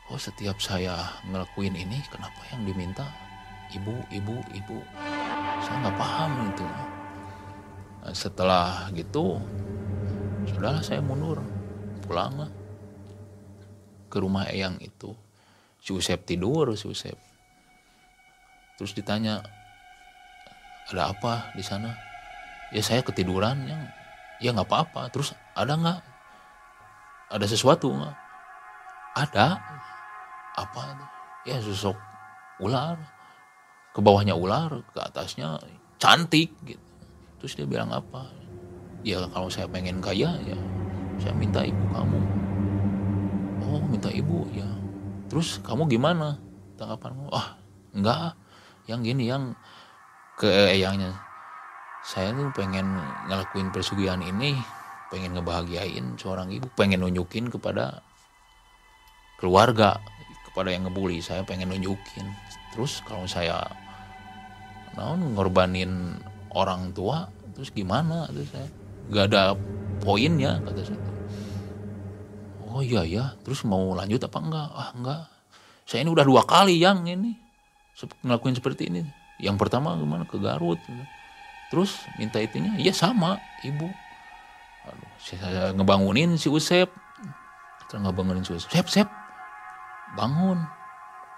oh 0.09 0.17
setiap 0.17 0.57
saya 0.63 1.21
ngelakuin 1.29 1.77
ini 1.77 2.01
kenapa 2.09 2.41
yang 2.49 2.65
diminta? 2.65 3.05
Ibu 3.73 4.09
ibu 4.13 4.37
ibu. 4.57 4.79
Saya 5.61 5.77
nggak 5.85 5.97
paham 5.97 6.33
itu. 6.49 6.67
Nah, 8.03 8.15
setelah 8.17 8.89
gitu 8.97 9.37
sudahlah 10.49 10.81
saya 10.81 11.05
mundur 11.05 11.39
pulang 12.05 12.49
ke 14.09 14.17
rumah 14.17 14.49
eyang 14.49 14.81
itu. 14.81 15.13
Si 15.83 15.93
Usep 15.93 16.25
tidur 16.25 16.73
si 16.73 16.89
Usep 16.89 17.17
terus 18.81 18.99
ditanya 18.99 19.45
ada 20.93 21.17
apa 21.17 21.51
di 21.57 21.65
sana? 21.65 21.97
Ya 22.73 22.85
saya 22.85 23.01
ketiduran 23.01 23.65
yang 23.65 23.83
ya 24.41 24.53
nggak 24.53 24.69
apa-apa. 24.69 25.09
Terus 25.09 25.33
ada 25.57 25.77
nggak? 25.77 26.01
Ada 27.33 27.47
sesuatu 27.49 27.89
nggak? 27.89 28.17
Ada. 29.17 29.49
Apa 30.57 30.83
ya 31.49 31.59
sosok 31.65 31.97
ular. 32.61 33.01
Ke 33.93 34.01
bawahnya 34.01 34.33
ular 34.33 34.85
ke 34.93 35.01
atasnya 35.01 35.61
cantik 36.01 36.53
gitu. 36.65 36.89
Terus 37.41 37.53
dia 37.57 37.67
bilang 37.69 37.93
apa? 37.93 38.29
Ya 39.05 39.21
kalau 39.33 39.51
saya 39.53 39.67
pengen 39.69 40.01
kaya 40.01 40.33
ya 40.47 40.59
saya 41.21 41.35
minta 41.37 41.61
ibu 41.61 41.85
kamu. 41.93 42.21
Oh 43.69 43.83
minta 43.89 44.09
ibu 44.09 44.49
ya. 44.53 44.69
Terus 45.29 45.61
kamu 45.61 45.89
gimana? 45.89 46.41
Tanggapanmu 46.77 47.29
ah 47.33 47.57
enggak. 47.93 48.37
Yang 48.89 49.01
gini 49.13 49.25
yang 49.29 49.55
ke 50.43 50.51
eyangnya 50.51 51.15
saya 52.03 52.35
tuh 52.35 52.51
pengen 52.51 52.99
ngelakuin 53.31 53.71
persugihan 53.71 54.19
ini 54.19 54.59
pengen 55.07 55.39
ngebahagiain 55.39 56.19
seorang 56.19 56.51
ibu 56.51 56.67
pengen 56.75 57.07
nunjukin 57.07 57.47
kepada 57.47 58.03
keluarga 59.39 60.03
kepada 60.53 60.69
yang 60.69 60.85
ngebully. 60.85 61.25
Saya 61.25 61.41
pengen 61.49 61.73
nunjukin. 61.73 62.29
Terus 62.77 63.01
kalau 63.09 63.25
saya 63.25 63.65
naon 64.99 65.33
ngorbanin 65.33 66.21
orang 66.53 66.93
tua 66.93 67.31
terus 67.57 67.71
gimana? 67.71 68.29
Terus 68.29 68.51
saya 68.51 68.69
nggak 69.09 69.25
ada 69.31 69.43
poinnya 70.05 70.61
kata 70.61 70.83
saya. 70.85 71.01
Oh 72.67 72.83
iya 72.83 73.05
ya 73.07 73.25
terus 73.47 73.63
mau 73.63 73.95
lanjut 73.95 74.21
apa 74.27 74.39
enggak? 74.43 74.69
Ah 74.75 74.91
enggak. 74.93 75.23
Saya 75.87 76.03
ini 76.03 76.11
udah 76.11 76.27
dua 76.27 76.43
kali 76.45 76.83
yang 76.83 77.07
ini. 77.09 77.39
Ngelakuin 78.25 78.57
seperti 78.57 78.91
ini 78.91 79.22
yang 79.43 79.59
pertama 79.59 79.99
gimana? 79.99 80.23
Ke 80.23 80.39
Garut. 80.39 80.79
Terus 81.69 81.99
minta 82.15 82.39
itunya 82.39 82.79
ya 82.79 82.95
sama 82.95 83.43
ibu. 83.67 83.91
Aduh, 84.87 85.11
saya 85.19 85.75
ngebangunin 85.75 86.39
si 86.39 86.47
Usep. 86.47 86.87
Terus 87.91 88.01
ngebangunin 88.07 88.47
si 88.47 88.55
Usep. 88.55 88.71
Sep 88.71 88.87
Sep 88.87 89.09
bangun. 90.15 90.63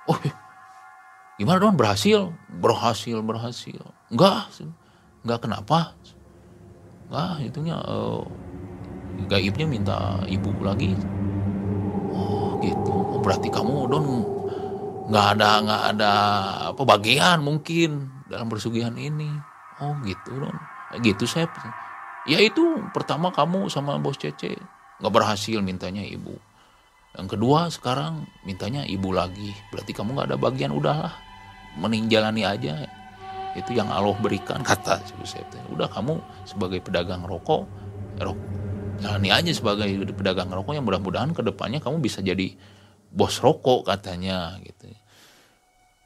Oh 0.05 0.21
gimana 1.41 1.65
dong? 1.65 1.81
Berhasil. 1.81 2.37
Berhasil 2.53 3.17
berhasil. 3.25 3.81
Enggak. 4.13 4.53
Enggak 5.25 5.41
kenapa? 5.49 5.97
Wah 7.09 7.41
itunya 7.41 7.81
uh, 7.81 8.21
gaibnya 9.33 9.65
minta 9.65 10.21
ibu 10.29 10.53
lagi. 10.61 10.93
Oh 12.13 12.61
gitu. 12.61 12.93
Oh, 12.93 13.21
berarti 13.23 13.49
kamu 13.49 13.89
don 13.89 14.07
nggak 15.05 15.27
ada 15.37 15.51
nggak 15.61 15.83
ada 15.97 16.13
apa 16.73 16.83
bagian 16.85 17.45
mungkin 17.45 18.09
dalam 18.29 18.49
persugihan 18.49 18.95
ini. 18.97 19.29
Oh 19.83 19.95
gitu 20.05 20.41
don. 20.41 20.57
Gitu 21.03 21.25
saya. 21.29 21.51
Ya 22.25 22.41
itu 22.41 22.81
pertama 22.97 23.29
kamu 23.35 23.69
sama 23.69 24.01
bos 24.01 24.17
Cece 24.17 24.57
nggak 25.01 25.13
berhasil 25.13 25.61
mintanya 25.61 26.01
ibu. 26.05 26.37
Yang 27.15 27.39
kedua 27.39 27.71
sekarang 27.71 28.27
mintanya 28.43 28.83
ibu 28.89 29.13
lagi. 29.13 29.53
Berarti 29.71 29.93
kamu 29.93 30.17
nggak 30.17 30.29
ada 30.33 30.39
bagian 30.41 30.73
udahlah. 30.73 31.15
Mending 31.75 32.07
jalani 32.07 32.47
aja 32.47 32.87
itu 33.55 33.71
yang 33.75 33.87
Allah 33.91 34.15
berikan 34.19 34.61
kata 34.67 34.99
udah 35.71 35.87
kamu 35.87 36.19
sebagai 36.43 36.83
pedagang 36.83 37.23
rokok 37.23 37.67
rok 38.19 38.39
jalani 38.99 39.31
aja 39.31 39.51
sebagai 39.55 39.87
pedagang 40.15 40.51
rokok 40.51 40.75
yang 40.75 40.87
mudah-mudahan 40.87 41.31
ke 41.31 41.43
depannya 41.43 41.79
kamu 41.79 42.03
bisa 42.03 42.19
jadi 42.23 42.55
bos 43.15 43.39
rokok 43.39 43.87
katanya 43.87 44.59
gitu. 44.67 44.91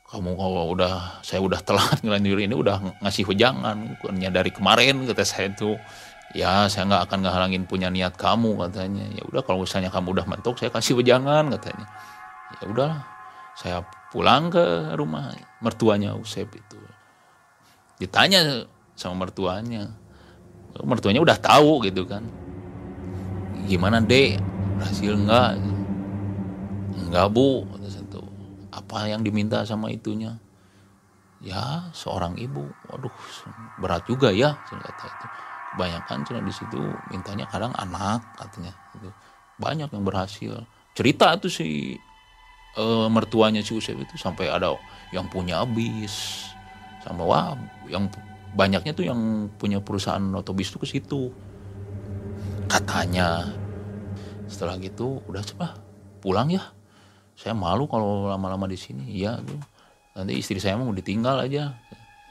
Kamu 0.09 0.37
kalau 0.37 0.73
udah 0.73 1.21
saya 1.25 1.41
udah 1.41 1.61
telat 1.65 2.01
ngelanjur 2.05 2.39
ini 2.41 2.55
udah 2.57 3.01
ngasih 3.05 3.29
wejangan 3.29 3.97
bukannya 3.97 4.29
dari 4.33 4.53
kemarin 4.53 5.05
kata 5.05 5.25
saya 5.25 5.53
tuh 5.53 5.77
ya 6.37 6.69
saya 6.69 6.89
nggak 6.89 7.03
akan 7.09 7.19
ngehalangin 7.25 7.65
punya 7.65 7.89
niat 7.89 8.17
kamu 8.17 8.57
katanya. 8.69 9.05
Ya 9.17 9.25
udah 9.25 9.41
kalau 9.45 9.65
misalnya 9.65 9.89
kamu 9.89 10.21
udah 10.21 10.27
mentok 10.29 10.61
saya 10.61 10.69
kasih 10.73 11.01
wejangan 11.01 11.49
katanya. 11.57 11.87
Ya 12.61 12.65
udahlah 12.69 13.01
saya 13.57 13.85
pulang 14.13 14.49
ke 14.53 14.97
rumah 14.97 15.33
mertuanya 15.61 16.17
Usep 16.17 16.49
itu. 16.53 16.81
Ditanya 18.01 18.65
sama 18.97 19.29
mertuanya. 19.29 19.93
Mertuanya 20.79 21.21
udah 21.21 21.37
tahu 21.37 21.85
gitu 21.85 22.07
kan. 22.09 22.25
Gimana 23.67 24.01
dek? 24.01 24.41
Berhasil 24.79 25.13
nggak 25.13 25.78
nggak 27.07 27.28
bu 27.30 27.62
apa 28.78 29.11
yang 29.11 29.20
diminta 29.26 29.64
sama 29.66 29.90
itunya? 29.90 30.38
Ya 31.42 31.90
seorang 31.94 32.38
ibu. 32.38 32.66
Waduh 32.90 33.12
berat 33.78 34.07
juga 34.07 34.30
ya 34.30 34.55
kata 34.66 35.05
itu. 35.07 35.26
Kebanyakan 35.68 36.24
cina 36.24 36.40
di 36.40 36.53
situ 36.55 36.80
mintanya 37.12 37.44
kadang 37.44 37.76
anak 37.76 38.24
katanya 38.40 38.72
gitu. 38.96 39.12
banyak 39.61 39.90
yang 39.90 40.05
berhasil. 40.07 40.53
Cerita 40.96 41.36
tuh 41.36 41.53
si 41.53 41.99
e, 42.72 42.84
mertuanya 43.12 43.61
si 43.61 43.76
Usep 43.76 43.99
itu 44.01 44.14
sampai 44.16 44.49
ada 44.49 44.72
yang 45.12 45.28
punya 45.28 45.66
bis 45.68 46.49
sama 47.05 47.22
wah 47.26 47.53
yang 47.90 48.09
banyaknya 48.57 48.96
tuh 48.96 49.05
yang 49.07 49.51
punya 49.61 49.82
perusahaan 49.82 50.22
otobis 50.32 50.72
tuh 50.72 50.80
ke 50.80 50.88
situ. 50.88 51.28
Katanya 52.70 53.53
setelah 54.49 54.80
gitu 54.80 55.20
udah 55.28 55.44
coba 55.44 55.76
pulang 56.24 56.49
ya 56.49 56.64
saya 57.39 57.55
malu 57.55 57.86
kalau 57.86 58.26
lama-lama 58.26 58.66
di 58.66 58.74
sini. 58.74 59.14
Ya 59.14 59.39
nanti 60.18 60.34
istri 60.34 60.59
saya 60.59 60.74
mau 60.74 60.91
ditinggal 60.91 61.47
aja. 61.47 61.78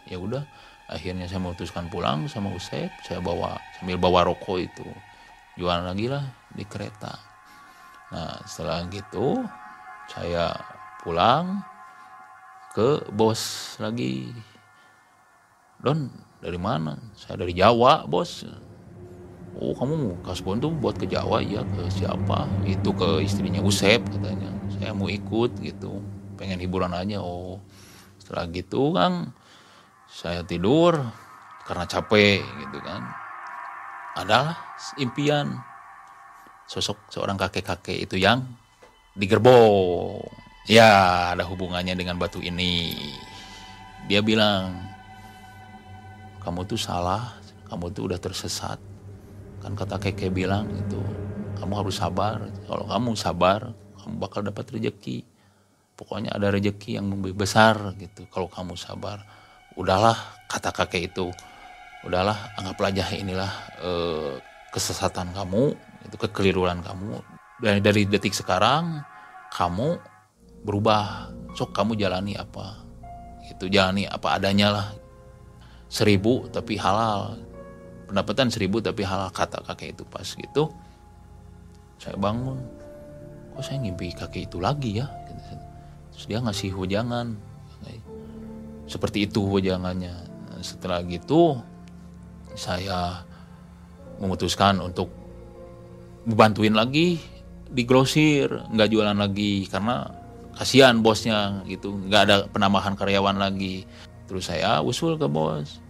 Ya 0.03 0.17
udah 0.19 0.43
akhirnya 0.91 1.31
saya 1.31 1.39
memutuskan 1.39 1.87
pulang 1.87 2.27
sama 2.27 2.51
Usep. 2.51 2.91
Saya 3.07 3.23
bawa 3.23 3.55
sambil 3.79 3.95
bawa 3.95 4.27
rokok 4.27 4.59
itu. 4.59 4.83
Jualan 5.55 5.87
lagi 5.87 6.11
lah 6.11 6.27
di 6.51 6.67
kereta. 6.67 7.15
Nah 8.11 8.43
setelah 8.43 8.83
gitu 8.91 9.47
saya 10.11 10.51
pulang 10.99 11.63
ke 12.75 13.07
bos 13.15 13.73
lagi. 13.79 14.27
Don 15.79 16.11
dari 16.43 16.59
mana? 16.59 16.99
Saya 17.15 17.47
dari 17.47 17.55
Jawa 17.55 18.03
bos 18.03 18.43
oh 19.57 19.73
kamu 19.73 20.21
kasbon 20.21 20.61
tuh 20.61 20.71
buat 20.71 20.95
ke 20.97 21.09
Jawa? 21.09 21.41
Ya 21.41 21.65
ke 21.65 21.89
siapa? 21.89 22.45
Itu 22.63 22.93
ke 22.93 23.25
istrinya 23.25 23.61
Usep 23.61 24.05
katanya. 24.05 24.53
Saya 24.77 24.93
mau 24.93 25.09
ikut 25.09 25.57
gitu. 25.61 26.01
Pengen 26.37 26.61
hiburan 26.61 26.93
aja. 26.93 27.19
Oh 27.21 27.61
setelah 28.21 28.43
gitu 28.51 28.91
kan 28.91 29.31
saya 30.11 30.43
tidur 30.43 30.99
karena 31.65 31.85
capek 31.87 32.43
gitu 32.43 32.77
kan. 32.83 33.01
Adalah 34.17 34.57
impian 34.97 35.57
sosok 36.67 37.07
seorang 37.13 37.37
kakek-kakek 37.37 38.09
itu 38.09 38.19
yang 38.19 38.43
di 39.15 39.25
gerbong 39.25 40.19
ya 40.67 41.31
ada 41.33 41.47
hubungannya 41.47 41.95
dengan 41.95 42.19
batu 42.19 42.43
ini. 42.43 42.93
Dia 44.07 44.19
bilang 44.19 44.75
kamu 46.43 46.63
tuh 46.67 46.79
salah 46.79 47.35
kamu 47.67 47.91
tuh 47.91 48.11
udah 48.11 48.19
tersesat 48.19 48.79
kan 49.61 49.73
kata 49.73 49.97
keke 49.97 50.29
bilang 50.29 50.69
itu 50.73 51.01
kamu 51.57 51.73
harus 51.85 51.97
sabar. 51.97 52.41
Kalau 52.69 52.85
kamu 52.85 53.09
sabar 53.17 53.73
kamu 53.97 54.15
bakal 54.21 54.41
dapat 54.45 54.69
rezeki 54.71 55.25
pokoknya 55.97 56.31
ada 56.37 56.53
rezeki 56.53 57.01
yang 57.01 57.09
lebih 57.09 57.33
besar 57.33 57.97
gitu 57.97 58.29
kalau 58.29 58.47
kamu 58.47 58.77
sabar. 58.77 59.25
Udahlah 59.73 60.15
kata 60.45 60.69
kakek 60.69 61.11
itu. 61.13 61.33
Udahlah 62.05 62.53
anggaplah 62.55 62.93
aja 62.93 63.09
inilah 63.17 63.51
eh, 63.81 64.33
kesesatan 64.69 65.33
kamu 65.33 65.73
itu 66.05 66.15
kekeliruan 66.15 66.85
kamu. 66.85 67.19
Dan 67.57 67.81
dari 67.81 68.05
detik 68.05 68.37
sekarang 68.37 69.01
kamu 69.49 69.97
berubah. 70.61 71.33
Sok 71.57 71.73
kamu 71.73 71.97
jalani 71.97 72.37
apa? 72.37 72.85
Itu 73.49 73.65
jalani 73.65 74.05
apa 74.05 74.37
adanya 74.37 74.69
lah. 74.69 74.87
Seribu 75.89 76.45
tapi 76.53 76.77
halal 76.77 77.46
pendapatan 78.07 78.47
seribu 78.49 78.79
tapi 78.79 79.03
hal 79.03 79.29
kata 79.35 79.61
kakek 79.67 79.93
itu 79.93 80.03
pas 80.07 80.25
gitu 80.25 80.71
saya 81.97 82.15
bangun 82.15 82.57
kok 83.57 83.65
saya 83.65 83.81
ngimpi 83.81 84.13
kakek 84.13 84.45
itu 84.45 84.61
lagi 84.61 85.01
ya? 85.01 85.09
Terus 86.13 86.25
dia 86.29 86.39
ngasih 86.41 86.69
hujangan. 86.77 87.33
Seperti 88.85 89.25
itu 89.25 89.41
hujangannya. 89.43 90.13
Setelah 90.61 91.01
gitu 91.05 91.57
saya 92.53 93.25
memutuskan 94.21 94.77
untuk 94.81 95.09
bantuin 96.25 96.73
lagi 96.73 97.21
di 97.67 97.83
grosir 97.83 98.49
nggak 98.73 98.89
jualan 98.89 99.17
lagi 99.17 99.67
karena 99.69 100.09
kasihan 100.57 101.01
bosnya 101.05 101.61
gitu 101.69 101.97
nggak 102.09 102.21
ada 102.29 102.35
penambahan 102.53 102.93
karyawan 102.93 103.41
lagi. 103.41 103.89
Terus 104.29 104.53
saya 104.53 104.85
usul 104.85 105.17
ke 105.17 105.25
bos 105.25 105.81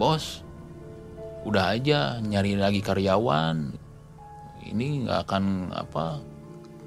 bos 0.00 0.40
udah 1.46 1.72
aja 1.72 2.20
nyari 2.20 2.56
lagi 2.56 2.84
karyawan 2.84 3.72
ini 4.70 5.04
nggak 5.04 5.18
akan 5.26 5.72
apa 5.72 6.20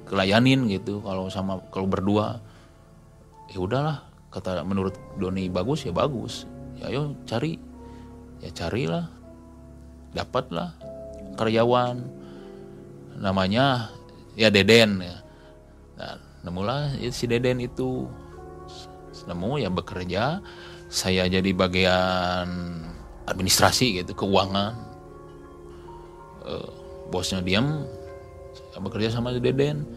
kelayanin 0.08 0.68
gitu 0.70 1.00
kalau 1.02 1.28
sama 1.28 1.60
kalau 1.72 1.88
berdua. 1.88 2.40
Ya 3.52 3.60
udahlah 3.60 4.04
kata 4.32 4.64
menurut 4.64 4.96
Doni 5.20 5.50
bagus 5.52 5.84
ya 5.84 5.92
bagus. 5.92 6.48
Ya 6.80 6.92
ayo 6.92 7.16
cari. 7.28 7.60
Ya 8.40 8.50
carilah. 8.52 9.10
Dapatlah 10.14 10.76
karyawan. 11.36 12.04
Namanya 13.18 13.90
ya 14.34 14.50
Deden 14.50 15.02
ya. 15.02 15.16
Nah, 15.98 16.14
nemulah 16.46 16.98
si 17.10 17.24
Deden 17.26 17.62
itu. 17.62 18.06
Nemu 19.24 19.62
ya 19.62 19.70
bekerja. 19.72 20.44
Saya 20.92 21.26
jadi 21.26 21.50
bagian 21.56 22.46
administrasi 23.28 24.04
gitu 24.04 24.12
keuangan. 24.12 24.76
Uh, 26.44 26.68
bosnya 27.08 27.40
diam 27.40 27.88
saya 28.72 28.80
bekerja 28.80 29.08
sama 29.14 29.32
Deden. 29.36 29.88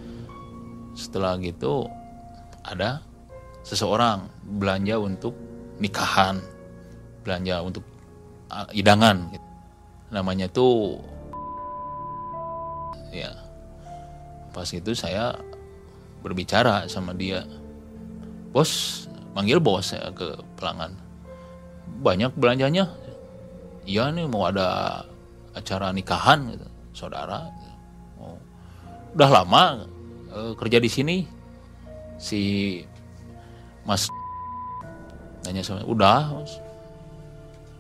Setelah 0.98 1.38
gitu 1.44 1.86
ada 2.64 3.04
seseorang 3.62 4.32
belanja 4.60 4.96
untuk 4.98 5.36
nikahan 5.78 6.42
belanja 7.22 7.60
untuk 7.62 7.84
uh, 8.50 8.66
idangan 8.72 9.30
gitu. 9.36 9.48
namanya 10.08 10.48
tuh 10.48 11.04
ya 13.12 13.28
pas 14.56 14.66
itu 14.72 14.96
saya 14.96 15.36
berbicara 16.24 16.88
sama 16.88 17.12
dia. 17.12 17.44
Bos 18.56 19.06
manggil 19.36 19.60
bos 19.60 19.92
saya 19.92 20.10
ke 20.16 20.40
pelanggan 20.58 20.96
banyak 22.02 22.32
belanjanya 22.36 22.90
iya 23.88 24.12
nih 24.12 24.28
mau 24.28 24.44
ada 24.52 25.02
acara 25.56 25.96
nikahan 25.96 26.52
gitu, 26.54 26.68
saudara. 26.92 27.48
Oh. 28.20 28.36
udah 29.16 29.30
lama 29.32 29.88
e, 30.30 30.40
kerja 30.60 30.78
di 30.84 30.90
sini. 30.92 31.18
Si 32.20 32.84
mas 33.88 34.12
nanya 35.48 35.64
sama 35.64 35.88
udah 35.88 36.44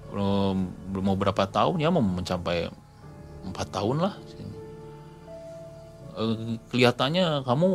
belum 0.07 0.55
belum 0.95 1.03
mau 1.03 1.17
berapa 1.19 1.43
tahun 1.51 1.83
ya 1.83 1.91
mau 1.91 1.99
mencapai 1.99 2.71
empat 3.43 3.67
tahun 3.75 4.07
lah 4.07 4.13
e, 6.15 6.23
kelihatannya 6.71 7.43
kamu 7.43 7.69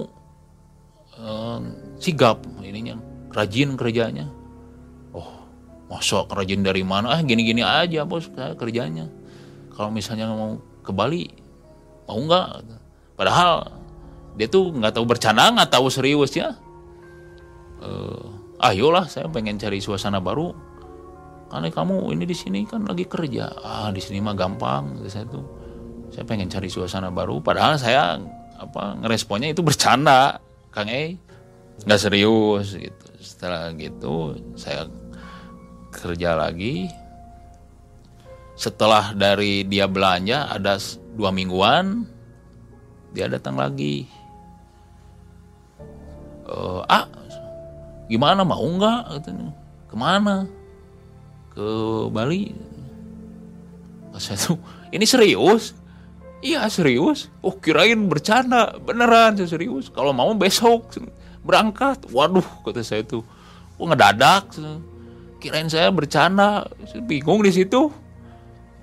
e, 1.13 1.29
sigap 2.01 2.41
ininya 2.65 2.97
rajin 3.37 3.77
kerjanya 3.77 4.33
masa 5.93 6.25
kerajin 6.25 6.65
dari 6.65 6.81
mana? 6.81 7.13
Ah 7.13 7.21
gini-gini 7.21 7.61
aja 7.61 8.09
bos 8.09 8.33
saya 8.33 8.57
kerjanya. 8.57 9.13
Kalau 9.77 9.93
misalnya 9.93 10.33
mau 10.33 10.57
ke 10.81 10.89
Bali 10.89 11.29
mau 12.09 12.17
nggak? 12.17 12.49
Padahal 13.13 13.69
dia 14.41 14.49
tuh 14.49 14.73
nggak 14.73 14.97
tahu 14.97 15.05
bercanda 15.05 15.53
nggak 15.53 15.69
tahu 15.69 15.93
serius 15.93 16.33
ya. 16.33 16.57
Uh, 17.85 18.33
ayolah 18.65 19.05
saya 19.05 19.29
pengen 19.29 19.61
cari 19.61 19.85
suasana 19.85 20.17
baru. 20.17 20.57
Karena 21.53 21.69
kamu 21.69 22.17
ini 22.17 22.25
di 22.25 22.33
sini 22.33 22.65
kan 22.65 22.89
lagi 22.89 23.05
kerja. 23.05 23.53
Ah 23.61 23.93
di 23.93 24.01
sini 24.01 24.25
mah 24.25 24.33
gampang 24.33 25.05
saya 25.05 25.29
tuh. 25.29 25.45
Saya 26.09 26.25
pengen 26.25 26.49
cari 26.49 26.73
suasana 26.73 27.13
baru. 27.13 27.45
Padahal 27.45 27.77
saya 27.77 28.17
apa 28.57 28.97
ngeresponnya 28.97 29.53
itu 29.53 29.61
bercanda 29.61 30.41
kang 30.73 30.89
E 30.89 31.21
nggak 31.85 32.01
serius 32.01 32.73
gitu. 32.73 33.07
Setelah 33.21 33.77
gitu 33.77 34.41
saya 34.57 34.89
kerja 35.93 36.35
lagi. 36.35 36.89
Setelah 38.57 39.13
dari 39.13 39.65
dia 39.69 39.85
belanja 39.85 40.49
ada 40.49 40.81
dua 41.13 41.29
mingguan 41.29 42.09
dia 43.13 43.29
datang 43.29 43.61
lagi. 43.61 44.09
Uh, 46.49 46.83
ah 46.89 47.07
gimana 48.09 48.43
mau 48.43 48.65
nggak? 48.65 49.21
katanya. 49.21 49.49
Ke 49.89 49.95
mana? 49.95 50.37
Ke 51.53 51.67
Bali. 52.09 52.57
Saya 54.17 54.37
tuh 54.37 54.61
ini 54.93 55.05
serius? 55.05 55.77
Iya 56.43 56.67
serius. 56.73 57.29
Oh 57.45 57.55
kirain 57.57 58.09
bercanda 58.09 58.77
beneran 58.81 59.37
saya 59.37 59.49
serius. 59.49 59.93
Kalau 59.93 60.13
mau 60.17 60.33
besok 60.37 60.97
berangkat. 61.45 62.09
Waduh 62.13 62.45
kata 62.65 62.81
saya 62.85 63.05
tuh. 63.05 63.25
Oh 63.77 63.89
ngedadak 63.89 64.53
kirain 65.43 65.67
saya 65.67 65.91
bercanda 65.91 66.71
bingung 67.03 67.43
di 67.43 67.51
situ. 67.51 67.91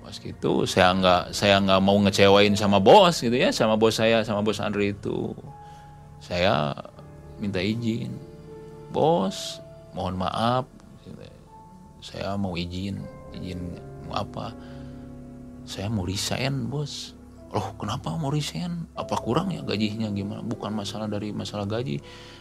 Pas 0.04 0.12
gitu 0.20 0.68
saya 0.68 0.92
nggak 0.92 1.32
saya 1.32 1.56
nggak 1.64 1.80
mau 1.80 1.96
ngecewain 2.04 2.52
sama 2.52 2.76
bos 2.76 3.24
gitu 3.24 3.32
ya 3.32 3.48
sama 3.48 3.80
bos 3.80 3.96
saya 3.96 4.20
sama 4.20 4.44
bos 4.44 4.60
Andre 4.60 4.92
itu. 4.92 5.32
Saya 6.20 6.76
minta 7.40 7.64
izin. 7.64 8.12
Bos 8.92 9.64
mohon 9.96 10.20
maaf. 10.20 10.68
Saya 12.04 12.36
mau 12.36 12.52
izin 12.60 13.00
izin 13.40 13.80
mau 14.04 14.20
apa? 14.20 14.52
Saya 15.64 15.88
mau 15.88 16.04
resign 16.04 16.68
bos. 16.68 17.16
Loh 17.50 17.74
kenapa 17.80 18.14
mau 18.14 18.30
resign? 18.30 18.86
Apa 18.94 19.16
kurang 19.18 19.50
ya 19.50 19.64
gajinya? 19.64 20.12
Gimana? 20.12 20.44
Bukan 20.44 20.70
masalah 20.70 21.10
dari 21.10 21.32
masalah 21.32 21.66
gaji 21.66 21.98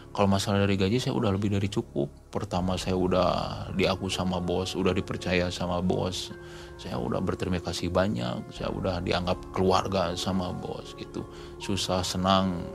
kalau 0.10 0.26
masalah 0.26 0.66
dari 0.66 0.74
gaji 0.74 0.98
saya 0.98 1.14
udah 1.14 1.30
lebih 1.30 1.54
dari 1.54 1.70
cukup. 1.70 2.10
Pertama 2.34 2.74
saya 2.82 2.98
udah 2.98 3.30
diaku 3.78 4.10
sama 4.10 4.42
bos 4.42 4.74
udah 4.74 4.90
dipercaya 4.90 5.54
sama 5.54 5.86
bos. 5.86 6.34
Saya 6.82 6.98
udah 6.98 7.22
berterima 7.22 7.62
kasih 7.62 7.94
banyak. 7.94 8.50
Saya 8.50 8.74
udah 8.74 9.06
dianggap 9.06 9.38
keluarga 9.54 10.18
sama 10.18 10.50
bos 10.50 10.98
gitu. 10.98 11.22
Susah 11.62 12.02
senang 12.02 12.66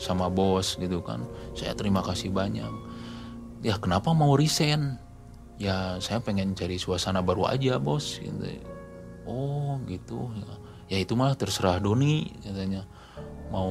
sama 0.00 0.32
bos 0.32 0.80
gitu 0.80 1.04
kan. 1.04 1.20
Saya 1.52 1.76
terima 1.76 2.00
kasih 2.00 2.32
banyak. 2.32 2.72
Ya 3.60 3.76
kenapa 3.76 4.16
mau 4.16 4.32
resign? 4.32 4.96
Ya 5.60 6.00
saya 6.00 6.24
pengen 6.24 6.56
cari 6.56 6.80
suasana 6.80 7.20
baru 7.20 7.52
aja 7.52 7.76
bos 7.76 8.16
gitu. 8.16 8.48
Oh 9.28 9.76
gitu 9.86 10.32
ya, 10.34 10.52
ya 10.96 10.98
itu 11.04 11.14
malah 11.14 11.36
terserah 11.36 11.78
Doni 11.78 12.32
katanya. 12.42 12.88
Mau 13.52 13.70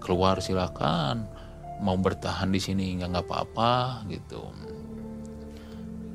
keluar 0.00 0.40
silakan 0.40 1.35
mau 1.80 1.96
bertahan 1.96 2.48
di 2.48 2.60
sini 2.60 2.96
nggak 3.00 3.08
nggak 3.12 3.26
apa-apa 3.28 4.04
gitu. 4.08 4.40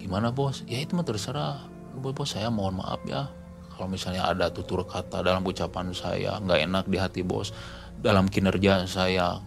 Gimana 0.01 0.33
bos? 0.33 0.65
Ya 0.65 0.81
itu 0.81 0.97
mah 0.97 1.05
terserah. 1.05 1.61
Bos 1.97 2.13
bos 2.17 2.33
saya 2.33 2.49
mohon 2.49 2.81
maaf 2.81 3.01
ya. 3.05 3.29
Kalau 3.71 3.87
misalnya 3.89 4.29
ada 4.29 4.49
tutur 4.49 4.85
kata 4.85 5.21
dalam 5.21 5.45
ucapan 5.45 5.93
saya 5.93 6.41
nggak 6.41 6.59
enak 6.65 6.85
di 6.89 6.97
hati 6.97 7.21
bos. 7.21 7.53
Dalam 8.01 8.25
kinerja 8.25 8.89
saya 8.89 9.37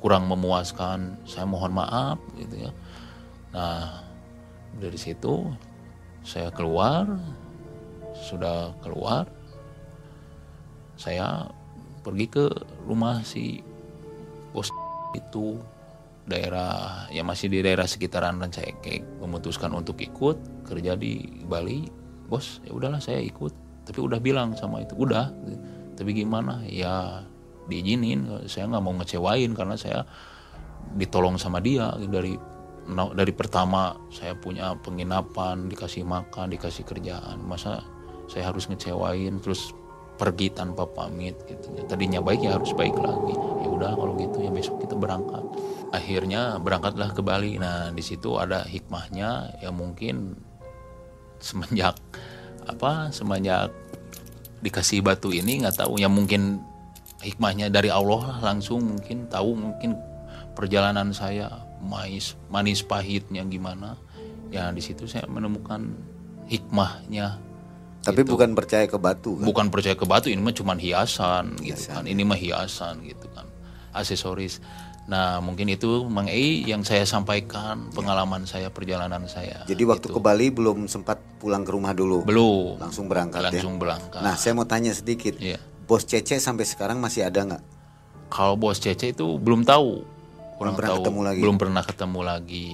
kurang 0.00 0.30
memuaskan 0.30 1.20
saya 1.28 1.44
mohon 1.44 1.76
maaf 1.76 2.16
gitu 2.40 2.68
ya. 2.68 2.72
Nah 3.52 4.04
dari 4.78 4.96
situ 4.96 5.52
saya 6.24 6.48
keluar 6.52 7.04
sudah 8.16 8.72
keluar. 8.80 9.28
Saya 10.98 11.46
pergi 12.02 12.26
ke 12.26 12.46
rumah 12.88 13.22
si 13.22 13.62
bos 14.50 14.72
itu 15.16 15.60
daerah 16.28 17.08
ya 17.08 17.24
masih 17.24 17.48
di 17.48 17.64
daerah 17.64 17.88
sekitaran 17.88 18.36
Rancaikek 18.36 19.24
memutuskan 19.24 19.72
untuk 19.72 19.96
ikut 19.98 20.68
kerja 20.68 20.94
di 20.94 21.24
Bali. 21.48 21.88
Bos 22.28 22.60
ya 22.60 22.76
udahlah 22.76 23.00
saya 23.00 23.24
ikut. 23.24 23.52
Tapi 23.88 23.98
udah 24.04 24.20
bilang 24.20 24.52
sama 24.52 24.84
itu 24.84 24.92
udah. 24.92 25.32
Tapi 25.96 26.10
gimana? 26.12 26.60
Ya 26.68 27.24
diizinin 27.72 28.44
saya 28.44 28.68
nggak 28.68 28.84
mau 28.84 28.92
ngecewain 29.00 29.56
karena 29.56 29.80
saya 29.80 30.04
ditolong 31.00 31.40
sama 31.40 31.64
dia. 31.64 31.88
Dari 31.96 32.36
dari 32.88 33.32
pertama 33.32 33.96
saya 34.12 34.36
punya 34.36 34.76
penginapan 34.84 35.72
dikasih 35.72 36.04
makan 36.04 36.52
dikasih 36.52 36.84
kerjaan. 36.84 37.40
Masa 37.48 37.80
saya 38.28 38.52
harus 38.52 38.68
ngecewain? 38.68 39.40
Terus 39.40 39.72
pergi 40.18 40.50
tanpa 40.50 40.82
pamit 40.84 41.38
gitu 41.46 41.70
tadinya 41.86 42.18
baik 42.18 42.42
ya 42.42 42.58
harus 42.58 42.74
baik 42.74 42.98
lagi. 42.98 43.34
Ya 43.62 43.68
udah 43.70 43.94
kalau 43.94 44.18
gitu 44.18 44.42
ya 44.42 44.50
besok 44.50 44.82
kita 44.82 44.98
berangkat. 44.98 45.40
Akhirnya 45.94 46.58
berangkatlah 46.58 47.14
ke 47.14 47.22
Bali. 47.22 47.56
Nah 47.56 47.94
di 47.94 48.02
situ 48.02 48.34
ada 48.36 48.66
hikmahnya 48.66 49.62
ya 49.62 49.70
mungkin 49.70 50.34
semenjak 51.38 51.94
apa 52.72 53.14
semenjak 53.14 53.70
dikasih 54.60 55.00
batu 55.00 55.30
ini 55.30 55.62
nggak 55.62 55.86
tahu. 55.86 56.02
Ya 56.02 56.10
mungkin 56.10 56.60
hikmahnya 57.22 57.70
dari 57.70 57.88
Allah 57.88 58.34
lah 58.34 58.38
langsung 58.52 58.84
mungkin 58.84 59.30
tahu 59.30 59.54
mungkin 59.54 59.94
perjalanan 60.58 61.14
saya 61.14 61.62
manis 61.78 62.34
manis 62.50 62.82
pahitnya 62.82 63.46
gimana. 63.46 63.94
Ya 64.50 64.74
di 64.74 64.82
situ 64.82 65.06
saya 65.06 65.30
menemukan 65.30 65.94
hikmahnya 66.50 67.47
tapi 68.08 68.24
gitu. 68.24 68.34
bukan 68.34 68.56
percaya 68.56 68.84
ke 68.88 68.96
batu 68.96 69.36
kan? 69.36 69.44
bukan 69.44 69.66
percaya 69.68 69.94
ke 69.94 70.06
batu 70.08 70.26
ini 70.32 70.40
mah 70.40 70.56
cuma 70.56 70.72
hiasan, 70.74 71.60
gitu 71.60 71.92
kan 71.92 72.08
ini 72.08 72.24
mah 72.24 72.40
hiasan 72.40 73.04
gitu 73.04 73.28
kan 73.36 73.44
aksesoris 73.92 74.64
nah 75.08 75.40
mungkin 75.40 75.72
itu 75.72 76.04
Mang 76.04 76.28
Ei 76.28 76.68
yang 76.68 76.84
saya 76.84 77.08
sampaikan 77.08 77.88
pengalaman 77.96 78.44
saya 78.44 78.68
perjalanan 78.68 79.24
saya 79.24 79.64
Jadi 79.64 79.82
waktu 79.88 80.12
gitu. 80.12 80.16
ke 80.16 80.20
Bali 80.20 80.52
belum 80.52 80.84
sempat 80.84 81.16
pulang 81.40 81.64
ke 81.64 81.72
rumah 81.72 81.96
dulu. 81.96 82.28
belum 82.28 82.76
Langsung 82.76 83.08
berangkat 83.08 83.48
langsung 83.48 83.80
ya. 83.80 83.88
berangkat 83.88 84.20
Nah, 84.20 84.36
saya 84.36 84.52
mau 84.52 84.68
tanya 84.68 84.92
sedikit. 84.92 85.40
Iya. 85.40 85.56
Bos 85.88 86.04
Cece 86.04 86.36
sampai 86.36 86.68
sekarang 86.68 87.00
masih 87.00 87.24
ada 87.24 87.40
nggak? 87.40 87.62
kalau 88.28 88.54
bos 88.60 88.78
Cece 88.78 89.16
itu 89.16 89.26
belum 89.40 89.64
tahu 89.64 90.04
kurang 90.60 90.76
pernah 90.76 90.90
tahu 90.92 90.98
ketemu 91.02 91.20
lagi? 91.24 91.40
belum 91.40 91.56
pernah 91.56 91.82
ketemu 91.82 92.20
lagi 92.20 92.68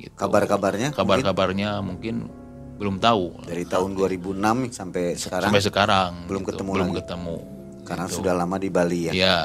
gitu. 0.00 0.14
Kabar-kabarnya 0.16 0.88
kabar-kabarnya 0.96 1.68
mungkin 1.84 2.32
belum 2.76 3.00
tahu 3.00 3.48
dari 3.48 3.64
tahun 3.64 3.96
2006 3.96 4.72
sampai 4.72 5.04
sekarang 5.16 5.48
sampai 5.48 5.64
sekarang 5.64 6.10
belum 6.28 6.42
gitu. 6.44 6.50
ketemu 6.52 6.70
belum 6.76 6.90
lagi? 6.92 6.98
ketemu 7.00 7.36
karena 7.86 8.06
gitu. 8.06 8.16
sudah 8.20 8.32
lama 8.36 8.56
di 8.60 8.68
Bali 8.68 9.00
ya. 9.08 9.12
ya 9.14 9.38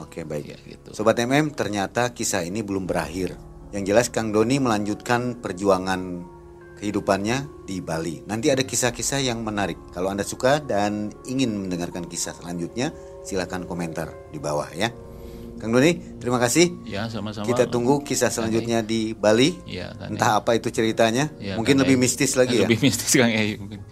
Oke, 0.00 0.24
baik. 0.24 0.44
ya 0.48 0.58
gitu 0.64 0.88
Sobat 0.96 1.20
MM, 1.20 1.52
ternyata 1.52 2.16
kisah 2.16 2.40
ini 2.40 2.64
belum 2.64 2.88
berakhir. 2.88 3.36
Yang 3.70 3.84
jelas 3.84 4.06
Kang 4.08 4.32
Doni 4.32 4.56
melanjutkan 4.56 5.38
perjuangan 5.38 6.24
kehidupannya 6.80 7.68
di 7.68 7.84
Bali. 7.84 8.24
Nanti 8.24 8.48
ada 8.48 8.64
kisah-kisah 8.64 9.20
yang 9.20 9.44
menarik. 9.44 9.76
Kalau 9.92 10.08
Anda 10.08 10.24
suka 10.24 10.64
dan 10.64 11.12
ingin 11.28 11.68
mendengarkan 11.68 12.08
kisah 12.08 12.32
selanjutnya, 12.32 12.96
silakan 13.22 13.68
komentar 13.68 14.08
di 14.32 14.40
bawah 14.40 14.66
ya. 14.72 14.88
Kang 15.60 15.70
Doni, 15.70 15.92
terima 16.16 16.40
kasih. 16.40 16.72
ya 16.82 17.04
sama-sama 17.06 17.44
Kita 17.44 17.68
tunggu 17.68 18.00
kisah 18.00 18.32
selanjutnya 18.32 18.80
di 18.80 19.12
Bali. 19.12 19.52
ya 19.68 19.92
Entah 20.02 20.40
apa 20.40 20.56
itu 20.56 20.72
ceritanya. 20.72 21.28
Ya, 21.36 21.54
Mungkin 21.54 21.76
Kang 21.76 21.84
lebih 21.84 21.96
Ei. 21.96 22.02
mistis 22.02 22.32
lagi 22.32 22.56
ya. 22.56 22.64
lebih 22.64 22.80
mistis 22.88 23.12
Kang 23.12 23.28
Ei 23.28 23.60
mungkin 23.60 23.84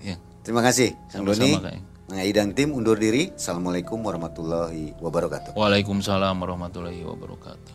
ya 0.00 0.14
Terima 0.40 0.62
kasih 0.62 0.94
Kang 1.10 1.26
Doni. 1.26 1.58
Kang 2.06 2.16
Ei 2.16 2.30
dan 2.30 2.54
tim 2.54 2.70
undur 2.70 2.94
diri. 2.94 3.34
Assalamualaikum 3.34 3.98
warahmatullahi 3.98 4.94
wabarakatuh. 4.98 5.58
Waalaikumsalam 5.58 6.34
warahmatullahi 6.38 7.02
wabarakatuh 7.02 7.74